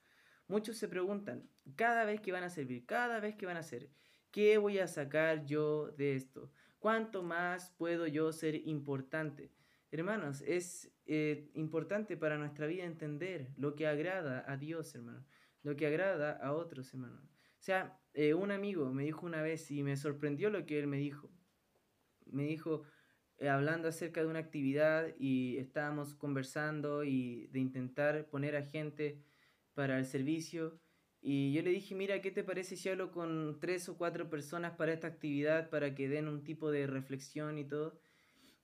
Muchos 0.47 0.78
se 0.78 0.88
preguntan, 0.88 1.47
cada 1.76 2.06
vez 2.06 2.22
que 2.22 2.32
van 2.32 2.43
a 2.43 2.49
servir, 2.49 2.86
cada 2.86 3.20
vez 3.20 3.36
que 3.36 3.45
van 3.45 3.58
a 3.58 3.62
hacer, 3.62 3.89
¿qué 4.32 4.57
voy 4.57 4.79
a 4.79 4.88
sacar 4.88 5.45
yo 5.45 5.91
de 5.91 6.15
esto? 6.15 6.51
¿Cuánto 6.79 7.23
más 7.23 7.71
puedo 7.77 8.07
yo 8.07 8.32
ser 8.32 8.55
importante? 8.67 9.51
Hermanos, 9.91 10.41
es 10.47 10.91
eh, 11.05 11.49
importante 11.53 12.17
para 12.17 12.38
nuestra 12.38 12.65
vida 12.65 12.86
entender 12.86 13.51
lo 13.57 13.75
que 13.75 13.88
agrada 13.88 14.43
a 14.47 14.57
Dios, 14.57 14.95
hermano, 14.95 15.25
lo 15.63 15.75
que 15.75 15.86
agrada 15.86 16.32
a 16.32 16.53
otros, 16.53 16.93
hermano. 16.93 17.21
O 17.21 17.63
sea, 17.63 17.99
eh, 18.13 18.34
un 18.34 18.51
amigo 18.51 18.91
me 18.91 19.03
dijo 19.03 19.25
una 19.25 19.41
vez 19.41 19.69
y 19.69 19.84
me 19.84 19.95
sorprendió 19.95 20.49
lo 20.49 20.65
que 20.65 20.79
él 20.79 20.88
me 20.88 20.97
dijo. 20.97 21.29
Me 22.25 22.43
dijo, 22.43 22.84
eh, 23.38 23.49
hablando 23.49 23.88
acerca 23.88 24.21
de 24.21 24.27
una 24.27 24.39
actividad 24.39 25.13
y 25.19 25.57
estábamos 25.57 26.15
conversando 26.15 27.03
y 27.03 27.47
de 27.47 27.59
intentar 27.59 28.27
poner 28.29 28.55
a 28.55 28.63
gente 28.63 29.21
para 29.73 29.99
el 29.99 30.05
servicio. 30.05 30.80
Y 31.22 31.53
yo 31.53 31.61
le 31.61 31.69
dije, 31.69 31.93
mira, 31.93 32.22
¿qué 32.22 32.32
te 32.32 32.43
parece 32.43 32.76
si 32.76 32.89
hablo 32.89 33.11
con 33.11 33.59
tres 33.59 33.88
o 33.89 33.97
cuatro 33.97 34.30
personas 34.30 34.74
para 34.74 34.91
esta 34.91 35.07
actividad, 35.07 35.69
para 35.69 35.93
que 35.93 36.09
den 36.09 36.28
un 36.28 36.43
tipo 36.43 36.72
de 36.72 36.88
reflexión 36.88 37.59
y 37.59 37.63
todo? 37.63 37.99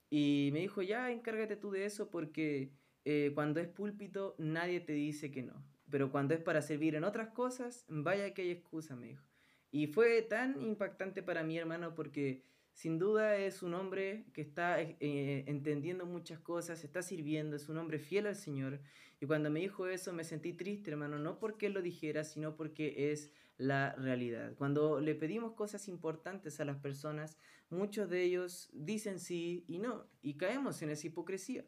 Y 0.09 0.49
me 0.53 0.61
dijo, 0.61 0.81
ya, 0.81 1.11
encárgate 1.11 1.55
tú 1.55 1.69
de 1.71 1.85
eso 1.85 2.09
porque 2.09 2.71
eh, 3.05 3.31
cuando 3.35 3.59
es 3.59 3.67
púlpito 3.67 4.35
nadie 4.39 4.79
te 4.79 4.93
dice 4.93 5.31
que 5.31 5.43
no. 5.43 5.63
Pero 5.89 6.11
cuando 6.11 6.33
es 6.33 6.41
para 6.41 6.61
servir 6.61 6.95
en 6.95 7.03
otras 7.03 7.29
cosas, 7.29 7.85
vaya 7.87 8.33
que 8.33 8.41
hay 8.41 8.51
excusa, 8.51 8.95
me 8.95 9.07
dijo. 9.07 9.23
Y 9.71 9.87
fue 9.87 10.21
tan 10.23 10.61
impactante 10.61 11.21
para 11.21 11.43
mi 11.43 11.57
hermano 11.57 11.93
porque 11.93 12.43
sin 12.77 12.99
duda 12.99 13.37
es 13.37 13.63
un 13.63 13.73
hombre 13.73 14.27
que 14.33 14.41
está 14.41 14.79
eh, 14.79 14.97
eh, 14.99 15.45
entendiendo 15.47 16.05
muchas 16.05 16.39
cosas, 16.39 16.83
está 16.83 17.01
sirviendo, 17.01 17.55
es 17.55 17.69
un 17.69 17.79
hombre 17.79 17.97
fiel 17.97 18.27
al 18.27 18.35
Señor. 18.35 18.79
Y 19.19 19.25
cuando 19.25 19.49
me 19.49 19.61
dijo 19.61 19.87
eso 19.87 20.13
me 20.13 20.23
sentí 20.23 20.53
triste, 20.53 20.91
hermano, 20.91 21.17
no 21.17 21.39
porque 21.39 21.69
lo 21.69 21.81
dijera, 21.81 22.23
sino 22.23 22.55
porque 22.55 23.11
es 23.11 23.31
la 23.57 23.95
realidad. 23.95 24.53
Cuando 24.59 25.01
le 25.01 25.15
pedimos 25.15 25.53
cosas 25.53 25.87
importantes 25.87 26.59
a 26.59 26.65
las 26.65 26.77
personas, 26.77 27.39
muchos 27.71 28.11
de 28.11 28.21
ellos 28.21 28.69
dicen 28.73 29.19
sí 29.19 29.65
y 29.67 29.79
no, 29.79 30.05
y 30.21 30.35
caemos 30.35 30.79
en 30.83 30.91
esa 30.91 31.07
hipocresía. 31.07 31.65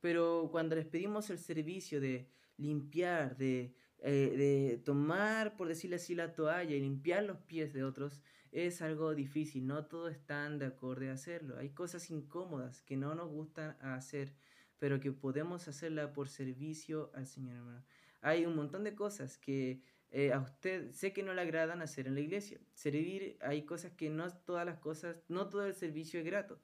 Pero 0.00 0.50
cuando 0.52 0.76
les 0.76 0.86
pedimos 0.86 1.30
el 1.30 1.40
servicio 1.40 2.00
de 2.00 2.28
limpiar, 2.58 3.36
de, 3.36 3.74
eh, 3.98 4.34
de 4.36 4.82
tomar, 4.84 5.56
por 5.56 5.66
decirle 5.66 5.96
así, 5.96 6.14
la 6.14 6.32
toalla 6.32 6.76
y 6.76 6.80
limpiar 6.80 7.24
los 7.24 7.38
pies 7.38 7.72
de 7.72 7.82
otros, 7.82 8.22
es 8.52 8.82
algo 8.82 9.14
difícil, 9.14 9.66
no 9.66 9.86
todos 9.86 10.12
están 10.12 10.58
de 10.58 10.66
acuerdo 10.66 11.10
a 11.10 11.14
hacerlo. 11.14 11.58
Hay 11.58 11.70
cosas 11.70 12.10
incómodas 12.10 12.82
que 12.82 12.96
no 12.96 13.14
nos 13.14 13.28
gustan 13.28 13.76
hacer, 13.80 14.34
pero 14.78 15.00
que 15.00 15.12
podemos 15.12 15.68
hacerla 15.68 16.12
por 16.12 16.28
servicio 16.28 17.10
al 17.14 17.26
Señor, 17.26 17.56
hermano. 17.56 17.84
Hay 18.20 18.46
un 18.46 18.56
montón 18.56 18.84
de 18.84 18.94
cosas 18.94 19.38
que 19.38 19.82
eh, 20.10 20.32
a 20.32 20.40
usted 20.40 20.90
sé 20.92 21.12
que 21.12 21.22
no 21.22 21.34
le 21.34 21.42
agradan 21.42 21.82
hacer 21.82 22.06
en 22.06 22.14
la 22.14 22.20
iglesia. 22.20 22.58
Servir, 22.74 23.36
hay 23.40 23.64
cosas 23.64 23.92
que 23.92 24.08
no 24.10 24.30
todas 24.30 24.64
las 24.64 24.78
cosas, 24.78 25.16
no 25.28 25.48
todo 25.48 25.66
el 25.66 25.74
servicio 25.74 26.20
es 26.20 26.26
grato. 26.26 26.60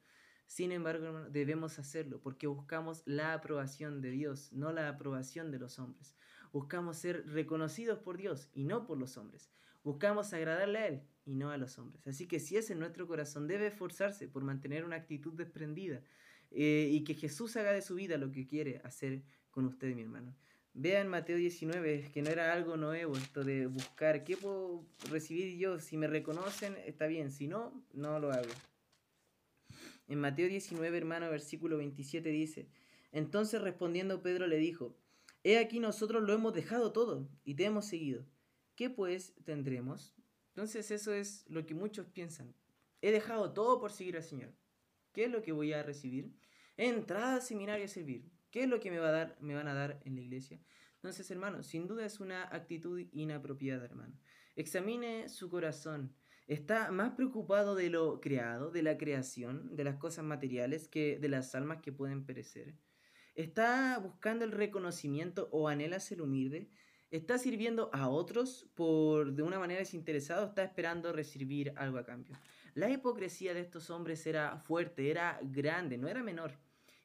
Sin 0.47 0.71
embargo, 0.71 1.05
hermano, 1.05 1.29
debemos 1.29 1.79
hacerlo 1.79 2.21
porque 2.21 2.47
buscamos 2.47 3.01
la 3.05 3.33
aprobación 3.33 4.01
de 4.01 4.11
Dios, 4.11 4.51
no 4.51 4.71
la 4.71 4.89
aprobación 4.89 5.51
de 5.51 5.59
los 5.59 5.79
hombres. 5.79 6.15
Buscamos 6.51 6.97
ser 6.97 7.27
reconocidos 7.27 7.99
por 7.99 8.17
Dios 8.17 8.49
y 8.53 8.63
no 8.63 8.85
por 8.85 8.97
los 8.97 9.17
hombres. 9.17 9.49
Buscamos 9.83 10.33
agradarle 10.33 10.79
a 10.79 10.87
Él 10.87 11.03
y 11.25 11.35
no 11.35 11.51
a 11.51 11.57
los 11.57 11.77
hombres. 11.77 12.05
Así 12.07 12.27
que 12.27 12.39
si 12.39 12.57
es 12.57 12.69
en 12.69 12.79
nuestro 12.79 13.07
corazón, 13.07 13.47
debe 13.47 13.67
esforzarse 13.67 14.27
por 14.27 14.43
mantener 14.43 14.85
una 14.85 14.95
actitud 14.95 15.33
desprendida 15.33 16.01
eh, 16.51 16.89
y 16.91 17.03
que 17.03 17.15
Jesús 17.15 17.55
haga 17.57 17.71
de 17.71 17.81
su 17.81 17.95
vida 17.95 18.17
lo 18.17 18.31
que 18.31 18.47
quiere 18.47 18.81
hacer 18.83 19.23
con 19.51 19.65
usted, 19.65 19.93
mi 19.95 20.01
hermano. 20.01 20.35
Vean 20.73 21.07
Mateo 21.07 21.37
19, 21.37 22.11
que 22.13 22.21
no 22.21 22.29
era 22.29 22.51
algo 22.53 22.77
nuevo 22.77 23.15
esto 23.15 23.43
de 23.43 23.67
buscar 23.67 24.23
qué 24.23 24.35
puedo 24.35 24.85
recibir 25.09 25.57
yo. 25.57 25.79
Si 25.79 25.97
me 25.97 26.07
reconocen, 26.07 26.75
está 26.85 27.07
bien. 27.07 27.31
Si 27.31 27.47
no, 27.47 27.83
no 27.93 28.19
lo 28.19 28.31
hago. 28.31 28.51
En 30.07 30.19
Mateo 30.19 30.47
19, 30.47 30.97
hermano, 30.97 31.29
versículo 31.29 31.77
27 31.77 32.29
dice, 32.29 32.67
entonces 33.11 33.61
respondiendo 33.61 34.21
Pedro 34.21 34.47
le 34.47 34.57
dijo, 34.57 34.97
He 35.43 35.57
aquí 35.57 35.79
nosotros 35.79 36.23
lo 36.23 36.33
hemos 36.33 36.53
dejado 36.53 36.91
todo 36.91 37.29
y 37.43 37.55
te 37.55 37.65
hemos 37.65 37.85
seguido. 37.85 38.25
¿qué 38.75 38.89
pues 38.89 39.33
tendremos? 39.43 40.13
Entonces 40.55 40.89
eso 40.89 41.13
es 41.13 41.43
lo 41.49 41.65
que 41.65 41.73
muchos 41.73 42.07
piensan. 42.07 42.55
He 43.01 43.11
dejado 43.11 43.51
todo 43.51 43.77
por 43.77 43.91
seguir 43.91 44.15
al 44.15 44.23
Señor. 44.23 44.53
¿Qué 45.11 45.25
es 45.25 45.29
lo 45.29 45.41
que 45.41 45.51
voy 45.51 45.73
a 45.73 45.83
recibir? 45.83 46.33
Entrada 46.77 47.35
al 47.35 47.41
seminario 47.41 47.83
a 47.83 47.89
servir. 47.89 48.31
¿Qué 48.51 48.63
es 48.63 48.69
lo 48.69 48.79
que 48.79 48.89
me, 48.89 48.99
va 48.99 49.09
a 49.09 49.11
dar, 49.11 49.37
me 49.41 49.53
van 49.53 49.67
a 49.67 49.73
dar 49.73 49.99
en 50.05 50.15
la 50.15 50.21
iglesia? 50.21 50.61
Entonces, 50.95 51.29
hermano, 51.29 51.61
sin 51.61 51.87
duda 51.87 52.05
es 52.05 52.21
una 52.21 52.43
actitud 52.43 53.05
inapropiada, 53.11 53.83
hermano. 53.83 54.17
Examine 54.55 55.27
su 55.27 55.49
corazón. 55.49 56.15
Está 56.47 56.89
más 56.89 57.15
preocupado 57.15 57.75
de 57.75 57.89
lo 57.89 58.21
creado, 58.21 58.71
de 58.71 58.81
la 58.81 58.97
creación, 58.97 59.75
de 59.75 59.83
las 59.83 59.97
cosas 59.97 60.23
materiales, 60.23 60.87
que 60.87 61.19
de 61.19 61.27
las 61.27 61.53
almas 61.53 61.81
que 61.81 61.91
pueden 61.91 62.25
perecer. 62.25 62.77
Está 63.33 63.99
buscando 63.99 64.45
el 64.45 64.53
reconocimiento 64.53 65.49
o 65.51 65.67
anhela 65.67 65.99
ser 65.99 66.21
humilde 66.21 66.69
está 67.11 67.37
sirviendo 67.37 67.89
a 67.93 68.09
otros 68.09 68.67
por 68.75 69.33
de 69.33 69.43
una 69.43 69.59
manera 69.59 69.79
desinteresada 69.79 70.43
o 70.43 70.47
está 70.47 70.63
esperando 70.63 71.13
recibir 71.13 71.73
algo 71.75 71.97
a 71.97 72.05
cambio. 72.05 72.35
La 72.73 72.89
hipocresía 72.89 73.53
de 73.53 73.61
estos 73.61 73.89
hombres 73.89 74.25
era 74.27 74.57
fuerte, 74.57 75.09
era 75.09 75.39
grande, 75.41 75.97
no 75.97 76.07
era 76.07 76.23
menor. 76.23 76.53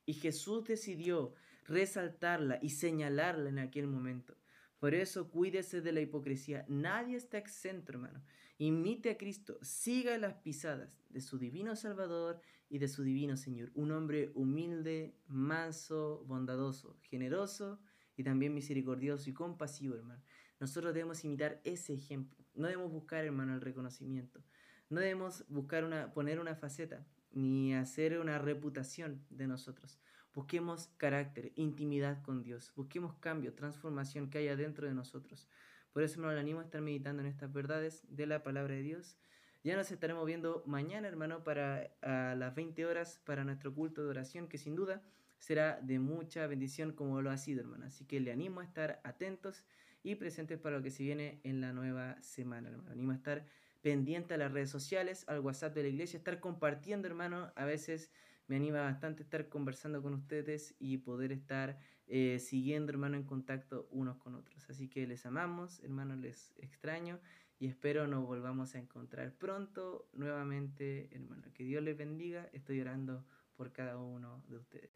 Y 0.04 0.14
Jesús 0.14 0.64
decidió 0.64 1.34
resaltarla 1.64 2.58
y 2.60 2.70
señalarla 2.70 3.48
en 3.48 3.60
aquel 3.60 3.86
momento. 3.86 4.36
Por 4.80 4.94
eso 4.94 5.30
cuídese 5.30 5.80
de 5.82 5.92
la 5.92 6.00
hipocresía. 6.00 6.64
Nadie 6.68 7.16
está 7.16 7.38
exento, 7.38 7.92
hermano. 7.92 8.22
Imite 8.58 9.10
a 9.10 9.16
Cristo, 9.16 9.58
siga 9.62 10.18
las 10.18 10.34
pisadas 10.34 10.90
de 11.10 11.20
su 11.20 11.38
divino 11.38 11.76
Salvador 11.76 12.40
y 12.68 12.78
de 12.78 12.88
su 12.88 13.02
divino 13.02 13.36
Señor. 13.36 13.70
Un 13.74 13.92
hombre 13.92 14.32
humilde, 14.34 15.14
manso, 15.28 16.24
bondadoso, 16.26 16.96
generoso 17.02 17.78
y 18.20 18.22
también 18.22 18.52
misericordioso 18.52 19.30
y 19.30 19.32
compasivo, 19.32 19.94
hermano. 19.94 20.22
Nosotros 20.60 20.92
debemos 20.92 21.24
imitar 21.24 21.58
ese 21.64 21.94
ejemplo. 21.94 22.44
No 22.54 22.66
debemos 22.66 22.92
buscar, 22.92 23.24
hermano, 23.24 23.54
el 23.54 23.62
reconocimiento. 23.62 24.44
No 24.90 25.00
debemos 25.00 25.46
buscar 25.48 25.84
una, 25.84 26.12
poner 26.12 26.38
una 26.38 26.54
faceta 26.54 27.06
ni 27.32 27.74
hacer 27.74 28.18
una 28.18 28.38
reputación 28.38 29.24
de 29.30 29.46
nosotros. 29.46 29.98
Busquemos 30.34 30.88
carácter, 30.98 31.52
intimidad 31.54 32.22
con 32.22 32.42
Dios. 32.42 32.74
Busquemos 32.76 33.14
cambio, 33.14 33.54
transformación 33.54 34.28
que 34.28 34.36
haya 34.36 34.54
dentro 34.54 34.86
de 34.86 34.92
nosotros. 34.92 35.48
Por 35.94 36.02
eso 36.02 36.20
lo 36.20 36.28
animo 36.28 36.60
a 36.60 36.64
estar 36.64 36.82
meditando 36.82 37.22
en 37.22 37.28
estas 37.28 37.50
verdades 37.50 38.04
de 38.10 38.26
la 38.26 38.42
palabra 38.42 38.74
de 38.74 38.82
Dios. 38.82 39.16
Ya 39.64 39.76
nos 39.76 39.90
estaremos 39.90 40.26
viendo 40.26 40.62
mañana, 40.66 41.08
hermano, 41.08 41.42
para 41.42 41.90
a 42.02 42.34
las 42.34 42.54
20 42.54 42.84
horas 42.84 43.22
para 43.24 43.44
nuestro 43.44 43.74
culto 43.74 44.02
de 44.02 44.10
oración, 44.10 44.46
que 44.46 44.58
sin 44.58 44.74
duda 44.74 45.02
será 45.40 45.80
de 45.80 45.98
mucha 45.98 46.46
bendición 46.46 46.92
como 46.92 47.20
lo 47.22 47.30
ha 47.30 47.38
sido, 47.38 47.62
hermano. 47.62 47.86
Así 47.86 48.04
que 48.04 48.20
le 48.20 48.30
animo 48.30 48.60
a 48.60 48.64
estar 48.64 49.00
atentos 49.02 49.64
y 50.02 50.14
presentes 50.14 50.58
para 50.58 50.76
lo 50.76 50.82
que 50.82 50.90
se 50.90 51.02
viene 51.02 51.40
en 51.42 51.60
la 51.60 51.72
nueva 51.72 52.22
semana, 52.22 52.68
hermano. 52.68 52.90
Animo 52.92 53.12
a 53.12 53.16
estar 53.16 53.44
pendiente 53.80 54.34
a 54.34 54.36
las 54.36 54.52
redes 54.52 54.70
sociales, 54.70 55.24
al 55.26 55.40
WhatsApp 55.40 55.74
de 55.74 55.82
la 55.82 55.88
iglesia, 55.88 56.18
estar 56.18 56.38
compartiendo, 56.40 57.08
hermano. 57.08 57.52
A 57.56 57.64
veces 57.64 58.10
me 58.46 58.56
anima 58.56 58.82
bastante 58.82 59.22
estar 59.22 59.48
conversando 59.48 60.02
con 60.02 60.12
ustedes 60.12 60.74
y 60.78 60.98
poder 60.98 61.32
estar 61.32 61.78
eh, 62.06 62.38
siguiendo, 62.38 62.92
hermano, 62.92 63.16
en 63.16 63.24
contacto 63.24 63.88
unos 63.90 64.18
con 64.18 64.34
otros. 64.34 64.68
Así 64.68 64.88
que 64.88 65.06
les 65.06 65.24
amamos, 65.24 65.80
hermano, 65.82 66.16
les 66.16 66.52
extraño 66.58 67.18
y 67.58 67.66
espero 67.66 68.06
nos 68.06 68.26
volvamos 68.26 68.74
a 68.74 68.78
encontrar 68.78 69.32
pronto 69.32 70.08
nuevamente, 70.12 71.08
hermano. 71.12 71.52
Que 71.54 71.64
Dios 71.64 71.82
les 71.82 71.96
bendiga. 71.96 72.48
Estoy 72.52 72.80
orando 72.80 73.24
por 73.54 73.70
cada 73.70 73.98
uno 73.98 74.42
de 74.48 74.56
ustedes. 74.56 74.88